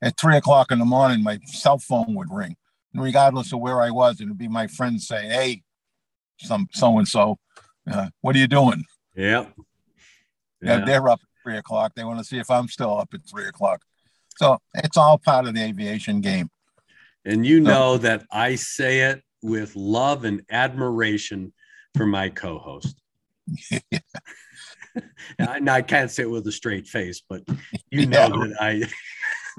at 0.00 0.16
three 0.16 0.36
o'clock 0.36 0.70
in 0.70 0.78
the 0.78 0.84
morning 0.84 1.22
my 1.22 1.40
cell 1.46 1.78
phone 1.78 2.14
would 2.14 2.28
ring 2.30 2.56
And 2.94 3.02
regardless 3.02 3.52
of 3.52 3.60
where 3.60 3.82
I 3.82 3.90
was, 3.90 4.20
it'd 4.20 4.38
be 4.38 4.48
my 4.48 4.66
friends 4.66 5.06
saying, 5.06 5.30
"Hey, 5.30 5.62
some 6.38 6.68
so 6.72 6.98
and 6.98 7.08
so, 7.08 7.38
what 8.20 8.36
are 8.36 8.38
you 8.38 8.46
doing?" 8.46 8.84
Yeah. 10.62 10.78
yeah, 10.78 10.84
they're 10.84 11.08
up 11.08 11.20
at 11.22 11.28
three 11.42 11.56
o'clock. 11.58 11.92
They 11.94 12.04
want 12.04 12.18
to 12.18 12.24
see 12.24 12.38
if 12.38 12.50
I'm 12.50 12.68
still 12.68 12.96
up 12.96 13.12
at 13.12 13.20
three 13.28 13.46
o'clock. 13.46 13.82
So 14.38 14.58
it's 14.74 14.96
all 14.96 15.18
part 15.18 15.46
of 15.46 15.54
the 15.54 15.62
aviation 15.62 16.20
game. 16.20 16.48
And 17.24 17.44
you 17.44 17.60
know 17.60 17.94
so, 17.94 17.98
that 17.98 18.24
I 18.30 18.54
say 18.54 19.00
it 19.00 19.22
with 19.42 19.74
love 19.74 20.24
and 20.24 20.42
admiration 20.48 21.52
for 21.96 22.06
my 22.06 22.28
co-host. 22.28 23.00
Yeah. 23.70 23.80
I, 25.40 25.60
I, 25.68 25.82
can't 25.82 26.10
say 26.10 26.22
it 26.22 26.30
with 26.30 26.46
a 26.46 26.52
straight 26.52 26.86
face, 26.86 27.22
but 27.28 27.42
you 27.90 28.06
know 28.06 28.18
yeah. 28.18 28.28
that 28.28 28.56
I. 28.60 28.82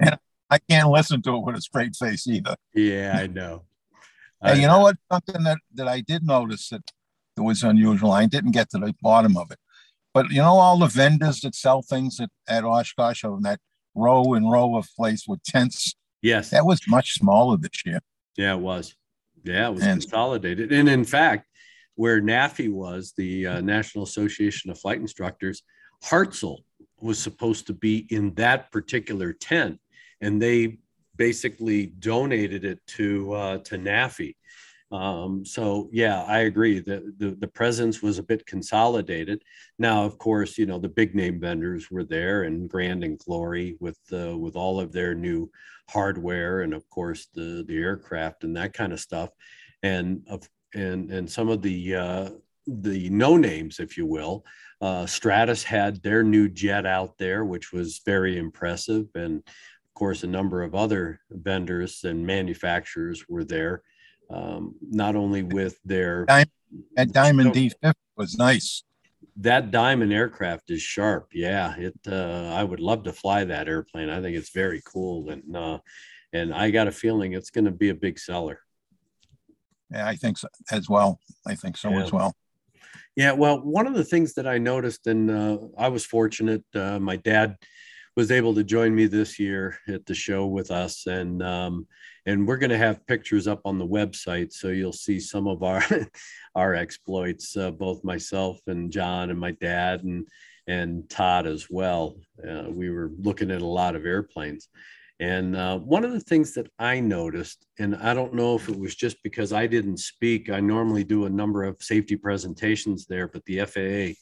and 0.00 0.18
I 0.50 0.58
can't 0.58 0.88
listen 0.88 1.22
to 1.22 1.36
it 1.36 1.44
with 1.44 1.56
a 1.56 1.60
straight 1.60 1.94
face 1.94 2.26
either. 2.26 2.56
Yeah, 2.74 3.16
I 3.16 3.26
know. 3.26 3.64
I 4.42 4.54
you 4.54 4.62
know, 4.62 4.68
know 4.68 4.78
what? 4.80 4.96
Something 5.10 5.44
that, 5.44 5.58
that 5.74 5.88
I 5.88 6.00
did 6.00 6.26
notice 6.26 6.70
that, 6.70 6.82
that 7.36 7.42
was 7.42 7.62
unusual. 7.62 8.10
I 8.12 8.26
didn't 8.26 8.50
get 8.52 8.70
to 8.70 8.78
the 8.78 8.94
bottom 9.00 9.36
of 9.36 9.50
it. 9.50 9.58
But 10.12 10.30
you 10.30 10.38
know, 10.38 10.58
all 10.58 10.78
the 10.78 10.86
vendors 10.86 11.40
that 11.40 11.54
sell 11.54 11.82
things 11.82 12.18
at, 12.20 12.30
at 12.48 12.64
Oshkosh 12.64 13.24
on 13.24 13.42
that 13.42 13.60
row 13.94 14.34
and 14.34 14.50
row 14.50 14.76
of 14.76 14.86
place 14.96 15.24
with 15.26 15.42
tents. 15.42 15.94
Yes. 16.22 16.50
That 16.50 16.66
was 16.66 16.80
much 16.88 17.14
smaller 17.14 17.56
this 17.56 17.84
year. 17.84 18.00
Yeah, 18.36 18.54
it 18.54 18.60
was. 18.60 18.94
Yeah, 19.42 19.68
it 19.68 19.74
was 19.74 19.82
and, 19.82 20.00
consolidated. 20.00 20.72
And 20.72 20.88
in 20.88 21.04
fact, 21.04 21.46
where 21.94 22.20
NAFI 22.20 22.70
was, 22.70 23.12
the 23.16 23.46
uh, 23.46 23.60
National 23.60 24.04
Association 24.04 24.70
of 24.70 24.78
Flight 24.78 25.00
Instructors, 25.00 25.62
Hartzell 26.04 26.58
was 27.00 27.18
supposed 27.18 27.66
to 27.66 27.72
be 27.72 28.06
in 28.10 28.34
that 28.34 28.70
particular 28.70 29.32
tent 29.32 29.80
and 30.20 30.40
they 30.40 30.78
basically 31.16 31.86
donated 31.86 32.64
it 32.64 32.78
to 32.86 33.32
uh, 33.32 33.58
to 33.58 33.76
NAFI. 33.78 34.34
Um, 34.90 35.44
so 35.44 35.88
yeah, 35.92 36.22
I 36.22 36.40
agree 36.40 36.80
that 36.80 37.18
the, 37.18 37.30
the 37.32 37.46
presence 37.46 38.02
was 38.02 38.18
a 38.18 38.24
bit 38.24 38.44
consolidated. 38.46 39.42
Now, 39.78 40.04
of 40.04 40.18
course, 40.18 40.58
you 40.58 40.66
know 40.66 40.78
the 40.78 40.88
big 40.88 41.14
name 41.14 41.40
vendors 41.40 41.90
were 41.90 42.04
there, 42.04 42.42
and 42.42 42.68
Grand 42.68 43.04
and 43.04 43.18
Glory 43.18 43.76
with 43.78 43.98
uh, 44.12 44.36
with 44.36 44.56
all 44.56 44.80
of 44.80 44.92
their 44.92 45.14
new 45.14 45.50
hardware, 45.88 46.62
and 46.62 46.74
of 46.74 46.88
course 46.90 47.28
the 47.34 47.64
the 47.68 47.76
aircraft 47.76 48.42
and 48.42 48.56
that 48.56 48.72
kind 48.72 48.92
of 48.92 49.00
stuff, 49.00 49.30
and 49.82 50.22
of 50.28 50.48
and 50.74 51.10
and 51.12 51.30
some 51.30 51.48
of 51.48 51.62
the 51.62 51.94
uh, 51.94 52.30
the 52.66 53.08
no 53.10 53.36
names, 53.36 53.78
if 53.78 53.96
you 53.96 54.06
will. 54.06 54.44
Uh, 54.80 55.06
Stratus 55.06 55.62
had 55.62 56.02
their 56.02 56.22
new 56.22 56.48
jet 56.48 56.86
out 56.86 57.16
there, 57.18 57.44
which 57.44 57.72
was 57.72 58.00
very 58.04 58.38
impressive, 58.38 59.06
and 59.14 59.36
of 59.38 59.94
course, 59.94 60.24
a 60.24 60.28
number 60.28 60.62
of 60.62 60.74
other 60.74 61.20
vendors 61.30 62.02
and 62.04 62.26
manufacturers 62.26 63.24
were 63.28 63.44
there, 63.44 63.82
um, 64.30 64.74
not 64.80 65.16
only 65.16 65.42
with 65.42 65.78
their. 65.84 66.26
That 66.96 67.12
Diamond 67.12 67.52
D50 67.52 67.94
was 68.16 68.38
nice. 68.38 68.84
That 69.36 69.70
Diamond 69.70 70.12
aircraft 70.12 70.70
is 70.70 70.82
sharp. 70.82 71.30
Yeah, 71.32 71.74
it. 71.76 71.94
Uh, 72.06 72.52
I 72.54 72.62
would 72.62 72.80
love 72.80 73.04
to 73.04 73.12
fly 73.12 73.44
that 73.44 73.68
airplane. 73.68 74.10
I 74.10 74.20
think 74.20 74.36
it's 74.36 74.50
very 74.50 74.82
cool, 74.84 75.30
and 75.30 75.56
uh, 75.56 75.78
and 76.32 76.54
I 76.54 76.70
got 76.70 76.88
a 76.88 76.92
feeling 76.92 77.32
it's 77.32 77.50
going 77.50 77.64
to 77.64 77.70
be 77.70 77.88
a 77.88 77.94
big 77.94 78.18
seller. 78.18 78.60
Yeah, 79.90 80.06
I 80.06 80.14
think 80.16 80.38
so 80.38 80.48
as 80.70 80.88
well. 80.88 81.18
I 81.46 81.54
think 81.54 81.76
so 81.76 81.90
Yeah. 81.90 82.02
as 82.02 82.12
well. 82.12 82.34
Yeah, 83.16 83.32
well, 83.32 83.60
one 83.60 83.86
of 83.86 83.94
the 83.94 84.04
things 84.04 84.34
that 84.34 84.46
I 84.46 84.58
noticed, 84.58 85.06
and 85.06 85.30
uh, 85.30 85.58
I 85.76 85.88
was 85.88 86.06
fortunate, 86.06 86.64
uh, 86.74 86.98
my 87.00 87.16
dad 87.16 87.56
was 88.16 88.30
able 88.30 88.54
to 88.54 88.64
join 88.64 88.94
me 88.94 89.06
this 89.06 89.38
year 89.38 89.78
at 89.88 90.06
the 90.06 90.14
show 90.14 90.46
with 90.46 90.70
us, 90.70 91.06
and 91.06 91.42
um, 91.42 91.86
and 92.26 92.46
we're 92.46 92.58
going 92.58 92.70
to 92.70 92.78
have 92.78 93.06
pictures 93.06 93.46
up 93.46 93.60
on 93.64 93.78
the 93.78 93.86
website, 93.86 94.52
so 94.52 94.68
you'll 94.68 94.92
see 94.92 95.20
some 95.20 95.46
of 95.46 95.62
our 95.62 95.82
our 96.54 96.74
exploits, 96.74 97.56
uh, 97.56 97.70
both 97.70 98.04
myself 98.04 98.58
and 98.66 98.90
John 98.92 99.30
and 99.30 99.38
my 99.38 99.52
dad 99.52 100.04
and 100.04 100.26
and 100.66 101.08
Todd 101.10 101.46
as 101.46 101.68
well. 101.70 102.16
Uh, 102.46 102.64
we 102.68 102.90
were 102.90 103.10
looking 103.18 103.50
at 103.50 103.62
a 103.62 103.66
lot 103.66 103.96
of 103.96 104.06
airplanes. 104.06 104.68
And 105.18 105.54
uh, 105.54 105.78
one 105.78 106.04
of 106.04 106.12
the 106.12 106.20
things 106.20 106.54
that 106.54 106.68
I 106.78 106.98
noticed, 107.00 107.66
and 107.78 107.94
I 107.96 108.14
don't 108.14 108.32
know 108.32 108.56
if 108.56 108.70
it 108.70 108.78
was 108.78 108.94
just 108.94 109.22
because 109.22 109.52
I 109.52 109.66
didn't 109.66 109.98
speak, 109.98 110.48
I 110.48 110.60
normally 110.60 111.04
do 111.04 111.26
a 111.26 111.30
number 111.30 111.64
of 111.64 111.82
safety 111.82 112.16
presentations 112.16 113.04
there, 113.06 113.28
but 113.28 113.44
the 113.44 113.60
FAA 113.66 114.14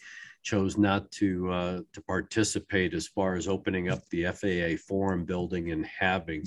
chose 0.43 0.77
not 0.77 1.11
to 1.13 1.51
uh, 1.53 1.81
to 1.93 2.03
participate 2.03 2.95
as 2.95 3.07
far 3.07 3.35
as 3.35 3.47
opening 3.47 3.91
up 3.91 4.01
the 4.11 4.25
FAA 4.25 4.83
forum 4.89 5.25
building 5.25 5.71
and 5.71 5.87
having 5.87 6.43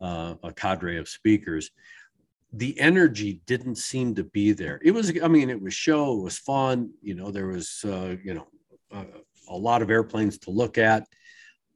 uh, 0.00 0.34
a 0.42 0.52
cadre 0.52 0.98
of 0.98 1.08
speakers. 1.08 1.70
The 2.52 2.78
energy 2.80 3.40
didn't 3.46 3.76
seem 3.76 4.14
to 4.16 4.24
be 4.24 4.52
there. 4.52 4.80
It 4.82 4.90
was, 4.90 5.12
I 5.22 5.28
mean, 5.28 5.50
it 5.50 5.60
was 5.60 5.74
show, 5.74 6.18
it 6.18 6.22
was 6.22 6.38
fun. 6.38 6.90
You 7.02 7.14
know, 7.14 7.30
there 7.30 7.46
was, 7.46 7.84
uh, 7.84 8.16
you 8.24 8.34
know, 8.34 8.46
uh, 8.92 9.04
a 9.48 9.56
lot 9.56 9.82
of 9.82 9.90
airplanes 9.90 10.38
to 10.38 10.50
look 10.50 10.78
at 10.78 11.06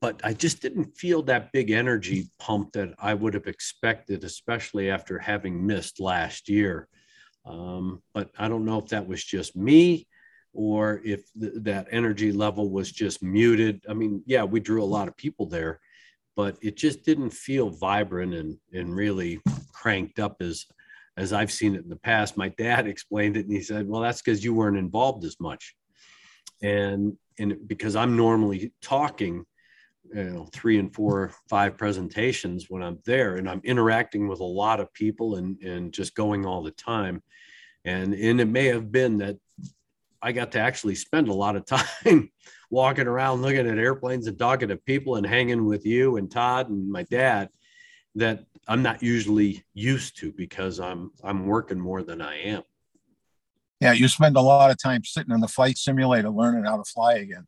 but 0.05 0.21
I 0.23 0.35
just 0.35 0.61
didn't 0.61 0.95
feel 0.99 1.23
that 1.23 1.51
big 1.51 1.71
energy 1.71 2.29
pump 2.39 2.73
that 2.73 2.91
I 2.99 3.15
would 3.15 3.33
have 3.33 3.47
expected, 3.47 4.23
especially 4.23 4.91
after 4.91 5.19
having 5.19 5.67
missed 5.67 5.99
last 5.99 6.47
year. 6.47 6.89
Um, 7.47 8.03
but 8.13 8.29
I 8.39 8.49
don't 8.49 8.67
know 8.67 8.77
if 8.77 8.89
that 8.89 9.09
was 9.09 9.25
just 9.25 9.57
me 9.57 10.07
or 10.53 11.01
if 11.07 11.23
th- 11.41 11.55
that 11.63 11.89
energy 11.91 12.33
level 12.33 12.69
was 12.69 12.93
just 12.93 13.23
muted. 13.23 13.83
I 13.89 13.95
mean, 13.95 14.23
yeah, 14.27 14.45
we 14.45 14.61
drew 14.61 14.83
a 14.83 14.85
lot 14.85 15.09
of 15.09 15.17
people 15.17 15.47
there, 15.47 15.81
but 16.37 16.57
it 16.61 16.77
just 16.77 17.05
didn't 17.05 17.31
feel 17.31 17.71
vibrant 17.71 18.35
and, 18.35 18.57
and 18.73 18.95
really 18.95 19.41
cranked 19.73 20.19
up 20.19 20.37
as 20.41 20.67
as 21.17 21.33
I've 21.33 21.53
seen 21.53 21.77
it 21.77 21.85
in 21.85 21.89
the 21.89 21.97
past. 21.97 22.37
My 22.37 22.49
dad 22.49 22.87
explained 22.89 23.37
it 23.37 23.47
and 23.47 23.55
he 23.55 23.63
said, 23.63 23.87
well, 23.89 24.01
that's 24.01 24.21
because 24.21 24.43
you 24.45 24.53
weren't 24.53 24.79
involved 24.79 25.25
as 25.25 25.37
much. 25.41 25.75
And 26.63 27.17
and 27.39 27.57
because 27.67 27.97
I'm 27.97 28.17
normally 28.17 28.73
talking, 28.81 29.45
you 30.13 30.25
know 30.25 30.49
three 30.53 30.79
and 30.79 30.95
four 30.95 31.33
five 31.49 31.77
presentations 31.77 32.67
when 32.69 32.83
i'm 32.83 32.99
there 33.07 33.37
and 33.37 33.49
i'm 33.49 33.61
interacting 33.65 34.29
with 34.29 34.41
a 34.41 34.45
lot 34.45 34.81
of 34.81 34.93
people 34.93 35.37
and 35.37 35.61
and 35.63 35.93
just 35.93 36.15
going 36.15 36.45
all 36.45 36.63
the 36.63 36.71
time 36.73 37.23
and 37.85 38.15
and 38.15 38.41
it 38.41 38.47
may 38.47 38.67
have 38.67 38.93
been 38.93 39.19
that 39.19 39.37
i 40.23 40.33
got 40.33 40.53
to 40.53 40.59
actually 40.59 40.95
spend 40.95 41.29
a 41.29 41.33
lot 41.33 41.57
of 41.57 41.65
time 42.05 42.31
walking 42.75 43.07
around 43.07 43.41
looking 43.41 43.69
at 43.69 43.79
airplanes 43.79 44.27
and 44.27 44.39
talking 44.39 44.69
to 44.69 44.77
people 44.77 45.17
and 45.17 45.25
hanging 45.25 45.65
with 45.65 45.87
you 45.87 46.17
and 46.17 46.31
todd 46.31 46.69
and 46.69 46.91
my 46.91 47.05
dad 47.05 47.49
that 48.17 48.45
i'm 48.69 48.83
not 48.83 49.03
usually 49.03 49.65
used 49.75 50.19
to 50.19 50.33
because 50.33 50.81
i'm 50.81 51.11
i'm 51.23 51.47
working 51.47 51.79
more 51.79 52.03
than 52.03 52.21
i 52.21 52.37
am 52.41 52.63
Yeah, 53.81 53.93
you 53.93 54.09
spend 54.09 54.37
a 54.37 54.41
lot 54.41 54.71
of 54.71 54.77
time 54.83 55.05
sitting 55.05 55.33
in 55.33 55.41
the 55.41 55.49
flight 55.49 55.79
simulator 55.79 56.31
learning 56.31 56.65
how 56.65 56.77
to 56.79 56.85
fly 56.85 57.15
again. 57.15 57.47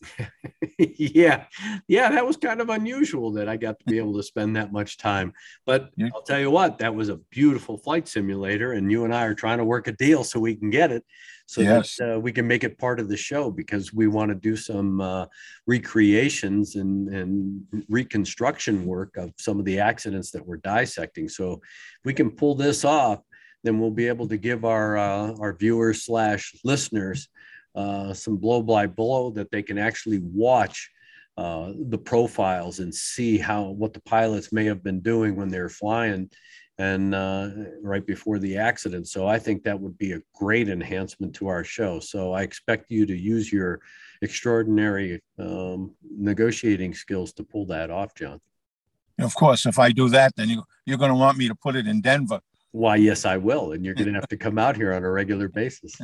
yeah 0.78 1.46
yeah 1.88 2.08
that 2.10 2.26
was 2.26 2.36
kind 2.36 2.60
of 2.60 2.68
unusual 2.70 3.32
that 3.32 3.48
i 3.48 3.56
got 3.56 3.78
to 3.78 3.84
be 3.86 3.98
able 3.98 4.14
to 4.14 4.22
spend 4.22 4.54
that 4.54 4.72
much 4.72 4.96
time 4.96 5.32
but 5.66 5.90
Yeah. 5.96 6.08
i'll 6.14 6.22
tell 6.22 6.38
you 6.38 6.50
what 6.50 6.78
that 6.78 6.94
was 6.94 7.08
a 7.08 7.16
beautiful 7.30 7.78
flight 7.78 8.06
simulator 8.06 8.72
and 8.72 8.90
you 8.90 9.04
and 9.04 9.14
i 9.14 9.24
are 9.24 9.34
trying 9.34 9.58
to 9.58 9.64
work 9.64 9.88
a 9.88 9.92
deal 9.92 10.22
so 10.22 10.38
we 10.38 10.54
can 10.54 10.70
get 10.70 10.92
it 10.92 11.04
so 11.46 11.62
Yes. 11.62 11.96
that 11.96 12.16
uh, 12.16 12.20
we 12.20 12.30
can 12.30 12.46
make 12.46 12.62
it 12.62 12.78
part 12.78 13.00
of 13.00 13.08
the 13.08 13.16
show 13.16 13.50
because 13.50 13.92
we 13.92 14.06
want 14.06 14.28
to 14.28 14.34
do 14.34 14.54
some 14.54 15.00
uh, 15.00 15.24
recreations 15.66 16.76
and, 16.76 17.08
and 17.08 17.62
reconstruction 17.88 18.84
work 18.84 19.16
of 19.16 19.32
some 19.38 19.58
of 19.58 19.64
the 19.64 19.80
accidents 19.80 20.30
that 20.32 20.46
we're 20.46 20.58
dissecting 20.58 21.28
so 21.28 21.54
if 21.54 22.04
we 22.04 22.12
can 22.14 22.30
pull 22.30 22.54
this 22.54 22.84
off 22.84 23.20
then 23.64 23.80
we'll 23.80 23.90
be 23.90 24.06
able 24.06 24.28
to 24.28 24.36
give 24.36 24.64
our 24.64 24.96
uh, 24.96 25.32
our 25.40 25.54
viewers 25.54 26.04
slash 26.04 26.54
listeners 26.64 27.28
uh, 27.74 28.12
some 28.12 28.36
blow 28.36 28.62
by 28.62 28.86
blow 28.86 29.30
that 29.30 29.50
they 29.50 29.62
can 29.62 29.78
actually 29.78 30.18
watch 30.18 30.90
uh, 31.36 31.72
the 31.88 31.98
profiles 31.98 32.80
and 32.80 32.92
see 32.92 33.38
how 33.38 33.62
what 33.62 33.92
the 33.92 34.00
pilots 34.00 34.52
may 34.52 34.64
have 34.64 34.82
been 34.82 35.00
doing 35.00 35.36
when 35.36 35.48
they 35.48 35.60
were 35.60 35.68
flying 35.68 36.28
and 36.78 37.14
uh, 37.14 37.50
right 37.82 38.06
before 38.06 38.38
the 38.38 38.56
accident. 38.56 39.08
So 39.08 39.26
I 39.26 39.38
think 39.38 39.64
that 39.64 39.78
would 39.78 39.98
be 39.98 40.12
a 40.12 40.20
great 40.34 40.68
enhancement 40.68 41.34
to 41.36 41.48
our 41.48 41.64
show. 41.64 41.98
So 41.98 42.32
I 42.32 42.42
expect 42.42 42.90
you 42.90 43.04
to 43.06 43.16
use 43.16 43.52
your 43.52 43.80
extraordinary 44.22 45.20
um, 45.38 45.94
negotiating 46.02 46.94
skills 46.94 47.32
to 47.34 47.44
pull 47.44 47.66
that 47.66 47.90
off, 47.90 48.14
John. 48.14 48.40
Of 49.20 49.34
course, 49.34 49.66
if 49.66 49.80
I 49.80 49.90
do 49.90 50.08
that, 50.10 50.36
then 50.36 50.48
you, 50.48 50.62
you're 50.86 50.98
going 50.98 51.10
to 51.10 51.16
want 51.16 51.36
me 51.36 51.48
to 51.48 51.54
put 51.54 51.74
it 51.74 51.88
in 51.88 52.00
Denver. 52.00 52.40
Why, 52.70 52.96
yes, 52.96 53.24
I 53.24 53.36
will. 53.36 53.72
And 53.72 53.84
you're 53.84 53.94
going 53.94 54.06
to 54.12 54.14
have 54.14 54.28
to 54.28 54.36
come 54.36 54.58
out 54.58 54.76
here 54.76 54.92
on 54.92 55.02
a 55.02 55.10
regular 55.10 55.48
basis. 55.48 55.94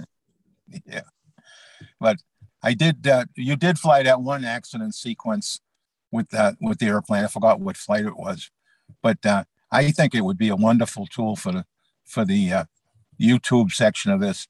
Yeah. 0.87 1.03
But 2.01 2.19
I 2.63 2.75
did, 2.75 3.07
uh, 3.07 3.27
you 3.37 3.57
did 3.57 3.79
fly 3.79 4.03
that 4.03 4.21
one 4.23 4.45
accident 4.45 4.95
sequence 4.95 5.61
with 6.11 6.31
that, 6.31 6.57
with 6.61 6.79
the 6.79 6.87
airplane. 6.87 7.25
I 7.25 7.29
forgot 7.29 7.61
what 7.61 7.77
flight 7.77 8.07
it 8.07 8.17
was. 8.17 8.51
But 9.03 9.25
uh, 9.27 9.45
I 9.71 9.91
think 9.91 10.15
it 10.15 10.23
would 10.23 10.39
be 10.39 10.49
a 10.49 10.57
wonderful 10.57 11.07
tool 11.07 11.37
for 11.37 11.53
the, 11.53 11.67
for 12.05 12.25
the 12.25 12.53
uh, 12.53 12.65
YouTube 13.21 13.73
section 13.73 14.13
of 14.13 14.21
this, 14.21 14.47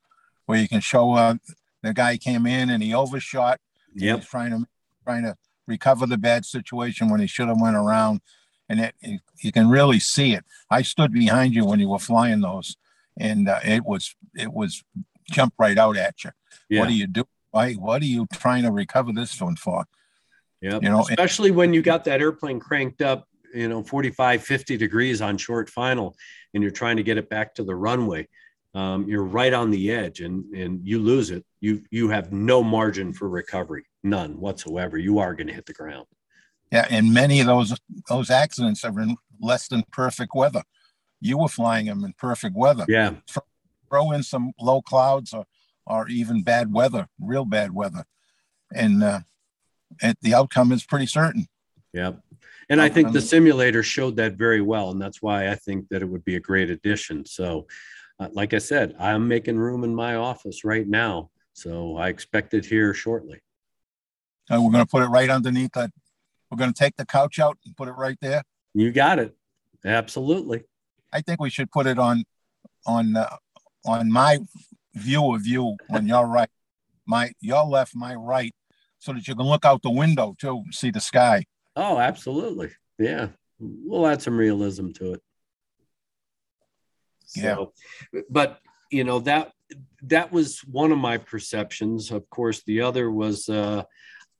where 0.46 0.58
you 0.58 0.68
can 0.68 0.80
show 0.80 1.14
uh, 1.14 1.34
the 1.82 1.92
guy 1.94 2.16
came 2.16 2.46
in 2.46 2.70
and 2.70 2.82
he 2.82 2.94
overshot. 2.94 3.60
Yeah, 3.94 4.16
He's 4.16 4.26
trying 4.26 4.50
to, 4.50 4.66
trying 5.04 5.22
to 5.24 5.36
recover 5.66 6.06
the 6.06 6.18
bad 6.18 6.44
situation 6.44 7.08
when 7.10 7.20
he 7.20 7.26
should 7.26 7.48
have 7.48 7.60
went 7.60 7.76
around. 7.76 8.20
And 8.68 8.80
it, 8.80 8.94
it- 9.00 9.20
you 9.40 9.52
can 9.52 9.68
really 9.68 9.98
see 9.98 10.32
it. 10.32 10.44
I 10.70 10.82
stood 10.82 11.12
behind 11.12 11.54
you 11.54 11.64
when 11.66 11.78
you 11.80 11.88
were 11.88 11.98
flying 11.98 12.40
those 12.40 12.76
and 13.18 13.48
uh, 13.48 13.60
it 13.64 13.84
was, 13.84 14.14
it 14.34 14.52
was 14.52 14.82
jump 15.30 15.54
right 15.58 15.76
out 15.76 15.96
at 15.96 16.24
you. 16.24 16.30
Yeah. 16.68 16.80
What 16.80 16.88
do 16.88 16.94
you 16.94 17.06
do? 17.06 17.24
Why, 17.50 17.74
what 17.74 18.02
are 18.02 18.06
you 18.06 18.26
trying 18.32 18.64
to 18.64 18.72
recover 18.72 19.12
this 19.12 19.40
one 19.40 19.56
for? 19.56 19.84
Yeah, 20.60 20.78
You 20.82 20.88
know, 20.88 21.00
especially 21.00 21.50
when 21.50 21.74
you 21.74 21.82
got 21.82 22.04
that 22.04 22.20
airplane 22.20 22.58
cranked 22.58 23.02
up, 23.02 23.28
you 23.54 23.68
know, 23.68 23.82
45, 23.82 24.42
50 24.42 24.76
degrees 24.76 25.20
on 25.20 25.36
short 25.36 25.68
final, 25.68 26.16
and 26.52 26.62
you're 26.62 26.72
trying 26.72 26.96
to 26.96 27.02
get 27.02 27.18
it 27.18 27.28
back 27.28 27.54
to 27.56 27.64
the 27.64 27.74
runway. 27.74 28.26
Um, 28.74 29.06
you're 29.06 29.24
right 29.24 29.52
on 29.52 29.70
the 29.70 29.92
edge 29.92 30.20
and, 30.20 30.52
and 30.52 30.80
you 30.84 30.98
lose 30.98 31.30
it. 31.30 31.44
You, 31.60 31.82
you 31.90 32.08
have 32.08 32.32
no 32.32 32.62
margin 32.62 33.12
for 33.12 33.28
recovery, 33.28 33.84
none 34.02 34.40
whatsoever. 34.40 34.98
You 34.98 35.20
are 35.20 35.34
going 35.34 35.46
to 35.46 35.52
hit 35.52 35.66
the 35.66 35.72
ground. 35.72 36.06
Yeah, 36.72 36.86
and 36.90 37.14
many 37.14 37.38
of 37.38 37.46
those 37.46 37.78
those 38.08 38.30
accidents 38.30 38.84
are 38.84 39.00
in 39.00 39.16
less 39.40 39.68
than 39.68 39.84
perfect 39.92 40.34
weather. 40.34 40.64
You 41.20 41.38
were 41.38 41.48
flying 41.48 41.86
them 41.86 42.04
in 42.04 42.14
perfect 42.18 42.56
weather. 42.56 42.84
Yeah. 42.88 43.14
Throw 43.94 44.10
in 44.10 44.24
some 44.24 44.50
low 44.60 44.82
clouds 44.82 45.32
or 45.32 45.44
or 45.86 46.08
even 46.08 46.42
bad 46.42 46.72
weather, 46.72 47.06
real 47.20 47.44
bad 47.44 47.72
weather, 47.72 48.04
and 48.74 49.04
uh, 49.04 49.20
and 50.02 50.16
the 50.20 50.34
outcome 50.34 50.72
is 50.72 50.84
pretty 50.84 51.06
certain. 51.06 51.46
Yep. 51.92 52.20
And 52.68 52.82
I 52.82 52.88
think 52.88 53.12
the 53.12 53.20
simulator 53.20 53.84
showed 53.84 54.16
that 54.16 54.32
very 54.32 54.60
well. 54.60 54.90
And 54.90 55.00
that's 55.00 55.22
why 55.22 55.48
I 55.48 55.54
think 55.54 55.88
that 55.90 56.02
it 56.02 56.06
would 56.06 56.24
be 56.24 56.34
a 56.34 56.40
great 56.40 56.70
addition. 56.70 57.24
So, 57.24 57.68
uh, 58.18 58.30
like 58.32 58.52
I 58.52 58.58
said, 58.58 58.96
I'm 58.98 59.28
making 59.28 59.58
room 59.58 59.84
in 59.84 59.94
my 59.94 60.16
office 60.16 60.64
right 60.64 60.88
now. 60.88 61.30
So 61.52 61.96
I 61.96 62.08
expect 62.08 62.52
it 62.52 62.64
here 62.64 62.94
shortly. 62.94 63.42
And 64.50 64.64
we're 64.64 64.72
going 64.72 64.84
to 64.84 64.90
put 64.90 65.04
it 65.04 65.08
right 65.08 65.30
underneath 65.30 65.70
that. 65.74 65.92
We're 66.50 66.58
going 66.58 66.72
to 66.72 66.78
take 66.78 66.96
the 66.96 67.06
couch 67.06 67.38
out 67.38 67.58
and 67.64 67.76
put 67.76 67.86
it 67.86 67.92
right 67.92 68.18
there. 68.20 68.42
You 68.74 68.90
got 68.90 69.20
it. 69.20 69.36
Absolutely. 69.84 70.64
I 71.12 71.20
think 71.20 71.40
we 71.40 71.50
should 71.50 71.70
put 71.70 71.86
it 71.86 72.00
on 72.00 72.24
on 72.86 73.16
uh, 73.16 73.36
on 73.84 74.10
my 74.10 74.38
view 74.94 75.34
of 75.34 75.46
you 75.46 75.76
on 75.90 76.06
you're 76.06 76.26
right, 76.26 76.48
my 77.06 77.32
your 77.40 77.64
left, 77.64 77.94
my 77.94 78.14
right, 78.14 78.54
so 78.98 79.12
that 79.12 79.26
you 79.26 79.34
can 79.34 79.46
look 79.46 79.64
out 79.64 79.82
the 79.82 79.90
window 79.90 80.34
too, 80.38 80.62
and 80.64 80.74
see 80.74 80.90
the 80.90 81.00
sky. 81.00 81.44
Oh, 81.76 81.98
absolutely. 81.98 82.70
Yeah. 82.98 83.28
We'll 83.58 84.06
add 84.06 84.22
some 84.22 84.36
realism 84.36 84.90
to 84.92 85.14
it. 85.14 85.20
Yeah. 87.34 87.64
But 88.30 88.60
you 88.90 89.04
know, 89.04 89.20
that 89.20 89.52
that 90.02 90.30
was 90.30 90.60
one 90.60 90.92
of 90.92 90.98
my 90.98 91.18
perceptions. 91.18 92.10
Of 92.10 92.28
course, 92.30 92.62
the 92.64 92.82
other 92.82 93.10
was 93.10 93.48
uh 93.48 93.82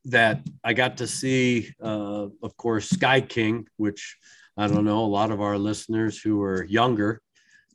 that 0.07 0.47
I 0.63 0.75
got 0.75 0.99
to 0.99 1.07
see 1.07 1.73
uh 1.83 2.29
of 2.43 2.57
course 2.57 2.91
Sky 2.91 3.21
King, 3.21 3.67
which 3.77 4.17
I 4.57 4.69
don't 4.69 4.85
know, 4.85 5.05
a 5.05 5.07
lot 5.07 5.33
of 5.33 5.41
our 5.41 5.59
listeners 5.59 6.21
who 6.21 6.43
are 6.43 6.65
younger 6.65 7.21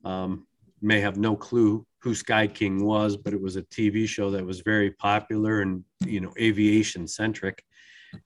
um 0.05 0.47
may 0.81 0.99
have 0.99 1.17
no 1.17 1.35
clue 1.35 1.85
who 2.01 2.15
Sky 2.15 2.47
King 2.47 2.85
was, 2.85 3.17
but 3.17 3.33
it 3.33 3.41
was 3.41 3.55
a 3.55 3.63
TV 3.63 4.07
show 4.07 4.31
that 4.31 4.45
was 4.45 4.61
very 4.61 4.91
popular 4.91 5.61
and 5.61 5.83
you 6.05 6.21
know 6.21 6.33
aviation 6.39 7.07
centric 7.07 7.63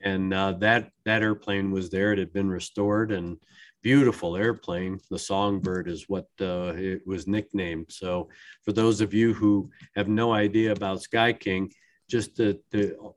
and 0.01 0.33
uh, 0.33 0.53
that 0.53 0.89
that 1.05 1.21
airplane 1.21 1.71
was 1.71 1.89
there. 1.89 2.13
It 2.13 2.19
had 2.19 2.33
been 2.33 2.49
restored, 2.49 3.11
and 3.11 3.37
beautiful 3.81 4.35
airplane. 4.35 4.99
The 5.09 5.19
Songbird 5.19 5.87
is 5.87 6.07
what 6.07 6.27
uh, 6.39 6.73
it 6.75 7.05
was 7.05 7.27
nicknamed. 7.27 7.87
So, 7.89 8.29
for 8.63 8.71
those 8.73 9.01
of 9.01 9.13
you 9.13 9.33
who 9.33 9.69
have 9.95 10.07
no 10.07 10.33
idea 10.33 10.71
about 10.71 11.01
Sky 11.01 11.33
King, 11.33 11.71
just 12.09 12.35
the, 12.35 12.59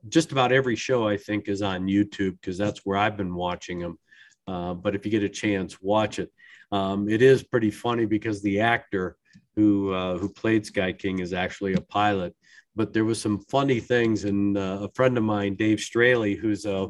just 0.09 0.31
about 0.31 0.51
every 0.51 0.75
show 0.75 1.07
I 1.07 1.17
think 1.17 1.47
is 1.47 1.61
on 1.61 1.87
YouTube 1.87 2.39
because 2.41 2.57
that's 2.57 2.85
where 2.85 2.97
I've 2.97 3.17
been 3.17 3.35
watching 3.35 3.79
them. 3.79 3.99
Uh, 4.47 4.73
but 4.73 4.95
if 4.95 5.05
you 5.05 5.11
get 5.11 5.23
a 5.23 5.29
chance, 5.29 5.81
watch 5.81 6.19
it. 6.19 6.31
Um, 6.71 7.09
it 7.09 7.21
is 7.21 7.43
pretty 7.43 7.71
funny 7.71 8.05
because 8.05 8.41
the 8.41 8.59
actor 8.61 9.17
who 9.55 9.91
uh, 9.93 10.17
who 10.17 10.29
played 10.29 10.65
Sky 10.65 10.93
King 10.93 11.19
is 11.19 11.33
actually 11.33 11.73
a 11.73 11.81
pilot. 11.81 12.35
But 12.75 12.93
there 12.93 13.05
was 13.05 13.19
some 13.19 13.39
funny 13.49 13.79
things, 13.79 14.23
and 14.25 14.57
uh, 14.57 14.79
a 14.83 14.89
friend 14.93 15.17
of 15.17 15.23
mine, 15.23 15.55
Dave 15.55 15.79
Straley, 15.79 16.35
who's 16.35 16.65
a, 16.65 16.89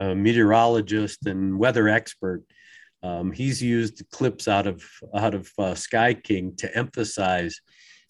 a 0.00 0.14
meteorologist 0.14 1.26
and 1.26 1.58
weather 1.58 1.88
expert, 1.88 2.42
um, 3.02 3.32
he's 3.32 3.62
used 3.62 4.02
clips 4.10 4.48
out 4.48 4.66
of 4.66 4.82
out 5.14 5.34
of 5.34 5.50
uh, 5.58 5.74
Sky 5.74 6.14
King 6.14 6.54
to 6.56 6.76
emphasize 6.76 7.60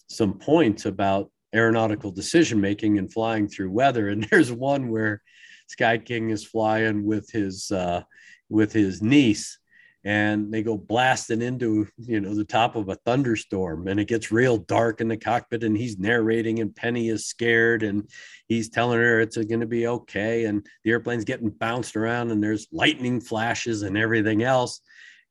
some 0.07 0.33
points 0.33 0.85
about 0.85 1.31
aeronautical 1.53 2.11
decision 2.11 2.59
making 2.59 2.97
and 2.97 3.11
flying 3.11 3.47
through 3.47 3.71
weather. 3.71 4.09
And 4.09 4.23
there's 4.31 4.51
one 4.51 4.89
where 4.89 5.21
Sky 5.67 5.97
King 5.97 6.29
is 6.29 6.45
flying 6.45 7.05
with 7.05 7.29
his 7.31 7.71
uh, 7.71 8.03
with 8.49 8.71
his 8.71 9.01
niece, 9.01 9.57
and 10.05 10.53
they 10.53 10.61
go 10.61 10.77
blasting 10.77 11.41
into 11.41 11.87
you 11.97 12.21
know 12.21 12.35
the 12.35 12.45
top 12.45 12.75
of 12.75 12.87
a 12.89 12.95
thunderstorm 13.05 13.87
and 13.87 13.99
it 13.99 14.07
gets 14.07 14.31
real 14.31 14.57
dark 14.57 15.01
in 15.01 15.07
the 15.07 15.17
cockpit 15.17 15.63
and 15.63 15.75
he's 15.75 15.97
narrating 15.97 16.59
and 16.59 16.75
penny 16.75 17.09
is 17.09 17.25
scared 17.25 17.81
and 17.81 18.07
he's 18.47 18.69
telling 18.69 18.99
her 18.99 19.19
it's 19.19 19.35
going 19.35 19.59
to 19.59 19.65
be 19.65 19.87
okay 19.87 20.45
and 20.45 20.65
the 20.83 20.91
airplane's 20.91 21.25
getting 21.25 21.49
bounced 21.49 21.95
around 21.95 22.29
and 22.29 22.41
there's 22.41 22.67
lightning 22.71 23.19
flashes 23.19 23.81
and 23.81 23.97
everything 23.97 24.43
else. 24.43 24.79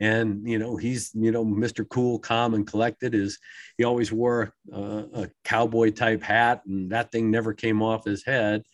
And 0.01 0.47
you 0.47 0.59
know 0.59 0.77
he's 0.77 1.13
you 1.15 1.31
know 1.31 1.45
mr 1.45 1.89
cool 1.89 2.19
calm 2.19 2.55
and 2.55 2.67
collected 2.67 3.15
is 3.15 3.39
he 3.79 3.85
always 3.85 4.11
wore 4.11 4.53
a, 4.73 4.81
a 5.15 5.31
cowboy 5.45 5.93
type 5.93 6.21
hat 6.21 6.63
and 6.67 6.91
that 6.91 7.13
thing 7.13 7.31
never 7.31 7.55
came 7.55 7.81
off 7.81 8.05
his 8.05 8.25
head 8.25 8.65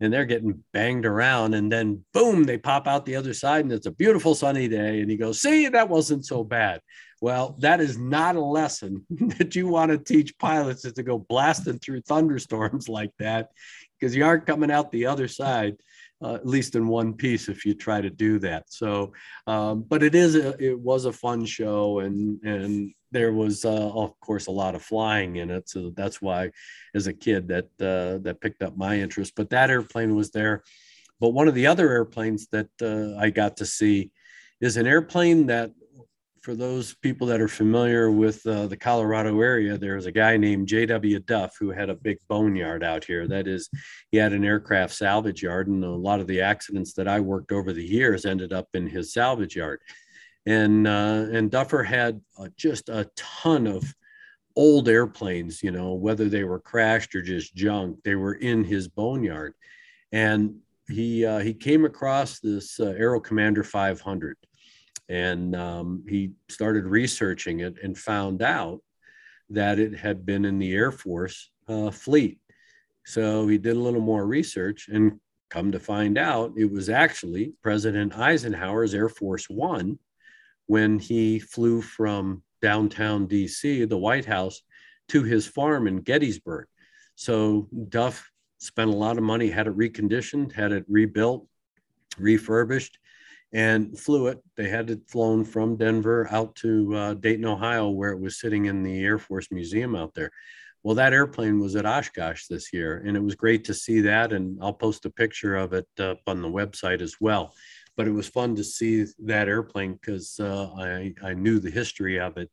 and 0.00 0.12
they're 0.12 0.24
getting 0.24 0.62
banged 0.72 1.06
around 1.06 1.54
and 1.54 1.70
then 1.70 2.04
boom 2.12 2.44
they 2.44 2.58
pop 2.58 2.86
out 2.86 3.04
the 3.04 3.16
other 3.16 3.34
side 3.34 3.64
and 3.64 3.72
it's 3.72 3.86
a 3.86 3.92
beautiful 3.92 4.34
sunny 4.34 4.68
day 4.68 5.00
and 5.00 5.10
he 5.10 5.16
goes 5.16 5.40
see 5.40 5.68
that 5.68 5.88
wasn't 5.88 6.24
so 6.24 6.42
bad. 6.42 6.80
Well 7.20 7.56
that 7.60 7.80
is 7.80 7.98
not 7.98 8.36
a 8.36 8.40
lesson 8.40 9.04
that 9.10 9.54
you 9.54 9.68
want 9.68 9.90
to 9.90 9.98
teach 9.98 10.38
pilots 10.38 10.84
is 10.84 10.94
to 10.94 11.02
go 11.02 11.18
blasting 11.18 11.78
through 11.78 12.02
thunderstorms 12.02 12.88
like 12.98 13.12
that 13.18 13.50
because 13.98 14.16
you 14.16 14.24
aren't 14.24 14.46
coming 14.46 14.70
out 14.70 14.90
the 14.90 15.06
other 15.06 15.28
side 15.28 15.76
uh, 16.22 16.34
at 16.34 16.46
least 16.46 16.76
in 16.76 16.86
one 16.86 17.14
piece 17.14 17.48
if 17.48 17.64
you 17.64 17.74
try 17.74 18.00
to 18.00 18.10
do 18.10 18.38
that. 18.38 18.64
So 18.68 19.12
um, 19.46 19.82
but 19.82 20.02
it 20.02 20.14
is 20.14 20.34
a, 20.36 20.56
it 20.62 20.78
was 20.78 21.04
a 21.04 21.12
fun 21.12 21.44
show 21.46 22.00
and 22.00 22.42
and 22.42 22.92
there 23.12 23.32
was 23.32 23.64
uh, 23.64 23.90
of 23.90 24.18
course 24.20 24.46
a 24.46 24.50
lot 24.50 24.74
of 24.74 24.82
flying 24.82 25.36
in 25.36 25.50
it 25.50 25.68
so 25.68 25.90
that's 25.96 26.20
why 26.20 26.50
as 26.94 27.06
a 27.06 27.12
kid 27.12 27.48
that 27.48 27.66
uh, 27.80 28.18
that 28.22 28.40
picked 28.40 28.62
up 28.62 28.76
my 28.76 28.98
interest 28.98 29.32
but 29.36 29.50
that 29.50 29.70
airplane 29.70 30.14
was 30.14 30.30
there 30.30 30.62
but 31.20 31.30
one 31.30 31.48
of 31.48 31.54
the 31.54 31.66
other 31.66 31.90
airplanes 31.90 32.46
that 32.48 32.68
uh, 32.82 33.18
i 33.20 33.30
got 33.30 33.56
to 33.56 33.66
see 33.66 34.10
is 34.60 34.76
an 34.76 34.86
airplane 34.86 35.46
that 35.46 35.70
for 36.42 36.54
those 36.54 36.94
people 36.94 37.26
that 37.26 37.40
are 37.40 37.48
familiar 37.48 38.10
with 38.10 38.46
uh, 38.46 38.66
the 38.66 38.76
Colorado 38.76 39.40
area, 39.40 39.76
there's 39.76 40.06
a 40.06 40.12
guy 40.12 40.36
named 40.36 40.68
J.W. 40.68 41.20
Duff 41.20 41.54
who 41.58 41.70
had 41.70 41.90
a 41.90 41.94
big 41.94 42.16
boneyard 42.28 42.82
out 42.82 43.04
here. 43.04 43.28
That 43.28 43.46
is, 43.46 43.68
he 44.10 44.16
had 44.16 44.32
an 44.32 44.44
aircraft 44.44 44.94
salvage 44.94 45.42
yard, 45.42 45.68
and 45.68 45.84
a 45.84 45.90
lot 45.90 46.20
of 46.20 46.26
the 46.26 46.40
accidents 46.40 46.94
that 46.94 47.08
I 47.08 47.20
worked 47.20 47.52
over 47.52 47.72
the 47.72 47.84
years 47.84 48.24
ended 48.24 48.52
up 48.52 48.68
in 48.72 48.86
his 48.86 49.12
salvage 49.12 49.56
yard 49.56 49.80
and 50.46 50.86
uh, 50.86 51.26
and 51.32 51.50
Duffer 51.50 51.82
had 51.82 52.20
uh, 52.38 52.48
just 52.56 52.88
a 52.88 53.10
ton 53.16 53.66
of 53.66 53.94
old 54.56 54.88
airplanes. 54.88 55.62
You 55.62 55.70
know, 55.70 55.94
whether 55.94 56.28
they 56.28 56.44
were 56.44 56.60
crashed 56.60 57.14
or 57.14 57.22
just 57.22 57.54
junk, 57.54 57.98
they 58.04 58.14
were 58.14 58.34
in 58.34 58.64
his 58.64 58.88
boneyard, 58.88 59.54
and 60.12 60.56
he 60.88 61.24
uh, 61.24 61.40
he 61.40 61.54
came 61.54 61.84
across 61.84 62.40
this 62.40 62.80
uh, 62.80 62.94
Aero 62.96 63.20
Commander 63.20 63.64
500, 63.64 64.36
and 65.08 65.54
um, 65.54 66.04
he 66.08 66.32
started 66.48 66.84
researching 66.84 67.60
it 67.60 67.76
and 67.82 67.96
found 67.96 68.42
out 68.42 68.80
that 69.50 69.78
it 69.78 69.96
had 69.96 70.24
been 70.24 70.44
in 70.44 70.58
the 70.58 70.72
Air 70.72 70.92
Force 70.92 71.50
uh, 71.68 71.90
fleet. 71.90 72.38
So 73.04 73.46
he 73.48 73.58
did 73.58 73.76
a 73.76 73.80
little 73.80 74.00
more 74.00 74.26
research 74.26 74.88
and 74.88 75.18
come 75.48 75.72
to 75.72 75.80
find 75.80 76.16
out 76.16 76.52
it 76.56 76.70
was 76.70 76.88
actually 76.88 77.54
President 77.60 78.16
Eisenhower's 78.16 78.94
Air 78.94 79.08
Force 79.08 79.50
One 79.50 79.98
when 80.70 81.00
he 81.00 81.40
flew 81.40 81.82
from 81.82 82.44
downtown 82.62 83.26
DC, 83.26 83.88
the 83.88 83.98
White 83.98 84.24
House, 84.24 84.62
to 85.08 85.24
his 85.24 85.44
farm 85.44 85.88
in 85.88 85.96
Gettysburg. 85.96 86.68
So 87.16 87.68
Duff 87.88 88.30
spent 88.58 88.88
a 88.88 88.96
lot 88.96 89.18
of 89.18 89.24
money, 89.24 89.50
had 89.50 89.66
it 89.66 89.76
reconditioned, 89.76 90.52
had 90.52 90.70
it 90.70 90.84
rebuilt, 90.86 91.44
refurbished, 92.20 92.98
and 93.52 93.98
flew 93.98 94.28
it. 94.28 94.38
They 94.56 94.68
had 94.68 94.90
it 94.90 95.00
flown 95.10 95.44
from 95.44 95.76
Denver 95.76 96.28
out 96.30 96.54
to 96.62 96.94
uh, 96.94 97.14
Dayton, 97.14 97.46
Ohio, 97.46 97.88
where 97.88 98.12
it 98.12 98.20
was 98.20 98.38
sitting 98.38 98.66
in 98.66 98.84
the 98.84 99.02
Air 99.02 99.18
Force 99.18 99.48
Museum 99.50 99.96
out 99.96 100.14
there. 100.14 100.30
Well, 100.84 100.94
that 100.94 101.12
airplane 101.12 101.58
was 101.58 101.74
at 101.74 101.84
Oshkosh 101.84 102.46
this 102.46 102.72
year, 102.72 103.02
and 103.04 103.16
it 103.16 103.22
was 103.24 103.34
great 103.34 103.64
to 103.64 103.74
see 103.74 104.02
that. 104.02 104.32
And 104.32 104.56
I'll 104.62 104.72
post 104.72 105.04
a 105.04 105.10
picture 105.10 105.56
of 105.56 105.72
it 105.72 105.88
up 105.98 106.20
on 106.28 106.42
the 106.42 106.48
website 106.48 107.00
as 107.00 107.16
well 107.20 107.54
but 107.96 108.06
it 108.06 108.12
was 108.12 108.28
fun 108.28 108.56
to 108.56 108.64
see 108.64 109.04
that 109.18 109.48
airplane 109.48 109.94
because 109.94 110.38
uh, 110.40 110.70
I, 110.76 111.14
I 111.22 111.34
knew 111.34 111.58
the 111.58 111.70
history 111.70 112.18
of 112.18 112.36
it. 112.36 112.50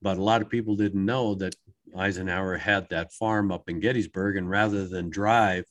But 0.00 0.18
a 0.18 0.22
lot 0.22 0.42
of 0.42 0.50
people 0.50 0.76
didn't 0.76 1.04
know 1.04 1.34
that 1.36 1.54
Eisenhower 1.96 2.56
had 2.56 2.88
that 2.90 3.12
farm 3.12 3.52
up 3.52 3.68
in 3.68 3.80
Gettysburg, 3.80 4.36
and 4.36 4.48
rather 4.48 4.88
than 4.88 5.10
drive 5.10 5.64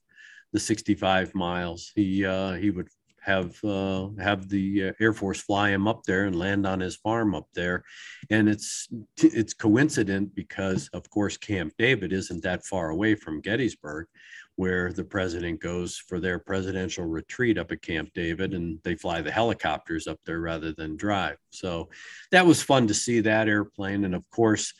the 0.54 0.60
65 0.60 1.34
miles, 1.36 1.92
he 1.96 2.26
uh, 2.26 2.54
he 2.54 2.70
would 2.70 2.88
have 3.22 3.64
uh, 3.64 4.10
have 4.20 4.50
the 4.50 4.90
uh, 4.90 4.92
Air 5.00 5.14
Force 5.14 5.40
fly 5.40 5.70
him 5.70 5.88
up 5.88 6.04
there 6.04 6.26
and 6.26 6.36
land 6.36 6.66
on 6.66 6.80
his 6.80 6.96
farm 6.96 7.36
up 7.36 7.48
there, 7.54 7.84
and 8.30 8.50
it's 8.50 8.90
it's 9.18 9.54
coincident 9.54 10.34
because 10.36 10.90
of 10.94 11.10
course 11.10 11.38
Camp 11.38 11.74
David 11.78 12.12
isn't 12.14 12.44
that 12.44 12.66
far 12.66 12.90
away 12.90 13.16
from 13.16 13.42
Gettysburg, 13.42 14.08
where 14.56 14.92
the 14.92 15.04
president 15.04 15.60
goes 15.60 15.98
for 15.98 16.20
their 16.20 16.40
presidential 16.40 17.06
retreat 17.06 17.58
up 17.58 17.72
at 17.72 17.82
Camp 17.82 18.10
David, 18.14 18.54
and 18.54 18.80
they 18.84 18.96
fly 18.96 19.22
the 19.22 19.32
helicopters 19.32 20.08
up 20.08 20.20
there 20.26 20.40
rather 20.40 20.74
than 20.74 20.98
drive. 20.98 21.38
So 21.50 21.90
that 22.32 22.46
was 22.46 22.62
fun 22.62 22.88
to 22.88 22.94
see 22.94 23.22
that 23.22 23.48
airplane, 23.48 24.06
and 24.06 24.16
of 24.16 24.30
course, 24.30 24.74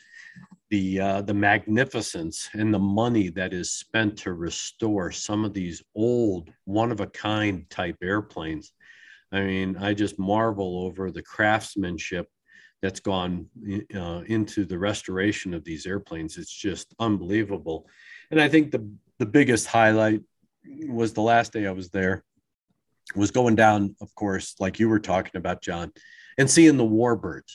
the 0.70 1.00
uh, 1.00 1.22
the 1.22 1.34
magnificence 1.34 2.48
and 2.54 2.72
the 2.72 2.78
money 2.78 3.28
that 3.28 3.52
is 3.52 3.72
spent 3.72 4.16
to 4.18 4.32
restore 4.32 5.10
some 5.10 5.44
of 5.44 5.52
these 5.52 5.82
old 5.94 6.50
one 6.64 6.90
of 6.90 7.00
a 7.00 7.06
kind 7.06 7.68
type 7.68 7.96
airplanes. 8.02 8.72
I 9.30 9.42
mean, 9.42 9.76
I 9.76 9.94
just 9.94 10.18
marvel 10.18 10.84
over 10.86 11.10
the 11.10 11.22
craftsmanship 11.22 12.26
that's 12.82 13.00
gone 13.00 13.46
uh, 13.94 14.22
into 14.26 14.64
the 14.64 14.78
restoration 14.78 15.54
of 15.54 15.64
these 15.64 15.86
airplanes. 15.86 16.36
It's 16.36 16.52
just 16.52 16.94
unbelievable. 16.98 17.86
And 18.30 18.40
I 18.40 18.48
think 18.48 18.70
the 18.70 18.88
the 19.22 19.26
biggest 19.26 19.68
highlight 19.68 20.20
was 20.88 21.12
the 21.12 21.20
last 21.20 21.52
day 21.52 21.68
I 21.68 21.70
was 21.70 21.90
there 21.90 22.24
was 23.14 23.30
going 23.30 23.54
down, 23.54 23.94
of 24.00 24.12
course, 24.16 24.56
like 24.58 24.80
you 24.80 24.88
were 24.88 24.98
talking 24.98 25.36
about, 25.36 25.62
John, 25.62 25.92
and 26.38 26.50
seeing 26.50 26.76
the 26.76 26.82
warbirds. 26.82 27.52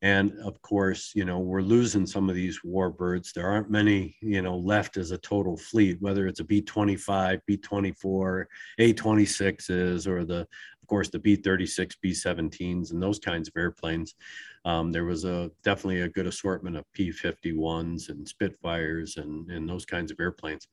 And 0.00 0.32
of 0.42 0.62
course, 0.62 1.12
you 1.14 1.26
know, 1.26 1.38
we're 1.38 1.60
losing 1.60 2.06
some 2.06 2.30
of 2.30 2.34
these 2.34 2.60
warbirds. 2.64 3.34
There 3.34 3.46
aren't 3.46 3.70
many, 3.70 4.16
you 4.22 4.40
know, 4.40 4.56
left 4.56 4.96
as 4.96 5.10
a 5.10 5.18
total 5.18 5.58
fleet, 5.58 5.98
whether 6.00 6.26
it's 6.26 6.40
a 6.40 6.44
B 6.44 6.62
25, 6.62 7.40
B 7.44 7.58
24, 7.58 8.48
A 8.78 8.94
26s, 8.94 10.06
or 10.06 10.24
the, 10.24 10.48
course, 10.90 11.08
the 11.08 11.20
B 11.20 11.36
36, 11.36 11.96
B 12.02 12.10
17s, 12.10 12.90
and 12.90 13.00
those 13.00 13.20
kinds 13.20 13.48
of 13.48 13.56
airplanes. 13.56 14.16
Um, 14.64 14.90
there 14.90 15.04
was 15.04 15.24
a 15.24 15.50
definitely 15.62 16.02
a 16.02 16.08
good 16.08 16.26
assortment 16.26 16.76
of 16.76 16.92
P-51s 16.92 18.10
and 18.10 18.28
Spitfires 18.28 19.16
and, 19.16 19.48
and 19.50 19.66
those 19.66 19.86
kinds 19.86 20.10
of 20.10 20.18
airplanes. 20.20 20.66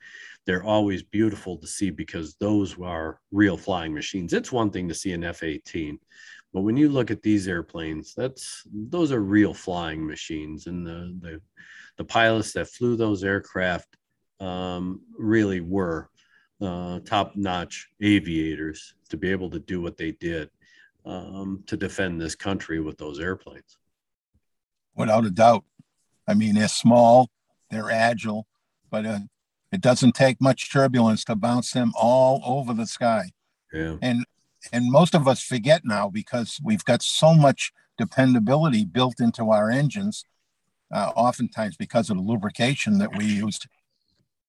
They're 0.45 0.63
always 0.63 1.03
beautiful 1.03 1.55
to 1.57 1.67
see 1.67 1.91
because 1.91 2.35
those 2.39 2.77
are 2.81 3.21
real 3.31 3.55
flying 3.55 3.93
machines. 3.93 4.33
It's 4.33 4.51
one 4.51 4.71
thing 4.71 4.89
to 4.89 4.95
see 4.95 5.13
an 5.13 5.23
F-18, 5.23 5.99
but 6.51 6.61
when 6.61 6.75
you 6.75 6.89
look 6.89 7.11
at 7.11 7.21
these 7.21 7.47
airplanes, 7.47 8.15
that's 8.15 8.63
those 8.73 9.11
are 9.11 9.21
real 9.21 9.53
flying 9.53 10.05
machines, 10.05 10.65
and 10.65 10.85
the 10.85 11.15
the, 11.21 11.41
the 11.97 12.03
pilots 12.03 12.53
that 12.53 12.69
flew 12.69 12.95
those 12.95 13.23
aircraft 13.23 13.95
um, 14.39 15.01
really 15.17 15.61
were 15.61 16.09
uh, 16.61 16.99
top-notch 17.05 17.89
aviators 18.01 18.95
to 19.09 19.17
be 19.17 19.31
able 19.31 19.49
to 19.49 19.59
do 19.59 19.81
what 19.81 19.97
they 19.97 20.11
did 20.11 20.49
um, 21.05 21.63
to 21.67 21.77
defend 21.77 22.19
this 22.19 22.35
country 22.35 22.79
with 22.79 22.97
those 22.97 23.19
airplanes. 23.19 23.77
Without 24.95 25.25
a 25.25 25.31
doubt. 25.31 25.63
I 26.27 26.33
mean, 26.33 26.55
they're 26.55 26.67
small, 26.67 27.29
they're 27.71 27.91
agile, 27.91 28.47
but 28.89 29.05
uh, 29.05 29.19
it 29.71 29.81
doesn't 29.81 30.13
take 30.13 30.41
much 30.41 30.71
turbulence 30.71 31.23
to 31.25 31.35
bounce 31.35 31.71
them 31.71 31.93
all 31.95 32.41
over 32.45 32.73
the 32.73 32.87
sky. 32.87 33.31
Yeah. 33.73 33.97
And 34.01 34.25
and 34.73 34.91
most 34.91 35.15
of 35.15 35.27
us 35.27 35.41
forget 35.41 35.83
now 35.85 36.09
because 36.09 36.59
we've 36.63 36.83
got 36.83 37.01
so 37.01 37.33
much 37.33 37.71
dependability 37.97 38.83
built 38.85 39.19
into 39.19 39.49
our 39.51 39.69
engines, 39.69 40.25
uh, 40.91 41.11
oftentimes 41.15 41.77
because 41.77 42.09
of 42.09 42.17
the 42.17 42.23
lubrication 42.23 42.97
that 42.97 43.15
we 43.15 43.25
used 43.25 43.67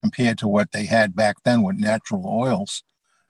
compared 0.03 0.39
to 0.39 0.49
what 0.49 0.73
they 0.73 0.87
had 0.87 1.15
back 1.17 1.37
then 1.45 1.63
with 1.63 1.77
natural 1.77 2.27
oils. 2.27 2.83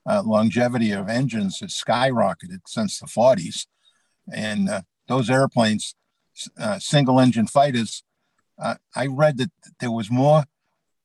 Uh, 0.09 0.23
longevity 0.25 0.91
of 0.91 1.09
engines 1.09 1.59
has 1.59 1.73
skyrocketed 1.73 2.61
since 2.65 2.99
the 2.99 3.05
40s. 3.05 3.67
And 4.31 4.69
uh, 4.69 4.81
those 5.07 5.29
airplanes, 5.29 5.95
uh, 6.59 6.79
single 6.79 7.19
engine 7.19 7.47
fighters, 7.47 8.03
uh, 8.57 8.75
I 8.95 9.07
read 9.07 9.37
that 9.37 9.51
there 9.79 9.91
was 9.91 10.09
more 10.09 10.45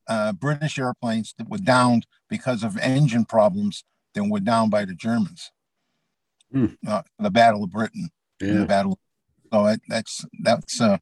uh, 0.08 0.32
British 0.32 0.78
airplanes 0.78 1.34
that 1.38 1.48
were 1.48 1.58
downed 1.58 2.06
because 2.28 2.62
of 2.62 2.76
engine 2.78 3.24
problems 3.24 3.84
than 4.14 4.30
were 4.30 4.40
down 4.40 4.70
by 4.70 4.84
the 4.84 4.94
Germans. 4.94 5.50
Uh, 6.86 7.02
the 7.18 7.30
Battle 7.30 7.64
of 7.64 7.70
Britain, 7.70 8.10
the 8.60 8.66
battle. 8.66 8.98
So 9.52 9.66
it, 9.66 9.80
that's 9.88 10.24
that's 10.42 10.80
uh, 10.80 10.98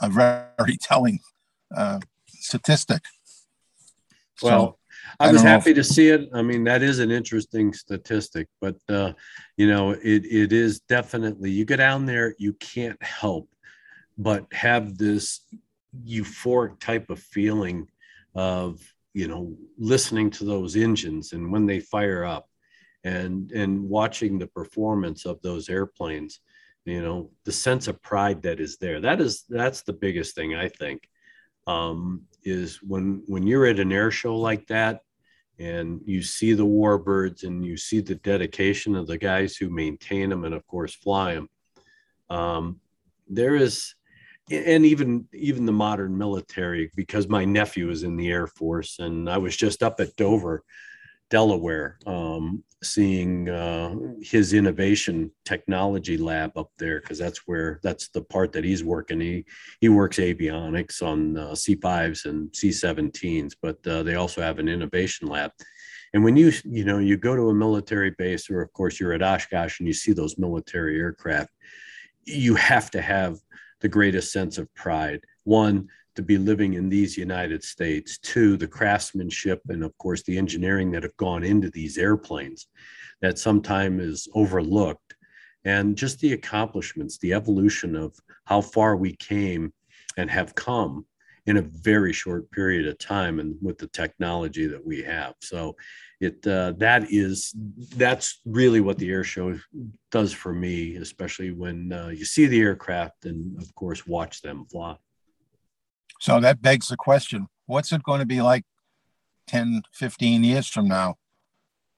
a 0.00 0.08
very 0.08 0.76
telling 0.80 1.20
uh, 1.76 2.00
statistic. 2.26 3.02
Well, 4.42 4.78
I 5.20 5.28
I 5.28 5.32
was 5.32 5.42
don't 5.42 5.46
if- 5.46 5.52
happy 5.52 5.74
to 5.74 5.84
see 5.84 6.08
it. 6.08 6.28
I 6.34 6.42
mean, 6.42 6.64
that 6.64 6.82
is 6.82 6.98
an 6.98 7.10
interesting 7.10 7.72
statistic, 7.72 8.48
but 8.60 8.76
uh, 8.88 9.12
you 9.56 9.66
know, 9.68 9.90
it 9.92 10.24
it 10.24 10.52
is 10.52 10.80
definitely 10.80 11.50
you 11.50 11.64
get 11.64 11.76
down 11.76 12.06
there, 12.06 12.34
you 12.38 12.52
can't 12.54 13.02
help 13.02 13.48
but 14.18 14.52
have 14.52 14.98
this 14.98 15.40
euphoric 16.04 16.78
type 16.80 17.08
of 17.08 17.18
feeling 17.20 17.88
of 18.34 18.80
you 19.14 19.26
know 19.26 19.56
listening 19.78 20.28
to 20.30 20.44
those 20.44 20.76
engines 20.76 21.32
and 21.32 21.50
when 21.50 21.66
they 21.66 21.80
fire 21.80 22.24
up 22.24 22.46
and 23.04 23.50
and 23.52 23.82
watching 23.88 24.38
the 24.38 24.46
performance 24.48 25.24
of 25.24 25.40
those 25.42 25.68
airplanes 25.68 26.40
you 26.84 27.00
know 27.00 27.30
the 27.44 27.52
sense 27.52 27.88
of 27.88 28.02
pride 28.02 28.42
that 28.42 28.60
is 28.60 28.76
there 28.76 29.00
that 29.00 29.20
is 29.20 29.44
that's 29.48 29.82
the 29.82 29.92
biggest 29.92 30.34
thing 30.34 30.54
i 30.54 30.68
think 30.68 31.08
um, 31.68 32.22
is 32.44 32.82
when 32.82 33.22
when 33.26 33.46
you're 33.46 33.66
at 33.66 33.78
an 33.78 33.92
air 33.92 34.10
show 34.10 34.36
like 34.36 34.66
that 34.68 35.02
and 35.58 36.00
you 36.06 36.22
see 36.22 36.54
the 36.54 36.66
warbirds 36.66 37.44
and 37.44 37.64
you 37.64 37.76
see 37.76 38.00
the 38.00 38.14
dedication 38.16 38.96
of 38.96 39.06
the 39.06 39.18
guys 39.18 39.56
who 39.56 39.68
maintain 39.68 40.30
them 40.30 40.44
and 40.44 40.54
of 40.54 40.66
course 40.66 40.94
fly 40.94 41.34
them 41.34 41.48
um, 42.30 42.80
there 43.28 43.54
is 43.54 43.94
and 44.50 44.86
even 44.86 45.28
even 45.34 45.66
the 45.66 45.72
modern 45.72 46.16
military 46.16 46.90
because 46.96 47.28
my 47.28 47.44
nephew 47.44 47.90
is 47.90 48.02
in 48.02 48.16
the 48.16 48.30
air 48.30 48.46
force 48.46 48.98
and 48.98 49.28
i 49.28 49.36
was 49.36 49.54
just 49.54 49.82
up 49.82 50.00
at 50.00 50.16
dover 50.16 50.64
delaware 51.30 51.98
um, 52.06 52.62
seeing 52.82 53.48
uh, 53.48 53.94
his 54.20 54.52
innovation 54.52 55.30
technology 55.44 56.16
lab 56.16 56.56
up 56.56 56.70
there 56.78 57.00
because 57.00 57.18
that's 57.18 57.46
where 57.46 57.80
that's 57.82 58.08
the 58.08 58.22
part 58.22 58.52
that 58.52 58.64
he's 58.64 58.84
working 58.84 59.20
he 59.20 59.44
he 59.80 59.88
works 59.88 60.18
avionics 60.18 61.02
on 61.02 61.36
uh, 61.36 61.50
c5s 61.50 62.24
and 62.24 62.50
c17s 62.52 63.54
but 63.60 63.84
uh, 63.86 64.02
they 64.02 64.14
also 64.14 64.40
have 64.40 64.58
an 64.58 64.68
innovation 64.68 65.28
lab 65.28 65.50
and 66.14 66.22
when 66.22 66.36
you 66.36 66.52
you 66.64 66.84
know 66.84 66.98
you 66.98 67.16
go 67.16 67.34
to 67.34 67.50
a 67.50 67.54
military 67.54 68.14
base 68.16 68.48
or 68.48 68.62
of 68.62 68.72
course 68.72 69.00
you're 69.00 69.12
at 69.12 69.22
oshkosh 69.22 69.80
and 69.80 69.88
you 69.88 69.94
see 69.94 70.12
those 70.12 70.38
military 70.38 70.98
aircraft 70.98 71.50
you 72.24 72.54
have 72.54 72.90
to 72.90 73.00
have 73.00 73.38
the 73.80 73.88
greatest 73.88 74.32
sense 74.32 74.58
of 74.58 74.72
pride. 74.74 75.20
One, 75.44 75.88
to 76.18 76.22
be 76.22 76.36
living 76.36 76.74
in 76.74 76.88
these 76.88 77.16
United 77.16 77.62
States. 77.62 78.18
Two, 78.18 78.56
the 78.56 78.66
craftsmanship 78.66 79.62
and, 79.68 79.84
of 79.84 79.96
course, 79.98 80.24
the 80.24 80.36
engineering 80.36 80.90
that 80.90 81.04
have 81.04 81.16
gone 81.16 81.44
into 81.44 81.70
these 81.70 81.96
airplanes 81.96 82.66
that 83.22 83.38
sometimes 83.38 84.02
is 84.02 84.28
overlooked. 84.34 85.14
And 85.64 85.96
just 85.96 86.18
the 86.18 86.32
accomplishments, 86.32 87.18
the 87.18 87.34
evolution 87.34 87.94
of 87.94 88.16
how 88.46 88.62
far 88.62 88.96
we 88.96 89.14
came 89.14 89.72
and 90.16 90.28
have 90.28 90.56
come 90.56 91.06
in 91.46 91.58
a 91.58 91.62
very 91.62 92.12
short 92.12 92.50
period 92.50 92.88
of 92.88 92.98
time 92.98 93.38
and 93.38 93.54
with 93.62 93.78
the 93.78 93.86
technology 93.86 94.66
that 94.66 94.84
we 94.84 95.00
have. 95.02 95.34
So 95.40 95.76
it 96.20 96.44
uh, 96.44 96.72
that 96.78 97.12
is 97.12 97.54
that's 97.96 98.40
really 98.44 98.80
what 98.80 98.98
the 98.98 99.08
air 99.08 99.22
show 99.22 99.56
does 100.10 100.32
for 100.32 100.52
me, 100.52 100.96
especially 100.96 101.52
when 101.52 101.92
uh, 101.92 102.08
you 102.08 102.24
see 102.24 102.46
the 102.46 102.60
aircraft 102.60 103.24
and 103.24 103.56
of 103.62 103.72
course 103.76 104.04
watch 104.04 104.42
them 104.42 104.66
fly. 104.68 104.96
So 106.18 106.40
that 106.40 106.62
begs 106.62 106.88
the 106.88 106.96
question: 106.96 107.46
What's 107.66 107.92
it 107.92 108.02
going 108.02 108.20
to 108.20 108.26
be 108.26 108.40
like 108.40 108.64
10, 109.48 109.82
15 109.92 110.44
years 110.44 110.68
from 110.68 110.88
now, 110.88 111.16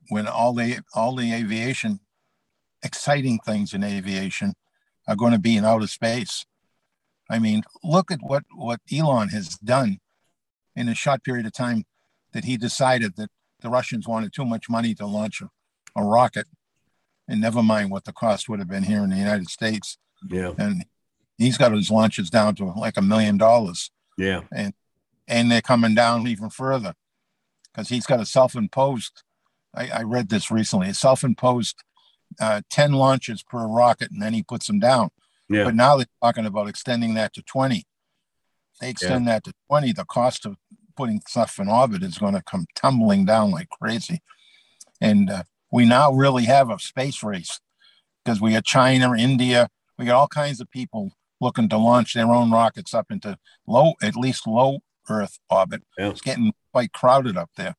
when 0.08 0.26
all 0.26 0.54
the 0.54 0.80
all 0.94 1.16
the 1.16 1.32
aviation, 1.34 2.00
exciting 2.82 3.38
things 3.44 3.72
in 3.72 3.82
aviation, 3.82 4.54
are 5.08 5.16
going 5.16 5.32
to 5.32 5.38
be 5.38 5.56
in 5.56 5.64
outer 5.64 5.86
space? 5.86 6.44
I 7.30 7.38
mean, 7.38 7.62
look 7.84 8.10
at 8.10 8.20
what 8.22 8.44
what 8.54 8.80
Elon 8.92 9.28
has 9.28 9.56
done 9.58 9.98
in 10.74 10.88
a 10.88 10.94
short 10.94 11.22
period 11.22 11.46
of 11.46 11.52
time 11.52 11.84
that 12.32 12.44
he 12.44 12.56
decided 12.56 13.16
that 13.16 13.30
the 13.60 13.68
Russians 13.68 14.06
wanted 14.08 14.32
too 14.32 14.44
much 14.44 14.68
money 14.68 14.94
to 14.94 15.06
launch 15.06 15.40
a, 15.40 15.48
a 15.98 16.04
rocket, 16.04 16.46
and 17.28 17.40
never 17.40 17.62
mind 17.62 17.90
what 17.90 18.04
the 18.04 18.12
cost 18.12 18.48
would 18.48 18.58
have 18.58 18.68
been 18.68 18.84
here 18.84 19.02
in 19.02 19.10
the 19.10 19.16
United 19.16 19.48
States. 19.48 19.98
Yeah, 20.28 20.52
And 20.58 20.84
he's 21.38 21.56
got 21.56 21.72
his 21.72 21.90
launches 21.90 22.30
down 22.30 22.54
to 22.56 22.64
like 22.64 22.96
a 22.96 23.02
million 23.02 23.38
dollars, 23.38 23.90
yeah, 24.16 24.42
and 24.52 24.74
and 25.28 25.50
they're 25.50 25.62
coming 25.62 25.94
down 25.94 26.26
even 26.26 26.50
further 26.50 26.94
because 27.72 27.88
he's 27.88 28.06
got 28.06 28.20
a 28.20 28.26
self-imposed. 28.26 29.22
I, 29.74 29.88
I 29.88 30.02
read 30.02 30.28
this 30.28 30.50
recently. 30.50 30.88
A 30.88 30.94
self-imposed 30.94 31.82
uh, 32.40 32.62
ten 32.70 32.92
launches 32.92 33.42
per 33.42 33.66
rocket, 33.66 34.10
and 34.10 34.20
then 34.20 34.34
he 34.34 34.42
puts 34.42 34.66
them 34.66 34.80
down. 34.80 35.10
yeah, 35.48 35.64
But 35.64 35.74
now 35.74 35.96
they're 35.96 36.06
talking 36.22 36.46
about 36.46 36.68
extending 36.68 37.14
that 37.14 37.32
to 37.34 37.42
20. 37.42 37.78
If 37.78 37.84
they 38.80 38.90
extend 38.90 39.26
that 39.28 39.44
to 39.44 39.52
20, 39.68 39.92
the 39.92 40.04
cost 40.04 40.46
of 40.46 40.56
putting 40.96 41.20
stuff 41.26 41.58
in 41.58 41.68
orbit 41.68 42.02
is 42.02 42.18
going 42.18 42.34
to 42.34 42.42
come 42.42 42.66
tumbling 42.74 43.24
down 43.24 43.50
like 43.50 43.68
crazy. 43.68 44.20
And 45.00 45.30
uh, 45.30 45.44
we 45.72 45.86
now 45.86 46.12
really 46.12 46.44
have 46.44 46.70
a 46.70 46.78
space 46.78 47.22
race 47.22 47.60
because 48.24 48.40
we 48.40 48.52
got 48.52 48.64
China, 48.64 49.14
India, 49.16 49.68
we 49.98 50.04
got 50.04 50.16
all 50.16 50.28
kinds 50.28 50.60
of 50.60 50.70
people 50.70 51.12
looking 51.40 51.68
to 51.68 51.78
launch 51.78 52.14
their 52.14 52.32
own 52.32 52.50
rockets 52.50 52.94
up 52.94 53.06
into 53.10 53.36
low, 53.66 53.94
at 54.02 54.16
least 54.16 54.46
low 54.46 54.80
Earth 55.08 55.38
orbit. 55.48 55.82
Yeah. 55.98 56.10
It's 56.10 56.20
getting 56.20 56.52
quite 56.72 56.92
crowded 56.92 57.36
up 57.36 57.50
there. 57.56 57.74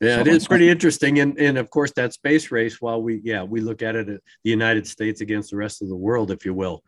yeah. 0.00 0.16
So 0.16 0.20
It 0.20 0.26
is 0.28 0.46
pretty 0.46 0.68
interesting, 0.68 1.18
and 1.20 1.38
and 1.38 1.58
of 1.58 1.70
course 1.70 1.92
that 1.96 2.12
space 2.12 2.50
race. 2.50 2.80
While 2.80 3.02
we 3.02 3.20
yeah 3.24 3.42
we 3.42 3.60
look 3.60 3.82
at 3.82 3.96
it, 3.96 4.08
uh, 4.08 4.18
the 4.44 4.50
United 4.50 4.86
States 4.86 5.20
against 5.20 5.50
the 5.50 5.56
rest 5.56 5.82
of 5.82 5.88
the 5.88 5.96
world, 5.96 6.30
if 6.30 6.44
you 6.44 6.54
will, 6.54 6.82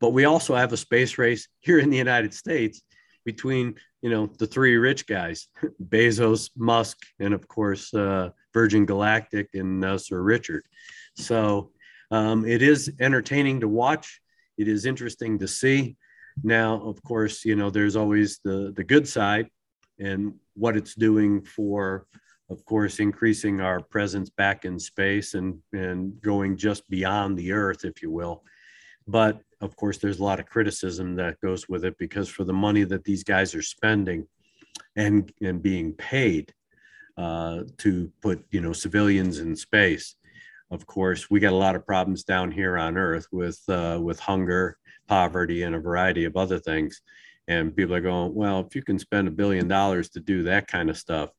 but 0.00 0.10
we 0.10 0.24
also 0.24 0.54
have 0.54 0.72
a 0.72 0.76
space 0.76 1.18
race 1.18 1.48
here 1.60 1.78
in 1.78 1.90
the 1.90 1.98
United 1.98 2.32
States 2.32 2.82
between 3.24 3.74
you 4.02 4.10
know 4.10 4.26
the 4.38 4.46
three 4.46 4.76
rich 4.76 5.06
guys 5.06 5.48
bezos 5.88 6.50
musk 6.56 6.98
and 7.18 7.34
of 7.34 7.46
course 7.48 7.92
uh, 7.94 8.30
virgin 8.54 8.86
galactic 8.86 9.48
and 9.54 9.84
uh, 9.84 9.98
sir 9.98 10.22
richard 10.22 10.64
so 11.16 11.70
um, 12.10 12.44
it 12.44 12.62
is 12.62 12.92
entertaining 13.00 13.60
to 13.60 13.68
watch 13.68 14.19
it 14.60 14.68
is 14.68 14.86
interesting 14.86 15.38
to 15.38 15.48
see. 15.48 15.96
Now 16.42 16.80
of 16.82 17.02
course 17.02 17.44
you 17.44 17.56
know 17.56 17.70
there's 17.70 17.96
always 17.96 18.40
the 18.44 18.72
the 18.76 18.84
good 18.84 19.06
side 19.08 19.48
and 19.98 20.34
what 20.54 20.76
it's 20.76 20.94
doing 20.94 21.42
for 21.42 22.06
of 22.48 22.64
course 22.64 22.98
increasing 22.98 23.60
our 23.60 23.80
presence 23.80 24.30
back 24.30 24.64
in 24.64 24.78
space 24.78 25.34
and 25.34 25.58
and 25.72 26.20
going 26.20 26.56
just 26.56 26.88
beyond 26.88 27.36
the 27.36 27.52
earth 27.52 27.84
if 27.84 28.02
you 28.02 28.10
will. 28.10 28.42
But 29.06 29.40
of 29.60 29.76
course 29.76 29.98
there's 29.98 30.20
a 30.20 30.24
lot 30.24 30.40
of 30.40 30.46
criticism 30.46 31.16
that 31.16 31.40
goes 31.40 31.68
with 31.68 31.84
it 31.84 31.96
because 31.98 32.28
for 32.28 32.44
the 32.44 32.52
money 32.52 32.84
that 32.84 33.04
these 33.04 33.24
guys 33.24 33.54
are 33.54 33.62
spending 33.62 34.26
and 34.96 35.32
and 35.40 35.62
being 35.62 35.92
paid 35.94 36.52
uh, 37.16 37.64
to 37.78 38.10
put 38.22 38.44
you 38.50 38.60
know 38.60 38.72
civilians 38.72 39.40
in 39.40 39.54
space 39.56 40.16
of 40.70 40.86
course 40.86 41.30
we 41.30 41.40
got 41.40 41.52
a 41.52 41.56
lot 41.56 41.76
of 41.76 41.86
problems 41.86 42.24
down 42.24 42.50
here 42.50 42.76
on 42.78 42.96
earth 42.96 43.26
with 43.32 43.60
uh, 43.68 43.98
with 44.00 44.20
hunger 44.20 44.76
poverty 45.08 45.62
and 45.62 45.74
a 45.74 45.80
variety 45.80 46.24
of 46.24 46.36
other 46.36 46.58
things. 46.58 47.00
And 47.48 47.74
people 47.74 47.94
are 47.94 48.00
going 48.00 48.34
well 48.34 48.60
if 48.60 48.76
you 48.76 48.82
can 48.82 48.98
spend 48.98 49.26
a 49.26 49.32
billion 49.32 49.66
dollars 49.66 50.08
to 50.10 50.20
do 50.20 50.44
that 50.44 50.68
kind 50.68 50.88
of 50.88 50.96
stuff 50.96 51.30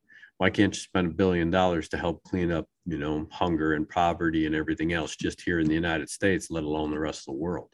why 0.42 0.50
can't 0.50 0.74
you 0.74 0.82
spend 0.82 1.12
a 1.12 1.14
billion 1.14 1.52
dollars 1.52 1.88
to 1.88 1.98
help 1.98 2.24
clean 2.24 2.52
up 2.52 2.66
you 2.88 2.98
know 2.98 3.28
hunger 3.32 3.76
and 3.76 3.88
poverty 3.88 4.48
and 4.48 4.56
everything 4.56 4.92
else 4.92 5.16
just 5.16 5.40
here 5.40 5.60
in 5.60 5.68
the 5.68 5.76
united 5.76 6.10
states 6.10 6.50
let 6.50 6.64
alone 6.64 6.90
the 6.90 7.00
rest 7.00 7.20
of 7.20 7.26
the 7.36 7.40
world? 7.40 7.70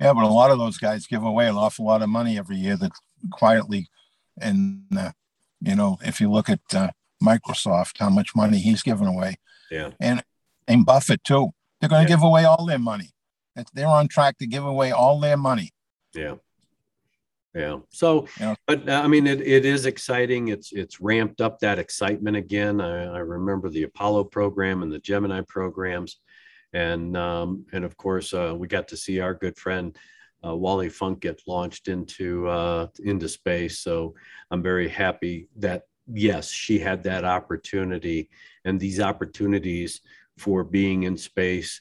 Yeah, 0.00 0.14
but 0.14 0.24
a 0.24 0.28
lot 0.28 0.50
of 0.50 0.58
those 0.58 0.78
guys 0.78 1.06
give 1.06 1.22
away 1.22 1.46
an 1.46 1.56
awful 1.56 1.84
lot 1.84 2.00
of 2.00 2.08
money 2.08 2.38
every 2.38 2.56
year 2.56 2.78
that 2.78 2.92
quietly, 3.30 3.88
and 4.40 4.84
uh, 4.96 5.12
you 5.60 5.76
know, 5.76 5.98
if 6.02 6.18
you 6.18 6.30
look 6.30 6.48
at 6.48 6.60
uh, 6.74 6.90
Microsoft, 7.22 7.98
how 7.98 8.08
much 8.08 8.34
money 8.34 8.58
he's 8.58 8.82
given 8.82 9.06
away, 9.06 9.36
yeah 9.74 9.90
and 10.00 10.18
and 10.70 10.80
Buffett 10.86 11.22
too, 11.24 11.44
they're 11.78 11.92
going 11.94 12.04
to 12.06 12.10
Yeah. 12.10 12.16
give 12.16 12.24
away 12.30 12.44
all 12.44 12.64
their 12.70 12.78
money. 12.92 13.10
They're 13.74 13.86
on 14.00 14.08
track 14.08 14.34
to 14.38 14.46
give 14.54 14.64
away 14.74 14.90
all 15.00 15.16
their 15.20 15.36
money. 15.36 15.68
Yeah. 16.14 16.36
Yeah. 17.54 17.78
So, 17.90 18.26
Yeah. 18.40 18.54
but 18.66 18.88
uh, 18.88 19.02
I 19.04 19.06
mean, 19.06 19.26
it, 19.26 19.40
it 19.40 19.64
is 19.64 19.86
exciting. 19.86 20.48
It's 20.48 20.72
it's 20.72 21.00
ramped 21.00 21.40
up 21.40 21.54
that 21.60 21.78
excitement 21.78 22.36
again. 22.36 22.80
I, 22.80 23.04
I 23.04 23.18
remember 23.36 23.68
the 23.68 23.84
Apollo 23.84 24.24
program 24.38 24.82
and 24.82 24.90
the 24.90 24.98
Gemini 24.98 25.40
programs, 25.56 26.18
and 26.72 27.16
um, 27.16 27.66
and 27.74 27.84
of 27.84 27.96
course 27.96 28.28
uh, 28.34 28.54
we 28.60 28.66
got 28.66 28.88
to 28.88 28.96
see 28.96 29.20
our 29.20 29.34
good 29.34 29.56
friend 29.64 29.96
uh, 30.44 30.56
Wally 30.56 30.88
Funk 30.88 31.20
get 31.20 31.40
launched 31.46 31.86
into 31.88 32.48
uh, 32.48 32.88
into 33.04 33.28
space. 33.28 33.78
So 33.86 34.14
I'm 34.50 34.62
very 34.62 34.88
happy 34.88 35.48
that 35.58 35.82
yes, 36.12 36.50
she 36.50 36.78
had 36.78 37.02
that 37.04 37.24
opportunity, 37.24 38.30
and 38.64 38.78
these 38.78 39.00
opportunities 39.00 40.00
for 40.36 40.64
being 40.64 41.04
in 41.04 41.16
space 41.16 41.80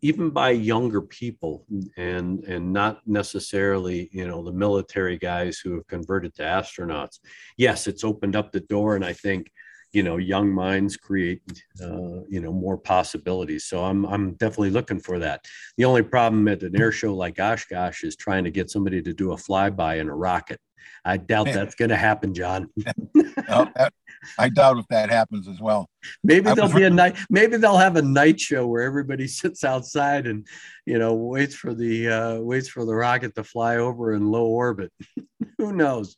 even 0.00 0.30
by 0.30 0.50
younger 0.50 1.00
people 1.00 1.64
and 1.96 2.44
and 2.44 2.72
not 2.72 3.00
necessarily 3.06 4.08
you 4.12 4.26
know 4.26 4.42
the 4.42 4.52
military 4.52 5.18
guys 5.18 5.58
who 5.58 5.74
have 5.74 5.86
converted 5.88 6.34
to 6.34 6.42
astronauts. 6.42 7.18
Yes 7.56 7.86
it's 7.86 8.04
opened 8.04 8.36
up 8.36 8.52
the 8.52 8.60
door 8.60 8.94
and 8.94 9.04
i 9.04 9.12
think 9.12 9.50
you 9.92 10.02
know 10.02 10.16
young 10.16 10.50
minds 10.50 10.96
create 10.96 11.42
uh, 11.82 12.20
you 12.28 12.40
know 12.40 12.52
more 12.52 12.78
possibilities. 12.78 13.64
So 13.64 13.84
i'm 13.84 14.04
i'm 14.06 14.34
definitely 14.34 14.70
looking 14.70 15.00
for 15.00 15.18
that. 15.18 15.44
The 15.76 15.84
only 15.84 16.02
problem 16.02 16.48
at 16.48 16.62
an 16.62 16.78
air 16.80 16.92
show 16.92 17.14
like 17.14 17.40
oshkosh 17.40 18.04
is 18.04 18.16
trying 18.16 18.44
to 18.44 18.50
get 18.50 18.70
somebody 18.70 19.02
to 19.02 19.12
do 19.12 19.32
a 19.32 19.36
flyby 19.36 19.98
in 19.98 20.08
a 20.08 20.14
rocket 20.14 20.60
i 21.04 21.16
doubt 21.16 21.46
that's 21.46 21.74
going 21.74 21.88
to 21.88 21.96
happen 21.96 22.34
john 22.34 22.68
no, 22.76 23.70
that, 23.76 23.92
i 24.38 24.48
doubt 24.48 24.78
if 24.78 24.86
that 24.88 25.10
happens 25.10 25.48
as 25.48 25.60
well 25.60 25.88
maybe 26.22 26.48
I 26.48 26.54
there'll 26.54 26.72
be 26.72 26.84
a 26.84 26.90
night 26.90 27.16
maybe 27.30 27.56
they'll 27.56 27.76
have 27.76 27.96
a 27.96 28.02
night 28.02 28.40
show 28.40 28.66
where 28.66 28.82
everybody 28.82 29.26
sits 29.28 29.64
outside 29.64 30.26
and 30.26 30.46
you 30.86 30.98
know 30.98 31.14
waits 31.14 31.54
for 31.54 31.74
the 31.74 32.08
uh 32.08 32.38
waits 32.40 32.68
for 32.68 32.84
the 32.84 32.94
rocket 32.94 33.34
to 33.34 33.44
fly 33.44 33.76
over 33.76 34.12
in 34.12 34.30
low 34.30 34.46
orbit 34.46 34.92
who 35.58 35.72
knows 35.72 36.16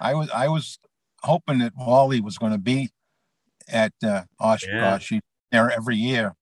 i 0.00 0.14
was 0.14 0.30
i 0.30 0.48
was 0.48 0.78
hoping 1.22 1.58
that 1.58 1.72
Wally 1.76 2.20
was 2.20 2.38
going 2.38 2.52
to 2.52 2.58
be 2.58 2.90
at 3.68 3.92
uh, 4.04 4.22
Oshkosh. 4.40 4.68
Yeah. 4.68 4.98
She's 4.98 5.20
there 5.50 5.70
every 5.70 5.96
year, 5.96 6.34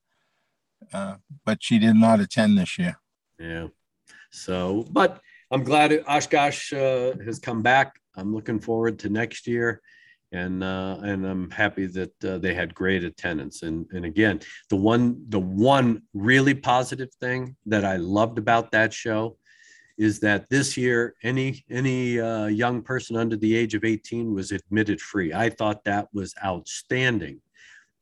uh, 0.93 1.15
but 1.45 1.59
she 1.61 1.79
did 1.79 1.95
not 1.95 2.19
attend 2.19 2.57
this 2.57 2.77
year. 2.77 2.99
Yeah. 3.39 3.67
So, 4.31 4.85
but 4.89 5.21
I'm 5.51 5.65
glad 5.65 5.91
Oshkosh 6.07 6.71
uh, 6.71 7.13
has 7.25 7.37
come 7.39 7.61
back. 7.61 7.99
I'm 8.15 8.33
looking 8.33 8.59
forward 8.59 8.97
to 8.99 9.09
next 9.09 9.47
year, 9.47 9.81
and 10.31 10.63
uh, 10.63 10.99
and 11.01 11.25
I'm 11.25 11.49
happy 11.51 11.87
that 11.87 12.23
uh, 12.23 12.37
they 12.37 12.53
had 12.53 12.73
great 12.73 13.03
attendance. 13.03 13.61
And 13.63 13.85
and 13.91 14.05
again, 14.05 14.39
the 14.69 14.77
one 14.77 15.25
the 15.27 15.39
one 15.39 16.03
really 16.13 16.53
positive 16.53 17.13
thing 17.19 17.57
that 17.65 17.83
I 17.83 17.97
loved 17.97 18.37
about 18.37 18.71
that 18.71 18.93
show 18.93 19.37
is 19.97 20.21
that 20.21 20.49
this 20.49 20.77
year 20.77 21.15
any 21.21 21.65
any 21.69 22.17
uh, 22.17 22.45
young 22.45 22.81
person 22.81 23.17
under 23.17 23.35
the 23.35 23.53
age 23.53 23.75
of 23.75 23.83
18 23.83 24.33
was 24.33 24.53
admitted 24.53 25.01
free. 25.01 25.33
I 25.33 25.49
thought 25.49 25.83
that 25.83 26.07
was 26.13 26.33
outstanding 26.43 27.41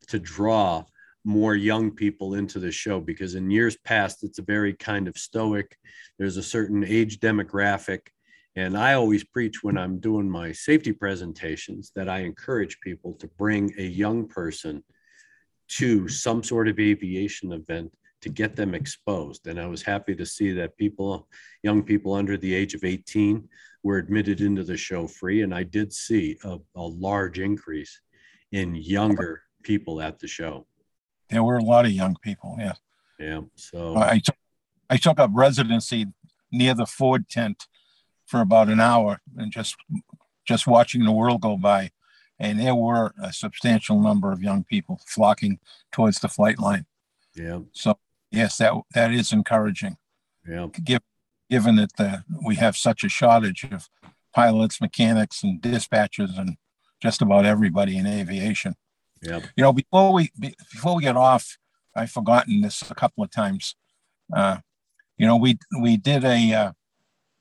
to 0.08 0.20
draw 0.20 0.84
more 1.26 1.56
young 1.56 1.92
people 1.92 2.36
into 2.36 2.60
the 2.60 2.72
show 2.72 3.00
because 3.00 3.36
in 3.36 3.52
years 3.52 3.78
past 3.84 4.24
it's 4.24 4.40
a 4.40 4.44
very 4.44 4.74
kind 4.74 5.08
of 5.08 5.18
stoic. 5.18 5.78
There's 6.18 6.38
a 6.38 6.44
certain 6.44 6.84
age 6.84 7.20
demographic. 7.20 8.08
And 8.56 8.78
I 8.78 8.94
always 8.94 9.24
preach 9.24 9.64
when 9.64 9.78
I'm 9.78 10.00
doing 10.00 10.30
my 10.30 10.52
safety 10.52 10.92
presentations 10.92 11.92
that 11.96 12.10
I 12.10 12.20
encourage 12.20 12.80
people 12.82 13.14
to 13.16 13.28
bring 13.38 13.74
a 13.78 13.84
young 13.84 14.28
person 14.28 14.84
to 15.70 16.08
some 16.08 16.44
sort 16.44 16.68
of 16.68 16.80
aviation 16.80 17.54
event 17.54 17.92
to 18.22 18.30
get 18.30 18.56
them 18.56 18.74
exposed. 18.74 19.48
And 19.48 19.60
I 19.60 19.68
was 19.68 19.82
happy 19.82 20.16
to 20.16 20.26
see 20.26 20.52
that 20.54 20.78
people, 20.78 21.28
young 21.64 21.84
people 21.84 22.14
under 22.14 22.38
the 22.38 22.54
age 22.54 22.74
of 22.74 22.84
18, 22.84 23.48
were 23.84 23.98
admitted 23.98 24.42
into 24.42 24.64
the 24.64 24.76
show 24.76 25.08
free. 25.08 25.42
And 25.42 25.54
I 25.54 25.64
did 25.64 25.94
see 25.94 26.38
a, 26.44 26.58
a 26.76 26.82
large 26.82 27.40
increase 27.40 28.02
in 28.52 28.76
younger 28.76 29.44
people 29.64 30.02
at 30.02 30.20
the 30.20 30.28
show. 30.28 30.66
There 31.30 31.44
were 31.44 31.58
a 31.58 31.64
lot 31.64 31.86
of 31.86 31.92
young 31.92 32.16
people. 32.22 32.56
Yeah. 32.60 32.74
Yeah. 33.20 33.42
So 33.56 33.98
I 33.98 34.20
took, 34.20 34.36
I 34.90 34.98
took 34.98 35.20
up 35.20 35.32
residency 35.34 36.08
near 36.52 36.74
the 36.74 36.86
Ford 36.86 37.30
tent 37.30 37.68
for 38.26 38.42
about 38.42 38.70
an 38.70 38.80
hour 38.80 39.22
and 39.38 39.52
just 39.52 39.76
just 40.46 40.66
watching 40.66 41.04
the 41.04 41.12
world 41.12 41.42
go 41.42 41.58
by. 41.58 41.92
And 42.40 42.60
there 42.60 42.76
were 42.76 43.14
a 43.22 43.34
substantial 43.34 44.02
number 44.02 44.32
of 44.32 44.42
young 44.42 44.64
people 44.64 45.02
flocking 45.06 45.60
towards 45.92 46.20
the 46.20 46.30
flight 46.30 46.58
line. 46.58 46.86
Yeah. 47.36 47.60
So 47.74 48.00
yes, 48.32 48.58
that 48.58 48.74
that 48.94 49.12
is 49.12 49.32
encouraging. 49.32 49.98
Yeah. 50.48 50.68
Given 50.84 51.04
given 51.50 51.76
that 51.78 51.96
the, 51.98 52.24
we 52.46 52.56
have 52.56 52.78
such 52.78 53.04
a 53.04 53.10
shortage 53.10 53.66
of 53.72 53.90
pilots, 54.34 54.80
mechanics, 54.80 55.44
and 55.44 55.62
dispatchers, 55.62 56.38
and 56.38 56.58
just 57.02 57.22
about 57.22 57.46
everybody 57.46 57.98
in 57.98 58.06
aviation. 58.06 58.76
Yeah. 59.22 59.40
You 59.56 59.64
know, 59.64 59.74
before 59.74 60.14
we 60.14 60.32
before 60.72 60.96
we 60.96 61.04
get 61.04 61.18
off, 61.18 61.58
I've 61.96 62.12
forgotten 62.12 62.62
this 62.62 62.90
a 62.90 62.96
couple 62.96 63.24
of 63.24 63.32
times. 63.32 63.76
Uh, 64.36 64.58
you 65.18 65.26
know, 65.26 65.36
we 65.36 65.58
we 65.82 65.98
did 65.98 66.24
a 66.24 66.54
uh, 66.54 66.72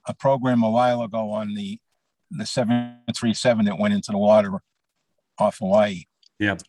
a 0.07 0.15
program 0.15 0.63
a 0.63 0.71
while 0.71 1.03
ago 1.03 1.31
on 1.31 1.55
the 1.55 1.79
the 2.31 2.47
seven 2.47 2.99
three 3.17 3.35
seven 3.35 3.67
that 3.67 3.79
went 3.79 3.95
into 3.95 4.13
the 4.13 4.19
water 4.19 4.61
off 5.39 5.59
Hawaii. 5.59 6.05
Yep. 6.39 6.63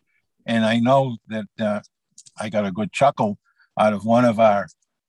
And 0.45 0.66
I 0.66 0.80
know 0.80 1.18
that 1.28 1.45
uh, 1.60 1.82
I 2.39 2.49
got 2.49 2.66
a 2.66 2.72
good 2.72 2.91
chuckle 2.91 3.38
out 3.80 3.93
of 3.93 4.05
one 4.05 4.26
of 4.26 4.39
our, 4.39 4.68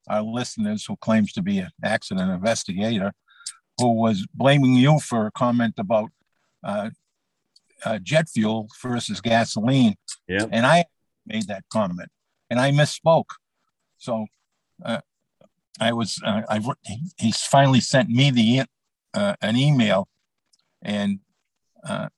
our 0.09 0.23
listeners 0.23 0.85
who 0.85 0.97
claims 0.97 1.33
to 1.33 1.43
be 1.43 1.59
an 1.59 1.71
accident 1.85 2.31
investigator, 2.31 3.13
who 3.79 3.93
was 3.93 4.27
blaming 4.35 4.75
you 4.75 4.99
for 5.01 5.27
a 5.27 5.33
comment 5.33 5.75
about 5.79 6.11
uh, 6.63 6.91
uh, 7.85 7.99
jet 8.03 8.28
fuel 8.28 8.68
versus 8.83 9.20
gasoline. 9.20 9.95
Yeah. 10.28 10.47
And 10.51 10.66
I 10.66 10.85
made 11.26 11.49
that 11.49 11.64
comment 11.72 12.09
and 12.49 12.61
I 12.61 12.70
misspoke. 12.70 13.31
So 13.99 14.26
uh, 14.85 15.01
I 15.81 15.93
was, 15.93 16.20
uh, 16.24 16.43
I 16.49 16.61
he's 17.18 17.43
finally 17.43 17.81
sent 17.81 18.09
me 18.09 18.31
the 18.31 18.62
uh, 19.14 19.35
an 19.41 19.57
email 19.57 20.09
and 20.83 21.20
uh, 21.85 22.09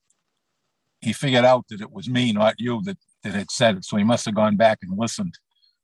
he 1.01 1.13
figured 1.13 1.45
out 1.45 1.67
that 1.69 1.81
it 1.81 1.91
was 1.91 2.09
me, 2.09 2.33
not 2.33 2.55
you, 2.59 2.81
that, 2.85 2.99
that 3.25 3.35
had 3.35 3.51
said 3.51 3.77
it. 3.77 3.85
So 3.85 3.97
he 3.97 4.05
must 4.05 4.25
have 4.25 4.35
gone 4.35 4.57
back 4.57 4.79
and 4.83 4.99
listened 4.99 5.35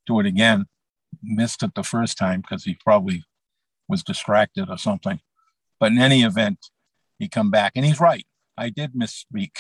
to 0.06 0.20
it 0.20 0.26
again. 0.26 0.66
Missed 1.22 1.62
it 1.62 1.74
the 1.74 1.82
first 1.82 2.18
time 2.18 2.40
because 2.40 2.64
he 2.64 2.76
probably 2.84 3.24
was 3.88 4.02
distracted 4.02 4.68
or 4.68 4.78
something. 4.78 5.20
But 5.80 5.92
in 5.92 5.98
any 5.98 6.22
event, 6.22 6.58
he 7.18 7.28
come 7.28 7.50
back 7.50 7.72
and 7.74 7.84
he's 7.84 8.00
right. 8.00 8.26
I 8.58 8.70
did 8.70 8.94
misspeak. 8.94 9.52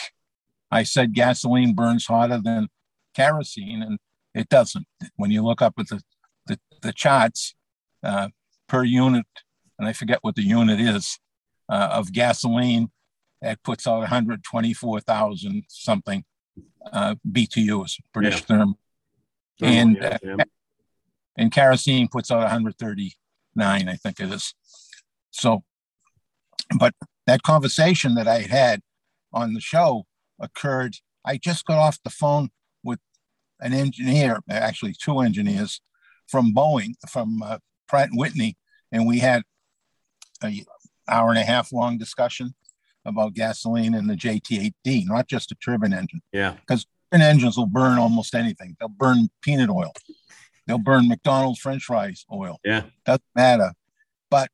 I 0.70 0.82
said 0.82 1.14
gasoline 1.14 1.74
burns 1.74 2.06
hotter 2.06 2.40
than 2.42 2.68
kerosene, 3.14 3.82
and 3.82 3.98
it 4.34 4.48
doesn't. 4.48 4.86
When 5.16 5.30
you 5.30 5.42
look 5.42 5.62
up 5.62 5.74
at 5.78 5.88
the 5.88 6.02
the, 6.46 6.58
the 6.82 6.92
charts 6.92 7.54
uh, 8.02 8.28
per 8.68 8.84
unit, 8.84 9.26
and 9.78 9.86
I 9.86 9.92
forget 9.92 10.18
what 10.22 10.34
the 10.34 10.42
unit 10.42 10.80
is 10.80 11.18
uh, 11.68 11.90
of 11.92 12.12
gasoline, 12.12 12.90
that 13.42 13.62
puts 13.62 13.86
out 13.86 13.98
124,000 13.98 15.64
something 15.68 16.24
uh, 16.92 17.14
BTUs, 17.30 18.00
British 18.12 18.44
yeah. 18.48 18.56
therm 18.56 18.74
and 19.60 19.96
yeah, 19.96 20.18
yeah. 20.22 20.34
Uh, 20.34 20.44
and 21.36 21.52
kerosene 21.52 22.08
puts 22.08 22.30
out 22.30 22.40
139, 22.40 23.88
I 23.88 23.94
think 23.94 24.20
it 24.20 24.32
is. 24.32 24.54
So, 25.30 25.62
but 26.78 26.94
that 27.26 27.42
conversation 27.42 28.14
that 28.14 28.26
I 28.26 28.40
had 28.40 28.80
on 29.32 29.54
the 29.54 29.60
show 29.60 30.06
occurred. 30.40 30.96
I 31.24 31.36
just 31.36 31.66
got 31.66 31.78
off 31.78 32.02
the 32.02 32.10
phone 32.10 32.50
with 32.82 33.00
an 33.60 33.74
engineer, 33.74 34.40
actually 34.48 34.94
two 34.94 35.20
engineers 35.20 35.80
from 36.26 36.54
Boeing, 36.54 36.94
from 37.08 37.42
uh, 37.42 37.58
Pratt 37.88 38.10
and 38.10 38.18
Whitney, 38.18 38.56
and 38.92 39.06
we 39.06 39.18
had 39.18 39.42
an 40.42 40.60
hour 41.08 41.30
and 41.30 41.38
a 41.38 41.44
half 41.44 41.72
long 41.72 41.98
discussion 41.98 42.54
about 43.04 43.34
gasoline 43.34 43.94
and 43.94 44.08
the 44.08 44.14
JT8D, 44.14 45.06
not 45.06 45.28
just 45.28 45.50
a 45.50 45.54
turbine 45.56 45.92
engine. 45.92 46.20
Yeah. 46.32 46.54
Because 46.60 46.86
turbine 47.10 47.26
engines 47.26 47.56
will 47.56 47.66
burn 47.66 47.98
almost 47.98 48.34
anything. 48.34 48.76
They'll 48.78 48.88
burn 48.88 49.28
peanut 49.42 49.70
oil. 49.70 49.92
They'll 50.66 50.78
burn 50.78 51.08
McDonald's 51.08 51.60
French 51.60 51.84
fries 51.84 52.26
oil. 52.30 52.58
Yeah. 52.64 52.84
Doesn't 53.06 53.22
matter. 53.34 53.72
But 54.30 54.50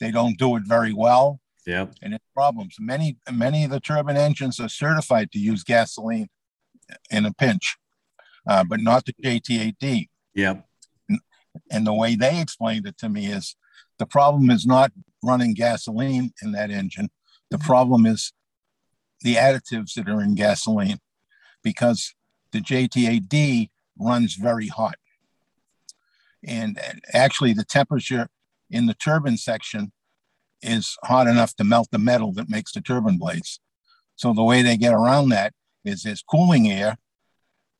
they 0.00 0.10
don't 0.10 0.38
do 0.38 0.56
it 0.56 0.62
very 0.64 0.94
well. 0.94 1.40
Yeah. 1.66 1.86
And 2.02 2.14
it's 2.14 2.24
problems. 2.34 2.76
Many, 2.78 3.18
many 3.30 3.64
of 3.64 3.70
the 3.70 3.80
turbine 3.80 4.16
engines 4.16 4.58
are 4.58 4.68
certified 4.68 5.30
to 5.32 5.38
use 5.38 5.62
gasoline 5.62 6.28
in 7.10 7.26
a 7.26 7.32
pinch, 7.32 7.76
uh, 8.48 8.64
but 8.64 8.80
not 8.80 9.04
the 9.04 9.12
JT8D. 9.22 10.08
Yeah. 10.34 10.60
And 11.70 11.86
the 11.86 11.94
way 11.94 12.14
they 12.14 12.40
explained 12.40 12.86
it 12.86 12.96
to 12.98 13.08
me 13.08 13.26
is 13.26 13.56
the 13.98 14.06
problem 14.06 14.50
is 14.50 14.66
not 14.66 14.92
running 15.22 15.54
gasoline 15.54 16.32
in 16.42 16.52
that 16.52 16.70
engine. 16.70 17.10
The 17.50 17.58
problem 17.58 18.06
is 18.06 18.32
the 19.20 19.34
additives 19.34 19.94
that 19.94 20.08
are 20.08 20.22
in 20.22 20.34
gasoline 20.34 20.98
because 21.62 22.14
the 22.52 22.60
JT8D 22.60 23.70
runs 23.98 24.34
very 24.34 24.68
hot. 24.68 24.96
And 26.42 26.80
actually, 27.12 27.52
the 27.52 27.64
temperature 27.64 28.28
in 28.70 28.86
the 28.86 28.94
turbine 28.94 29.36
section 29.36 29.92
is 30.62 30.96
hot 31.04 31.26
enough 31.26 31.54
to 31.56 31.64
melt 31.64 31.88
the 31.90 31.98
metal 31.98 32.32
that 32.32 32.50
makes 32.50 32.72
the 32.72 32.80
turbine 32.80 33.18
blades. 33.18 33.60
So 34.16 34.32
the 34.32 34.44
way 34.44 34.62
they 34.62 34.76
get 34.76 34.92
around 34.92 35.30
that 35.30 35.54
is 35.84 36.02
there's 36.02 36.22
cooling 36.22 36.70
air, 36.70 36.96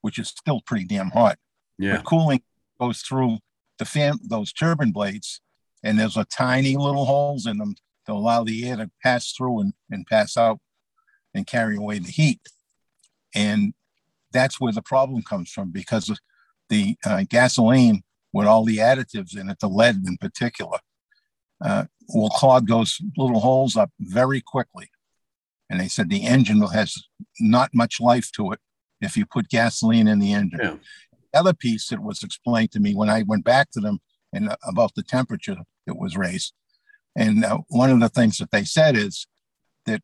which 0.00 0.18
is 0.18 0.28
still 0.28 0.60
pretty 0.66 0.84
damn 0.84 1.10
hot. 1.10 1.38
Yeah. 1.78 1.96
But 1.96 2.06
cooling 2.06 2.42
goes 2.80 3.02
through 3.02 3.38
the 3.78 3.84
fan, 3.84 4.18
those 4.22 4.52
turbine 4.52 4.92
blades, 4.92 5.40
and 5.82 5.98
there's 5.98 6.16
a 6.16 6.24
tiny 6.24 6.76
little 6.76 7.04
holes 7.04 7.46
in 7.46 7.58
them 7.58 7.74
to 8.06 8.12
allow 8.12 8.44
the 8.44 8.68
air 8.68 8.76
to 8.76 8.90
pass 9.02 9.32
through 9.32 9.60
and, 9.60 9.72
and 9.90 10.06
pass 10.06 10.36
out 10.36 10.58
and 11.34 11.46
carry 11.46 11.76
away 11.76 11.98
the 11.98 12.10
heat. 12.10 12.40
And 13.34 13.74
that's 14.32 14.60
where 14.60 14.72
the 14.72 14.82
problem 14.82 15.22
comes 15.22 15.50
from 15.50 15.70
because 15.70 16.10
the 16.68 16.96
uh, 17.04 17.24
gasoline 17.28 18.02
with 18.32 18.46
all 18.46 18.64
the 18.64 18.78
additives 18.78 19.36
in 19.36 19.50
it, 19.50 19.58
the 19.60 19.68
lead 19.68 19.96
in 20.06 20.16
particular, 20.16 20.78
uh, 21.64 21.84
will 22.08 22.30
clog 22.30 22.68
those 22.68 22.98
little 23.16 23.40
holes 23.40 23.76
up 23.76 23.90
very 24.00 24.40
quickly. 24.40 24.90
And 25.68 25.80
they 25.80 25.88
said 25.88 26.10
the 26.10 26.26
engine 26.26 26.60
has 26.62 26.96
not 27.38 27.70
much 27.74 28.00
life 28.00 28.30
to 28.32 28.52
it 28.52 28.58
if 29.00 29.16
you 29.16 29.24
put 29.24 29.48
gasoline 29.48 30.08
in 30.08 30.18
the 30.18 30.32
engine. 30.32 30.60
Yeah. 30.62 30.76
The 31.32 31.38
other 31.38 31.54
piece 31.54 31.88
that 31.88 32.02
was 32.02 32.22
explained 32.22 32.72
to 32.72 32.80
me 32.80 32.94
when 32.94 33.08
I 33.08 33.22
went 33.22 33.44
back 33.44 33.70
to 33.72 33.80
them 33.80 34.00
and 34.32 34.48
uh, 34.48 34.56
about 34.66 34.94
the 34.94 35.02
temperature 35.02 35.56
that 35.86 35.98
was 35.98 36.16
raised. 36.16 36.54
And 37.16 37.44
uh, 37.44 37.58
one 37.68 37.90
of 37.90 38.00
the 38.00 38.08
things 38.08 38.38
that 38.38 38.50
they 38.50 38.64
said 38.64 38.96
is 38.96 39.26
that 39.86 40.02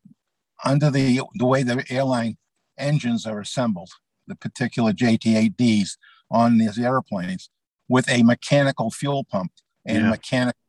under 0.63 0.89
the, 0.89 1.21
the 1.35 1.45
way 1.45 1.63
the 1.63 1.85
airline 1.89 2.37
engines 2.77 3.25
are 3.25 3.39
assembled, 3.39 3.89
the 4.27 4.35
particular 4.35 4.93
JT8Ds 4.93 5.97
on 6.31 6.57
these 6.57 6.77
airplanes, 6.77 7.49
with 7.89 8.09
a 8.09 8.23
mechanical 8.23 8.91
fuel 8.91 9.23
pump 9.23 9.51
and 9.85 10.03
yeah. 10.03 10.09
mechanical 10.09 10.59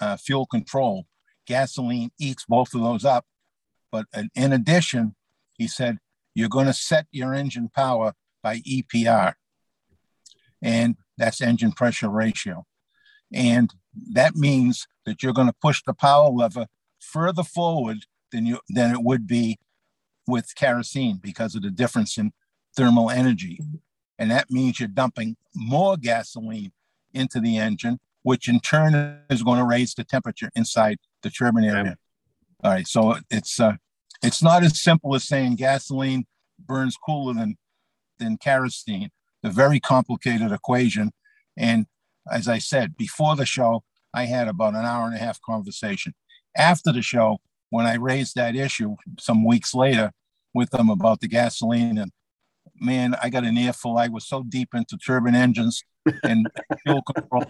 uh, 0.00 0.16
fuel 0.16 0.46
control. 0.46 1.06
Gasoline 1.46 2.10
eats 2.18 2.44
both 2.48 2.74
of 2.74 2.80
those 2.80 3.04
up. 3.04 3.24
But 3.92 4.06
in 4.34 4.52
addition, 4.52 5.14
he 5.54 5.68
said, 5.68 5.98
you're 6.34 6.48
going 6.48 6.66
to 6.66 6.72
set 6.72 7.06
your 7.10 7.32
engine 7.32 7.70
power 7.74 8.12
by 8.42 8.58
EPR. 8.58 9.34
And 10.62 10.96
that's 11.16 11.40
engine 11.40 11.72
pressure 11.72 12.10
ratio. 12.10 12.66
And 13.32 13.72
that 14.12 14.34
means 14.34 14.86
that 15.06 15.22
you're 15.22 15.32
going 15.32 15.46
to 15.46 15.54
push 15.62 15.82
the 15.84 15.94
power 15.94 16.28
lever 16.28 16.66
further 17.00 17.42
forward 17.42 18.04
than 18.32 18.44
you 18.46 18.60
than 18.68 18.90
it 18.92 19.02
would 19.02 19.26
be 19.26 19.58
with 20.26 20.54
kerosene 20.56 21.18
because 21.22 21.54
of 21.54 21.62
the 21.62 21.70
difference 21.70 22.18
in 22.18 22.32
thermal 22.76 23.10
energy. 23.10 23.58
And 24.18 24.30
that 24.30 24.50
means 24.50 24.80
you're 24.80 24.88
dumping 24.88 25.36
more 25.54 25.96
gasoline 25.96 26.72
into 27.12 27.40
the 27.40 27.56
engine, 27.56 27.98
which 28.26 28.48
in 28.48 28.58
turn 28.58 29.20
is 29.30 29.44
going 29.44 29.56
to 29.56 29.64
raise 29.64 29.94
the 29.94 30.02
temperature 30.02 30.50
inside 30.56 30.96
the 31.22 31.30
turbine 31.30 31.62
area. 31.62 31.96
All 32.64 32.72
right, 32.72 32.84
so 32.84 33.14
it's 33.30 33.60
uh, 33.60 33.74
it's 34.20 34.42
not 34.42 34.64
as 34.64 34.82
simple 34.82 35.14
as 35.14 35.28
saying 35.28 35.54
gasoline 35.54 36.24
burns 36.58 36.96
cooler 36.96 37.34
than 37.34 37.56
than 38.18 38.36
kerosene. 38.36 39.10
A 39.44 39.50
very 39.50 39.78
complicated 39.78 40.50
equation. 40.50 41.12
And 41.56 41.86
as 42.28 42.48
I 42.48 42.58
said 42.58 42.96
before 42.96 43.36
the 43.36 43.46
show, 43.46 43.84
I 44.12 44.24
had 44.24 44.48
about 44.48 44.74
an 44.74 44.84
hour 44.84 45.06
and 45.06 45.14
a 45.14 45.18
half 45.18 45.40
conversation. 45.40 46.12
After 46.56 46.90
the 46.90 47.02
show, 47.02 47.38
when 47.70 47.86
I 47.86 47.94
raised 47.94 48.34
that 48.34 48.56
issue 48.56 48.96
some 49.20 49.44
weeks 49.44 49.72
later 49.72 50.10
with 50.52 50.70
them 50.70 50.90
about 50.90 51.20
the 51.20 51.28
gasoline 51.28 51.96
and 51.96 52.10
man, 52.80 53.14
I 53.22 53.30
got 53.30 53.44
an 53.44 53.56
earful. 53.56 53.98
I 53.98 54.08
was 54.08 54.26
so 54.26 54.42
deep 54.42 54.70
into 54.74 54.96
turbine 54.96 55.34
engines 55.34 55.82
and 56.22 56.46
fuel 56.82 57.02
control 57.02 57.44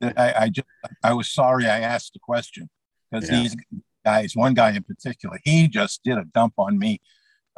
that 0.00 0.18
I, 0.18 0.44
I, 0.44 0.48
just 0.48 0.66
I 1.02 1.12
was 1.12 1.30
sorry 1.30 1.66
I 1.66 1.80
asked 1.80 2.12
the 2.14 2.20
question 2.20 2.68
because 3.10 3.28
yeah. 3.28 3.36
these 3.36 3.56
guys, 4.04 4.32
one 4.34 4.54
guy 4.54 4.70
in 4.70 4.82
particular, 4.82 5.38
he 5.44 5.68
just 5.68 6.02
did 6.04 6.18
a 6.18 6.24
dump 6.24 6.54
on 6.58 6.78
me, 6.78 7.00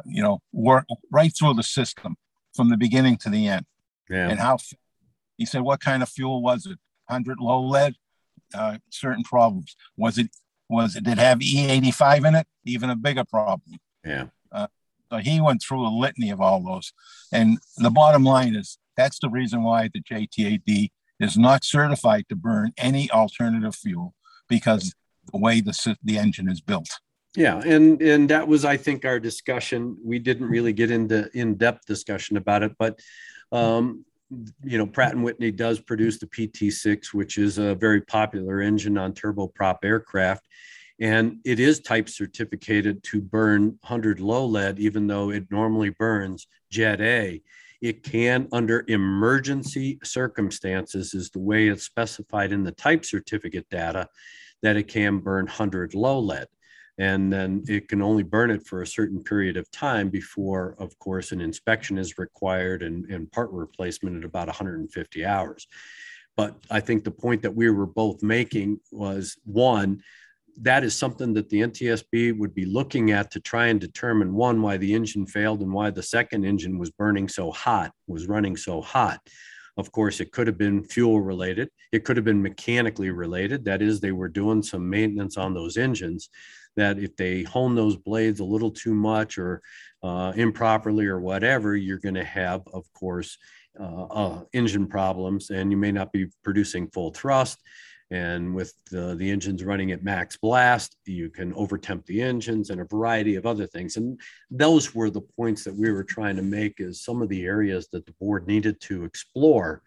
you 0.05 0.21
know, 0.21 0.39
work 0.51 0.85
right 1.11 1.31
through 1.37 1.53
the 1.53 1.63
system 1.63 2.15
from 2.55 2.69
the 2.69 2.77
beginning 2.77 3.17
to 3.17 3.29
the 3.29 3.47
end. 3.47 3.65
Yeah. 4.09 4.29
And 4.29 4.39
how 4.39 4.57
he 5.37 5.45
said, 5.45 5.61
what 5.61 5.79
kind 5.79 6.03
of 6.03 6.09
fuel 6.09 6.41
was 6.41 6.65
it? 6.65 6.77
100 7.07 7.39
low 7.39 7.61
lead, 7.61 7.95
uh, 8.53 8.77
certain 8.89 9.23
problems. 9.23 9.75
Was 9.97 10.17
it 10.17 10.29
was 10.69 10.95
it 10.95 11.03
did 11.03 11.13
it 11.13 11.17
have 11.19 11.39
E85 11.39 12.27
in 12.27 12.35
it? 12.35 12.47
Even 12.65 12.89
a 12.89 12.95
bigger 12.95 13.23
problem. 13.25 13.77
Yeah. 14.05 14.25
So 15.13 15.19
he 15.19 15.39
went 15.39 15.61
through 15.61 15.85
a 15.85 15.93
litany 15.93 16.31
of 16.31 16.41
all 16.41 16.63
those. 16.63 16.91
And 17.31 17.59
the 17.77 17.91
bottom 17.91 18.23
line 18.23 18.55
is 18.55 18.79
that's 18.97 19.19
the 19.19 19.29
reason 19.29 19.61
why 19.61 19.89
the 19.93 20.01
JT8D 20.01 20.89
is 21.19 21.37
not 21.37 21.63
certified 21.63 22.25
to 22.29 22.35
burn 22.35 22.71
any 22.79 23.11
alternative 23.11 23.75
fuel 23.75 24.15
because 24.49 24.95
the 25.31 25.37
way 25.37 25.61
the, 25.61 25.95
the 26.03 26.17
engine 26.17 26.49
is 26.49 26.61
built. 26.61 26.89
Yeah, 27.35 27.61
and 27.65 27.99
and 28.01 28.29
that 28.29 28.47
was, 28.47 28.63
I 28.63 28.77
think, 28.77 29.05
our 29.05 29.19
discussion. 29.19 29.97
We 30.03 30.19
didn't 30.19 30.47
really 30.47 30.73
get 30.73 30.91
into 30.91 31.29
in-depth 31.33 31.85
discussion 31.87 32.37
about 32.37 32.61
it, 32.61 32.73
but 32.77 32.99
um, 33.51 34.05
you 34.63 34.77
know, 34.77 34.85
Pratt 34.85 35.13
and 35.13 35.23
Whitney 35.23 35.51
does 35.51 35.79
produce 35.79 36.19
the 36.19 36.27
PT6, 36.27 37.13
which 37.13 37.39
is 37.39 37.57
a 37.57 37.73
very 37.73 38.01
popular 38.01 38.61
engine 38.61 38.99
on 38.99 39.13
turboprop 39.13 39.77
aircraft, 39.83 40.45
and 41.03 41.39
it 41.43 41.59
is 41.59 41.81
type 41.81 42.07
certificated 42.07 43.03
to 43.03 43.19
burn 43.19 43.77
100 43.81 44.21
low 44.21 44.45
lead, 44.45 44.79
even 44.79 45.05
though 45.05 45.31
it 45.31 45.51
normally 45.51 45.89
burns 45.89 46.47
Jet 46.71 47.01
A. 47.01 47.41
It 47.81 48.03
can, 48.03 48.47
under 48.53 48.85
emergency 48.87 49.99
circumstances, 50.01 51.13
is 51.13 51.29
the 51.29 51.39
way 51.39 51.67
it's 51.67 51.83
specified 51.83 52.53
in 52.53 52.63
the 52.63 52.71
type 52.71 53.03
certificate 53.03 53.69
data, 53.69 54.07
that 54.61 54.77
it 54.77 54.87
can 54.87 55.19
burn 55.19 55.43
100 55.43 55.93
low 55.93 56.19
lead. 56.19 56.47
And 56.97 57.33
then 57.33 57.65
it 57.67 57.89
can 57.89 58.01
only 58.01 58.23
burn 58.23 58.49
it 58.49 58.65
for 58.65 58.81
a 58.81 58.87
certain 58.87 59.21
period 59.21 59.57
of 59.57 59.69
time 59.71 60.07
before, 60.07 60.77
of 60.79 60.97
course, 60.99 61.33
an 61.33 61.41
inspection 61.41 61.97
is 61.97 62.17
required 62.17 62.81
and, 62.81 63.11
and 63.11 63.29
part 63.29 63.51
replacement 63.51 64.15
at 64.15 64.23
about 64.23 64.47
150 64.47 65.25
hours. 65.25 65.67
But 66.37 66.55
I 66.71 66.79
think 66.79 67.03
the 67.03 67.11
point 67.11 67.41
that 67.41 67.55
we 67.55 67.69
were 67.69 67.85
both 67.85 68.23
making 68.23 68.79
was 68.89 69.37
one, 69.43 70.01
that 70.61 70.83
is 70.83 70.95
something 70.95 71.33
that 71.33 71.49
the 71.49 71.61
NTSB 71.61 72.37
would 72.37 72.53
be 72.53 72.65
looking 72.65 73.11
at 73.11 73.31
to 73.31 73.39
try 73.39 73.67
and 73.67 73.79
determine 73.79 74.33
one, 74.33 74.61
why 74.61 74.77
the 74.77 74.93
engine 74.93 75.25
failed 75.25 75.61
and 75.61 75.73
why 75.73 75.89
the 75.89 76.03
second 76.03 76.45
engine 76.45 76.77
was 76.77 76.91
burning 76.91 77.27
so 77.27 77.51
hot, 77.51 77.91
was 78.07 78.27
running 78.27 78.55
so 78.55 78.81
hot. 78.81 79.19
Of 79.75 79.91
course, 79.91 80.19
it 80.19 80.31
could 80.31 80.47
have 80.47 80.57
been 80.57 80.83
fuel 80.83 81.21
related. 81.21 81.69
It 81.91 82.05
could 82.05 82.17
have 82.17 82.25
been 82.25 82.41
mechanically 82.41 83.09
related. 83.09 83.65
That 83.65 83.81
is, 83.81 83.99
they 83.99 84.11
were 84.11 84.29
doing 84.29 84.61
some 84.61 84.87
maintenance 84.87 85.37
on 85.37 85.53
those 85.53 85.77
engines. 85.77 86.29
That 86.75 86.99
if 86.99 87.15
they 87.15 87.43
hone 87.43 87.75
those 87.75 87.97
blades 87.97 88.39
a 88.39 88.45
little 88.45 88.71
too 88.71 88.93
much 88.93 89.37
or 89.37 89.61
uh, 90.03 90.33
improperly 90.35 91.07
or 91.07 91.19
whatever, 91.19 91.75
you're 91.75 91.99
going 91.99 92.15
to 92.15 92.23
have, 92.23 92.61
of 92.71 92.91
course, 92.93 93.37
uh, 93.79 94.03
uh, 94.03 94.43
engine 94.53 94.85
problems 94.85 95.49
and 95.49 95.71
you 95.71 95.77
may 95.77 95.91
not 95.91 96.11
be 96.11 96.27
producing 96.43 96.87
full 96.89 97.11
thrust 97.11 97.59
and 98.11 98.53
with 98.53 98.73
the, 98.91 99.15
the 99.15 99.29
engines 99.29 99.63
running 99.63 99.91
at 99.91 100.03
max 100.03 100.37
blast, 100.37 100.95
you 101.05 101.29
can 101.29 101.53
overtemp 101.53 102.05
the 102.05 102.21
engines 102.21 102.69
and 102.69 102.81
a 102.81 102.85
variety 102.85 103.35
of 103.35 103.45
other 103.45 103.65
things. 103.65 103.97
And 103.97 104.19
those 104.51 104.93
were 104.93 105.09
the 105.09 105.21
points 105.21 105.63
that 105.63 105.75
we 105.75 105.91
were 105.91 106.03
trying 106.03 106.35
to 106.35 106.41
make 106.41 106.79
as 106.79 107.01
some 107.01 107.21
of 107.21 107.29
the 107.29 107.43
areas 107.45 107.87
that 107.91 108.05
the 108.05 108.13
board 108.19 108.47
needed 108.47 108.79
to 108.81 109.03
explore 109.03 109.81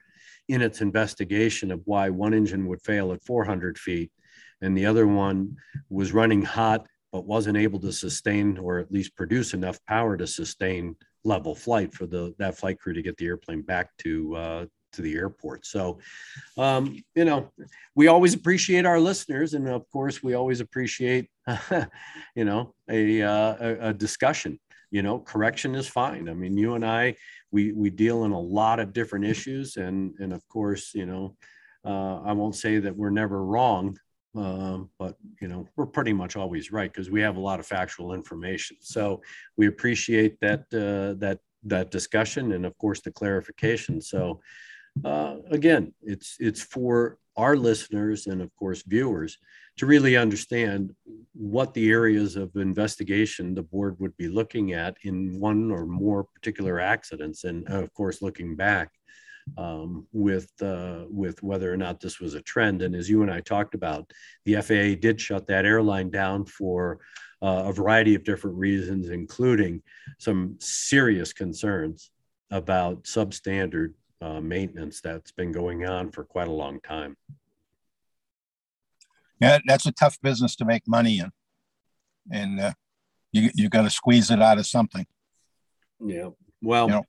in 0.48 0.62
its 0.62 0.80
investigation 0.80 1.70
of 1.70 1.82
why 1.84 2.08
one 2.08 2.34
engine 2.34 2.66
would 2.66 2.82
fail 2.82 3.12
at 3.12 3.22
400 3.24 3.78
feet 3.78 4.10
and 4.60 4.76
the 4.76 4.86
other 4.86 5.06
one 5.06 5.56
was 5.90 6.12
running 6.12 6.42
hot 6.42 6.86
but 7.12 7.26
wasn't 7.26 7.56
able 7.56 7.80
to 7.80 7.92
sustain 7.92 8.58
or 8.58 8.78
at 8.78 8.92
least 8.92 9.16
produce 9.16 9.54
enough 9.54 9.78
power 9.86 10.16
to 10.16 10.26
sustain 10.26 10.94
level 11.24 11.54
flight 11.54 11.92
for 11.92 12.06
the 12.06 12.34
that 12.38 12.56
flight 12.56 12.78
crew 12.78 12.92
to 12.92 13.02
get 13.02 13.16
the 13.16 13.26
airplane 13.26 13.62
back 13.62 13.90
to 13.98 14.36
uh, 14.36 14.66
to 14.97 15.03
the 15.03 15.14
airport. 15.14 15.66
So, 15.66 15.99
um, 16.59 16.97
you 17.14 17.24
know, 17.24 17.51
we 17.94 18.09
always 18.09 18.34
appreciate 18.34 18.84
our 18.84 19.01
listeners, 19.01 19.55
and 19.55 19.68
of 19.68 19.88
course, 19.90 20.22
we 20.22 20.34
always 20.34 20.61
appreciate, 20.61 21.30
you 22.34 22.44
know, 22.44 22.74
a, 22.90 23.22
uh, 23.22 23.57
a, 23.61 23.88
a 23.88 23.94
discussion. 23.94 24.59
You 24.90 25.03
know, 25.03 25.18
correction 25.18 25.74
is 25.74 25.88
fine. 25.88 26.28
I 26.28 26.34
mean, 26.34 26.57
you 26.57 26.74
and 26.74 26.84
I, 26.84 27.16
we 27.51 27.72
we 27.72 27.90
deal 27.90 28.24
in 28.24 28.32
a 28.32 28.40
lot 28.40 28.80
of 28.80 28.92
different 28.92 29.24
issues, 29.24 29.76
and 29.76 30.14
and 30.18 30.32
of 30.32 30.47
course, 30.49 30.94
you 30.94 31.07
know, 31.07 31.36
uh, 31.84 32.20
I 32.22 32.32
won't 32.32 32.57
say 32.57 32.78
that 32.78 32.97
we're 32.97 33.11
never 33.11 33.44
wrong, 33.44 33.99
uh, 34.36 34.78
but 34.99 35.16
you 35.40 35.49
know 35.49 35.66
we're 35.76 35.86
pretty 35.86 36.12
much 36.12 36.36
always 36.36 36.70
right 36.70 36.92
because 36.92 37.11
we 37.11 37.20
have 37.20 37.36
a 37.36 37.40
lot 37.40 37.61
of 37.61 37.66
factual 37.66 38.12
information. 38.12 38.76
So 38.80 39.22
we 39.57 39.66
appreciate 39.66 40.38
that 40.40 40.61
uh, 40.72 41.18
that 41.18 41.40
that 41.64 41.90
discussion 41.90 42.53
and 42.53 42.64
of 42.64 42.76
course 42.78 43.01
the 43.01 43.11
clarification. 43.11 44.01
So 44.01 44.40
uh, 45.05 45.36
again, 45.51 45.92
it's 46.03 46.36
it's 46.40 46.62
for 46.62 47.18
our 47.36 47.57
listeners 47.57 48.26
and 48.26 48.40
of 48.40 48.55
course 48.57 48.82
viewers 48.82 49.38
to 49.76 49.84
really 49.84 50.16
understand 50.16 50.94
what 51.34 51.74
the 51.74 51.90
areas 51.90 52.34
of 52.34 52.57
investigation 52.57 53.55
the 53.55 53.62
board 53.62 53.94
would 53.99 54.16
be 54.16 54.28
looking 54.28 54.72
at 54.72 54.97
in 55.03 55.38
one 55.38 55.70
or 55.70 55.84
more 55.84 56.24
particular 56.24 56.80
accidents, 56.80 57.44
and 57.44 57.68
of 57.68 57.92
course 57.92 58.22
looking 58.22 58.57
back 58.57 58.90
um, 59.59 60.07
with 60.12 60.51
uh, 60.62 61.05
with 61.09 61.42
whether 61.42 61.72
or 61.72 61.76
not 61.76 62.01
this 62.01 62.20
was 62.20 62.34
a 62.34 62.42
trend. 62.42 62.82
And 62.82 62.94
as 62.94 63.09
you 63.09 63.22
and 63.22 63.30
I 63.30 63.40
talked 63.40 63.74
about, 63.74 64.11
the 64.44 64.61
FAA 64.62 65.01
did 65.01 65.20
shut 65.20 65.47
that 65.49 65.64
airline 65.64 66.11
down 66.11 66.47
for 66.47 67.01
uh, 67.42 67.64
a 67.66 67.72
variety 67.72 68.14
of 68.14 68.24
different 68.24 68.57
reasons, 68.57 69.11
including 69.11 69.82
some 70.18 70.57
serious 70.59 71.32
concerns 71.32 72.11
about 72.51 73.05
substandard 73.05 73.92
uh, 74.20 74.40
maintenance 74.40 75.00
that's 75.00 75.32
been 75.32 75.52
going 75.52 75.86
on 75.86 76.10
for 76.10 76.24
quite 76.24 76.48
a 76.48 76.52
long 76.52 76.80
time. 76.80 77.16
Yeah, 79.40 79.58
that's 79.66 79.86
a 79.86 79.92
tough 79.92 80.18
business 80.22 80.56
to 80.56 80.64
make 80.64 80.82
money 80.88 81.18
in, 81.18 81.30
and 82.32 82.58
uh, 82.58 82.72
you 83.32 83.50
you 83.54 83.68
got 83.68 83.82
to 83.82 83.90
squeeze 83.90 84.30
it 84.30 84.40
out 84.40 84.58
of 84.58 84.66
something. 84.66 85.04
Yeah, 86.00 86.30
well, 86.62 86.86
You 86.86 86.94
know. 86.94 87.02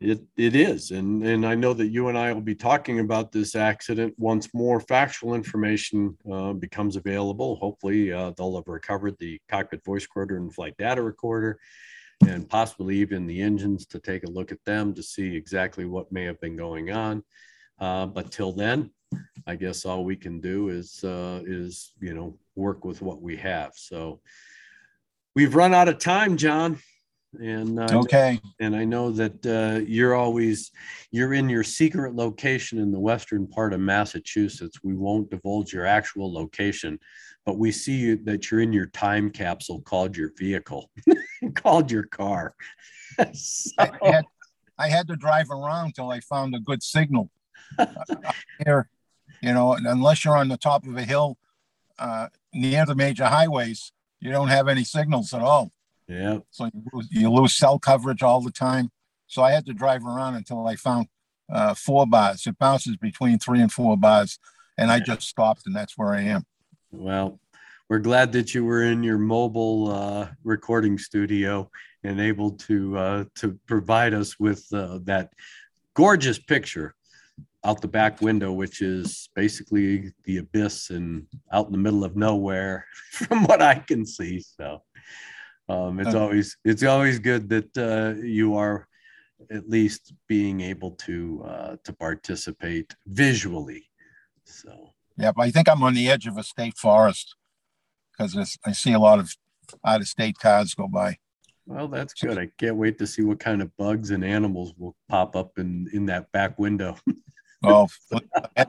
it 0.00 0.20
it 0.36 0.54
is, 0.54 0.92
and 0.92 1.24
and 1.24 1.44
I 1.44 1.56
know 1.56 1.74
that 1.74 1.88
you 1.88 2.08
and 2.08 2.16
I 2.16 2.32
will 2.32 2.40
be 2.40 2.54
talking 2.54 3.00
about 3.00 3.32
this 3.32 3.56
accident 3.56 4.14
once 4.16 4.54
more 4.54 4.78
factual 4.78 5.34
information 5.34 6.16
uh, 6.30 6.52
becomes 6.52 6.94
available. 6.94 7.56
Hopefully, 7.56 8.12
uh, 8.12 8.30
they'll 8.36 8.54
have 8.54 8.68
recovered 8.68 9.16
the 9.18 9.40
cockpit 9.48 9.84
voice 9.84 10.02
recorder 10.04 10.36
and 10.36 10.54
flight 10.54 10.76
data 10.76 11.02
recorder, 11.02 11.58
and 12.26 12.48
possibly 12.48 12.96
even 12.96 13.26
the 13.26 13.40
engines 13.40 13.86
to 13.86 13.98
take 13.98 14.24
a 14.24 14.30
look 14.30 14.52
at 14.52 14.64
them 14.64 14.94
to 14.94 15.02
see 15.02 15.36
exactly 15.36 15.84
what 15.84 16.12
may 16.12 16.24
have 16.24 16.40
been 16.40 16.56
going 16.56 16.90
on. 16.90 17.22
Uh, 17.78 18.06
but 18.06 18.30
till 18.30 18.52
then, 18.52 18.90
I 19.46 19.54
guess 19.56 19.84
all 19.84 20.04
we 20.04 20.16
can 20.16 20.40
do 20.40 20.70
is 20.70 21.04
uh, 21.04 21.42
is 21.46 21.92
you 22.00 22.14
know 22.14 22.38
work 22.54 22.84
with 22.84 23.02
what 23.02 23.22
we 23.22 23.36
have. 23.36 23.72
So 23.74 24.20
we've 25.34 25.54
run 25.54 25.74
out 25.74 25.88
of 25.88 25.98
time, 25.98 26.36
John, 26.36 26.78
and 27.40 27.78
uh, 27.78 27.86
Okay, 27.92 28.40
and 28.60 28.74
I 28.74 28.84
know 28.84 29.10
that 29.12 29.46
uh, 29.46 29.84
you're 29.86 30.14
always 30.14 30.72
you're 31.12 31.34
in 31.34 31.48
your 31.48 31.62
secret 31.62 32.14
location 32.14 32.78
in 32.78 32.90
the 32.90 33.00
western 33.00 33.46
part 33.46 33.72
of 33.72 33.80
Massachusetts. 33.80 34.80
We 34.82 34.94
won't 34.94 35.30
divulge 35.30 35.72
your 35.72 35.86
actual 35.86 36.32
location, 36.32 36.98
but 37.44 37.58
we 37.58 37.70
see 37.72 37.96
you, 37.96 38.16
that 38.24 38.50
you're 38.50 38.60
in 38.60 38.72
your 38.72 38.86
time 38.86 39.30
capsule 39.30 39.82
called 39.82 40.16
your 40.16 40.32
vehicle, 40.36 40.90
called 41.54 41.90
your 41.90 42.04
car. 42.04 42.54
So- 43.32 43.70
I 43.78 43.90
had 44.02 44.24
I 44.78 44.88
had 44.88 45.08
to 45.08 45.16
drive 45.16 45.50
around 45.50 45.94
till 45.94 46.10
I 46.10 46.20
found 46.20 46.54
a 46.54 46.60
good 46.60 46.82
signal. 46.82 47.30
Here, 48.64 48.88
you 49.40 49.52
know, 49.54 49.72
unless 49.72 50.24
you're 50.24 50.36
on 50.36 50.48
the 50.48 50.56
top 50.58 50.86
of 50.86 50.96
a 50.96 51.02
hill 51.02 51.38
uh, 51.98 52.28
near 52.52 52.84
the 52.84 52.94
major 52.94 53.24
highways, 53.26 53.92
you 54.20 54.30
don't 54.30 54.48
have 54.48 54.68
any 54.68 54.84
signals 54.84 55.32
at 55.32 55.40
all. 55.40 55.72
yeah, 56.08 56.38
So 56.50 56.66
you 56.66 56.82
lose, 56.92 57.08
you 57.10 57.30
lose 57.30 57.54
cell 57.54 57.78
coverage 57.78 58.22
all 58.22 58.42
the 58.42 58.50
time. 58.50 58.90
So 59.26 59.42
I 59.42 59.52
had 59.52 59.64
to 59.66 59.72
drive 59.72 60.04
around 60.04 60.34
until 60.34 60.66
I 60.66 60.76
found 60.76 61.08
uh, 61.50 61.72
four 61.74 62.06
bars. 62.06 62.46
It 62.46 62.58
bounces 62.58 62.96
between 62.96 63.38
three 63.38 63.60
and 63.62 63.72
four 63.72 63.96
bars, 63.96 64.38
and 64.76 64.90
I 64.90 65.00
just 65.00 65.22
stopped, 65.22 65.62
and 65.66 65.74
that's 65.74 65.96
where 65.96 66.12
I 66.14 66.20
am. 66.22 66.44
well, 66.92 67.40
we're 67.88 67.98
glad 67.98 68.32
that 68.32 68.54
you 68.54 68.64
were 68.64 68.82
in 68.82 69.02
your 69.02 69.18
mobile 69.18 69.88
uh, 69.90 70.28
recording 70.44 70.98
studio 70.98 71.70
and 72.02 72.20
able 72.20 72.52
to 72.52 72.96
uh, 72.98 73.24
to 73.36 73.58
provide 73.66 74.14
us 74.14 74.38
with 74.38 74.66
uh, 74.72 74.98
that 75.04 75.32
gorgeous 75.94 76.38
picture 76.38 76.94
out 77.64 77.80
the 77.80 77.88
back 77.88 78.20
window, 78.20 78.52
which 78.52 78.80
is 78.80 79.28
basically 79.34 80.12
the 80.24 80.38
abyss 80.38 80.90
and 80.90 81.26
out 81.52 81.66
in 81.66 81.72
the 81.72 81.78
middle 81.78 82.04
of 82.04 82.16
nowhere, 82.16 82.86
from 83.10 83.44
what 83.44 83.62
I 83.62 83.74
can 83.74 84.06
see. 84.06 84.40
So 84.40 84.82
um, 85.68 86.00
it's 86.00 86.08
Okay. 86.08 86.18
always 86.18 86.56
it's 86.64 86.82
always 86.82 87.18
good 87.18 87.48
that 87.50 87.76
uh, 87.78 88.20
you 88.20 88.56
are 88.56 88.88
at 89.50 89.68
least 89.68 90.12
being 90.28 90.60
able 90.60 90.92
to 90.92 91.44
uh, 91.46 91.76
to 91.84 91.92
participate 91.92 92.94
visually. 93.06 93.88
So 94.44 94.94
Yeah, 95.16 95.32
but 95.32 95.42
I 95.42 95.50
think 95.50 95.68
I'm 95.68 95.82
on 95.82 95.94
the 95.94 96.08
edge 96.08 96.26
of 96.26 96.36
a 96.36 96.42
state 96.42 96.76
forest 96.76 97.36
because 98.16 98.56
I 98.64 98.72
see 98.72 98.92
a 98.92 98.98
lot 98.98 99.18
of 99.18 99.34
out 99.84 100.00
of 100.00 100.08
state 100.08 100.38
cars 100.38 100.74
go 100.74 100.88
by. 100.88 101.18
well, 101.66 101.88
that's 101.88 102.14
good. 102.14 102.38
I 102.38 102.50
can't 102.58 102.76
wait 102.76 102.98
to 102.98 103.06
see 103.06 103.22
what 103.22 103.40
kind 103.40 103.60
of 103.62 103.76
bugs 103.76 104.10
and 104.10 104.24
animals 104.24 104.72
will 104.78 104.94
pop 105.08 105.34
up 105.36 105.58
in 105.58 105.88
in 105.92 106.06
that 106.06 106.30
back 106.32 106.58
window. 106.58 106.96
oh, 107.64 107.88
I 108.56 108.66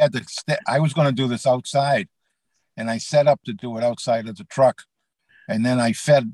had- 0.00 0.12
to 0.12 0.24
sta 0.24 0.56
I 0.66 0.80
was 0.80 0.92
going 0.92 1.06
to 1.08 1.12
do 1.12 1.28
this 1.28 1.46
outside, 1.46 2.08
and 2.76 2.90
I 2.90 2.98
set 2.98 3.26
up 3.26 3.40
to 3.44 3.52
do 3.52 3.76
it 3.78 3.84
outside 3.84 4.26
of 4.28 4.36
the 4.36 4.44
truck, 4.44 4.82
and 5.48 5.64
then 5.64 5.78
I 5.78 5.92
fed, 5.92 6.32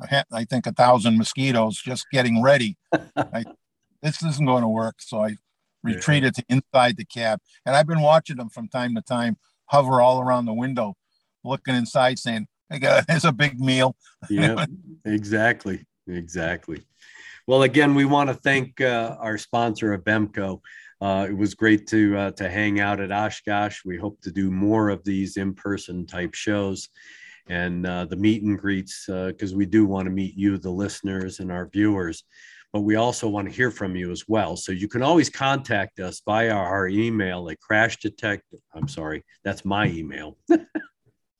I 0.00 0.24
I 0.32 0.44
think, 0.44 0.66
a 0.66 0.72
thousand 0.72 1.16
mosquitoes 1.16 1.80
just 1.80 2.06
getting 2.12 2.42
ready. 2.42 2.76
I, 3.16 3.44
this 4.02 4.22
isn't 4.22 4.44
going 4.46 4.62
to 4.62 4.68
work, 4.68 4.96
so 4.98 5.24
I 5.24 5.36
retreated 5.82 6.34
to 6.34 6.44
inside 6.50 6.96
the 6.98 7.04
cab, 7.06 7.40
and 7.64 7.74
I've 7.74 7.86
been 7.86 8.02
watching 8.02 8.36
them 8.36 8.50
from 8.50 8.68
time 8.68 8.94
to 8.96 9.00
time 9.00 9.38
hover 9.66 10.00
all 10.02 10.20
around 10.20 10.44
the 10.44 10.52
window, 10.52 10.94
looking 11.46 11.74
inside, 11.74 12.18
saying, 12.18 12.46
"Hey, 12.70 12.78
there's 13.08 13.24
a 13.24 13.32
big 13.32 13.60
meal." 13.60 13.96
yeah, 14.28 14.66
exactly, 15.04 15.86
exactly. 16.06 16.82
Well, 17.46 17.62
again, 17.62 17.94
we 17.94 18.04
want 18.04 18.28
to 18.28 18.34
thank 18.34 18.80
uh, 18.80 19.16
our 19.20 19.38
sponsor, 19.38 19.96
Avemco. 19.96 20.60
Uh, 21.00 21.26
it 21.28 21.36
was 21.36 21.54
great 21.54 21.86
to 21.88 22.16
uh, 22.16 22.30
to 22.32 22.48
hang 22.48 22.80
out 22.80 23.00
at 23.00 23.12
Oshkosh. 23.12 23.84
We 23.84 23.96
hope 23.96 24.20
to 24.22 24.32
do 24.32 24.50
more 24.50 24.88
of 24.88 25.04
these 25.04 25.36
in 25.36 25.54
person 25.54 26.06
type 26.06 26.34
shows 26.34 26.88
and 27.48 27.86
uh, 27.86 28.04
the 28.06 28.16
meet 28.16 28.42
and 28.42 28.58
greets 28.58 29.04
because 29.06 29.54
we 29.54 29.66
do 29.66 29.86
want 29.86 30.06
to 30.06 30.10
meet 30.10 30.34
you, 30.36 30.58
the 30.58 30.70
listeners, 30.70 31.38
and 31.38 31.52
our 31.52 31.68
viewers. 31.68 32.24
But 32.72 32.80
we 32.80 32.96
also 32.96 33.28
want 33.28 33.48
to 33.48 33.54
hear 33.54 33.70
from 33.70 33.94
you 33.94 34.10
as 34.10 34.24
well. 34.26 34.56
So 34.56 34.72
you 34.72 34.88
can 34.88 35.02
always 35.02 35.30
contact 35.30 36.00
us 36.00 36.20
via 36.26 36.52
our 36.52 36.88
email 36.88 37.48
at 37.48 37.60
crash 37.60 37.98
detect. 37.98 38.42
I'm 38.74 38.88
sorry, 38.88 39.24
that's 39.44 39.64
my 39.64 39.86
email. 39.86 40.36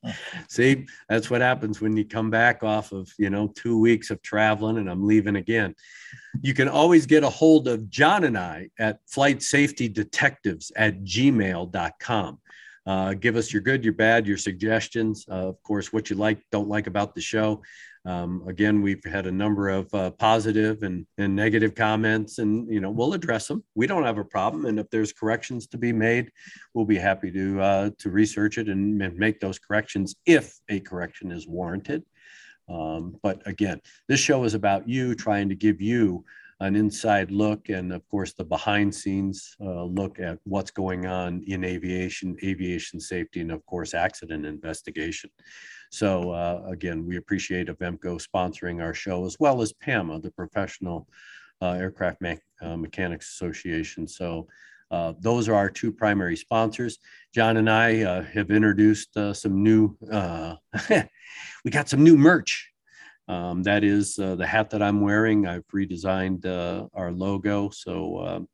See, 0.48 0.86
that's 1.08 1.30
what 1.30 1.40
happens 1.40 1.80
when 1.80 1.96
you 1.96 2.04
come 2.04 2.30
back 2.30 2.62
off 2.62 2.92
of, 2.92 3.12
you 3.18 3.30
know, 3.30 3.48
two 3.48 3.78
weeks 3.78 4.10
of 4.10 4.22
traveling 4.22 4.78
and 4.78 4.90
I'm 4.90 5.06
leaving 5.06 5.36
again. 5.36 5.74
You 6.42 6.54
can 6.54 6.68
always 6.68 7.06
get 7.06 7.24
a 7.24 7.30
hold 7.30 7.68
of 7.68 7.90
John 7.90 8.24
and 8.24 8.36
I 8.38 8.68
at 8.78 9.00
flight 9.06 9.42
safety 9.42 9.88
detectives 9.88 10.72
at 10.76 11.02
gmail.com. 11.02 12.38
Uh, 12.86 13.14
give 13.14 13.34
us 13.34 13.52
your 13.52 13.62
good, 13.62 13.84
your 13.84 13.94
bad, 13.94 14.26
your 14.26 14.36
suggestions. 14.36 15.26
Uh, 15.28 15.48
of 15.48 15.62
course, 15.62 15.92
what 15.92 16.08
you 16.08 16.16
like, 16.16 16.38
don't 16.52 16.68
like 16.68 16.86
about 16.86 17.14
the 17.14 17.20
show. 17.20 17.62
Um, 18.06 18.44
again, 18.46 18.82
we've 18.82 19.02
had 19.04 19.26
a 19.26 19.32
number 19.32 19.68
of 19.68 19.92
uh, 19.92 20.12
positive 20.12 20.84
and, 20.84 21.04
and 21.18 21.34
negative 21.34 21.74
comments, 21.74 22.38
and 22.38 22.72
you 22.72 22.80
know 22.80 22.90
we'll 22.90 23.14
address 23.14 23.48
them. 23.48 23.64
We 23.74 23.88
don't 23.88 24.04
have 24.04 24.18
a 24.18 24.24
problem, 24.24 24.66
and 24.66 24.78
if 24.78 24.88
there's 24.90 25.12
corrections 25.12 25.66
to 25.68 25.78
be 25.78 25.92
made, 25.92 26.30
we'll 26.72 26.84
be 26.84 26.98
happy 26.98 27.32
to 27.32 27.60
uh, 27.60 27.90
to 27.98 28.10
research 28.10 28.58
it 28.58 28.68
and, 28.68 29.02
and 29.02 29.16
make 29.16 29.40
those 29.40 29.58
corrections 29.58 30.14
if 30.24 30.56
a 30.68 30.78
correction 30.78 31.32
is 31.32 31.48
warranted. 31.48 32.04
Um, 32.68 33.16
but 33.22 33.44
again, 33.46 33.80
this 34.08 34.20
show 34.20 34.44
is 34.44 34.54
about 34.54 34.88
you 34.88 35.16
trying 35.16 35.48
to 35.48 35.56
give 35.56 35.80
you 35.80 36.24
an 36.60 36.74
inside 36.74 37.30
look 37.30 37.68
and, 37.68 37.92
of 37.92 38.06
course, 38.08 38.32
the 38.32 38.44
behind 38.44 38.94
scenes 38.94 39.54
uh, 39.60 39.84
look 39.84 40.18
at 40.18 40.38
what's 40.44 40.70
going 40.70 41.06
on 41.06 41.42
in 41.46 41.64
aviation, 41.64 42.36
aviation 42.42 42.98
safety, 42.98 43.40
and, 43.40 43.52
of 43.52 43.64
course, 43.66 43.92
accident 43.92 44.46
investigation. 44.46 45.30
So, 45.90 46.30
uh, 46.30 46.62
again, 46.66 47.06
we 47.06 47.16
appreciate 47.16 47.68
Avemco 47.68 48.20
sponsoring 48.20 48.82
our 48.82 48.94
show 48.94 49.26
as 49.26 49.36
well 49.38 49.60
as 49.60 49.72
PAMA, 49.74 50.20
the 50.20 50.30
Professional 50.30 51.08
uh, 51.60 51.72
Aircraft 51.72 52.20
Me- 52.22 52.38
uh, 52.62 52.76
Mechanics 52.76 53.30
Association. 53.34 54.08
So, 54.08 54.48
uh, 54.90 55.14
those 55.20 55.48
are 55.48 55.54
our 55.54 55.70
two 55.70 55.92
primary 55.92 56.36
sponsors. 56.36 56.98
John 57.34 57.56
and 57.56 57.68
I 57.68 58.02
uh, 58.02 58.22
have 58.22 58.50
introduced 58.50 59.16
uh, 59.16 59.34
some 59.34 59.62
new, 59.62 59.96
uh, 60.10 60.56
we 61.64 61.70
got 61.70 61.88
some 61.88 62.02
new 62.02 62.16
merch. 62.16 62.70
Um, 63.28 63.62
that 63.64 63.82
is 63.84 64.18
uh, 64.18 64.36
the 64.36 64.46
hat 64.46 64.70
that 64.70 64.82
I'm 64.82 65.00
wearing. 65.00 65.46
I've 65.46 65.66
redesigned 65.68 66.46
uh, 66.46 66.86
our 66.94 67.12
logo. 67.12 67.70
So 67.70 68.24
um, 68.24 68.48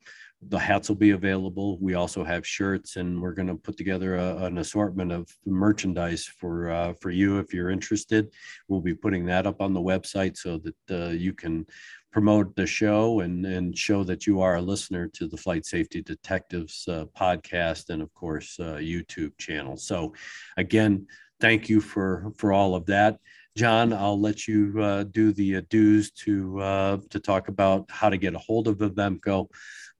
the 0.49 0.59
hats 0.59 0.89
will 0.89 0.97
be 0.97 1.11
available. 1.11 1.79
We 1.81 1.95
also 1.95 2.25
have 2.25 2.47
shirts, 2.47 2.97
and 2.97 3.20
we're 3.20 3.35
going 3.35 3.49
to 3.49 3.55
put 3.55 3.77
together 3.77 4.16
a, 4.16 4.45
an 4.45 4.59
assortment 4.59 5.12
of 5.12 5.29
merchandise 5.47 6.25
for 6.25 6.70
uh, 6.70 6.95
for 7.01 7.11
you 7.11 7.39
if 7.39 7.55
you're 7.55 7.70
interested. 7.70 8.33
We'll 8.68 8.81
be 8.81 8.95
putting 8.95 9.27
that 9.27 9.47
up 9.47 9.61
on 9.61 9.73
the 9.73 9.81
website 9.81 10.37
so 10.37 10.59
that 10.59 11.07
uh, 11.07 11.11
you 11.11 11.33
can 11.33 11.66
promote 12.11 12.57
the 12.57 12.66
show 12.66 13.20
and 13.20 13.47
and 13.47 13.77
show 13.77 14.03
that 14.05 14.27
you 14.27 14.41
are 14.41 14.57
a 14.57 14.62
listener 14.62 15.09
to 15.09 15.29
the 15.29 15.37
Flight 15.37 15.64
Safety 15.64 16.03
Detectives 16.03 16.87
uh, 16.89 17.05
podcast 17.16 17.91
and 17.91 18.03
of 18.03 18.12
course 18.14 18.59
uh, 18.59 18.79
YouTube 18.81 19.37
channel. 19.39 19.77
So 19.77 20.12
again, 20.57 21.07
thank 21.41 21.68
you 21.68 21.81
for 21.81 22.33
for 22.37 22.53
all 22.53 22.75
of 22.75 22.87
that. 22.87 23.18
John, 23.57 23.93
I'll 23.93 24.21
let 24.21 24.49
you 24.49 24.81
uh, 24.81 25.05
do 25.05 25.33
the 25.33 25.57
uh, 25.57 25.63
dues 25.69 26.11
to 26.13 26.61
uh, 26.61 26.99
to 27.11 27.21
talk 27.21 27.49
about 27.49 27.91
how 27.91 28.09
to 28.09 28.17
get 28.17 28.35
a 28.35 28.39
hold 28.39 28.69
of 28.69 28.79
Avemco. 28.79 29.49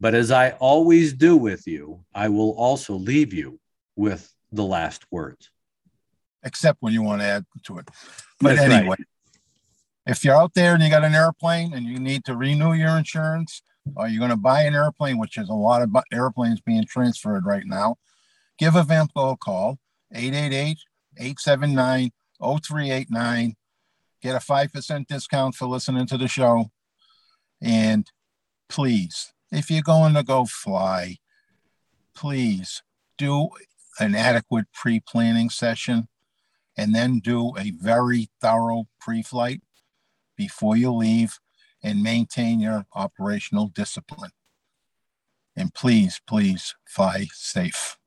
But 0.01 0.15
as 0.15 0.31
I 0.31 0.51
always 0.53 1.13
do 1.13 1.37
with 1.37 1.67
you, 1.67 2.05
I 2.15 2.29
will 2.29 2.53
also 2.53 2.95
leave 2.95 3.33
you 3.35 3.61
with 3.95 4.33
the 4.51 4.65
last 4.65 5.05
words. 5.11 5.51
except 6.45 6.79
when 6.81 6.93
you 6.93 7.03
want 7.03 7.21
to 7.21 7.27
add 7.27 7.45
to 7.65 7.79
it. 7.79 7.89
But 8.41 8.57
That's 8.57 8.69
right. 8.69 8.79
anyway, 8.81 8.97
if 10.07 10.25
you're 10.25 10.35
out 10.35 10.55
there 10.55 10.75
and 10.75 10.83
you 10.83 10.91
got 10.91 11.05
an 11.05 11.15
airplane 11.15 11.73
and 11.75 11.87
you 11.87 12.01
need 12.01 12.25
to 12.25 12.37
renew 12.37 12.73
your 12.73 12.97
insurance, 12.99 13.63
or 13.95 14.09
you're 14.09 14.19
going 14.19 14.31
to 14.31 14.37
buy 14.37 14.63
an 14.63 14.75
airplane, 14.75 15.19
which 15.19 15.39
is 15.39 15.49
a 15.49 15.55
lot 15.55 15.83
of 15.83 15.95
airplanes 16.13 16.61
being 16.61 16.85
transferred 16.85 17.47
right 17.47 17.67
now, 17.67 17.97
give 18.59 18.75
Avemco 18.75 19.33
a 19.33 19.37
call, 19.37 19.79
888-879-0389. 22.43 23.55
Get 24.20 24.36
a 24.36 24.38
5% 24.38 25.07
discount 25.07 25.55
for 25.55 25.66
listening 25.66 26.07
to 26.07 26.18
the 26.18 26.28
show. 26.28 26.70
And 27.61 28.07
please 28.68 29.32
if 29.53 29.70
you're 29.70 29.82
going 29.82 30.14
to 30.14 30.22
go 30.22 30.47
fly, 30.47 31.18
please 32.16 32.82
do 33.18 33.51
an 34.01 34.14
adequate 34.14 34.64
pre-planning 34.72 35.51
session 35.51 36.09
and 36.76 36.95
then 36.95 37.18
do 37.18 37.53
a 37.59 37.70
very 37.72 38.30
thorough 38.40 38.86
pre-flight 38.99 39.61
before 40.36 40.74
you 40.74 40.90
leave 40.90 41.38
and 41.82 42.03
maintain 42.03 42.61
your 42.61 42.86
operational 42.95 43.68
discipline. 43.68 44.30
And 45.55 45.74
please, 45.74 46.22
please 46.26 46.74
fly 46.88 47.26
safe. 47.32 47.99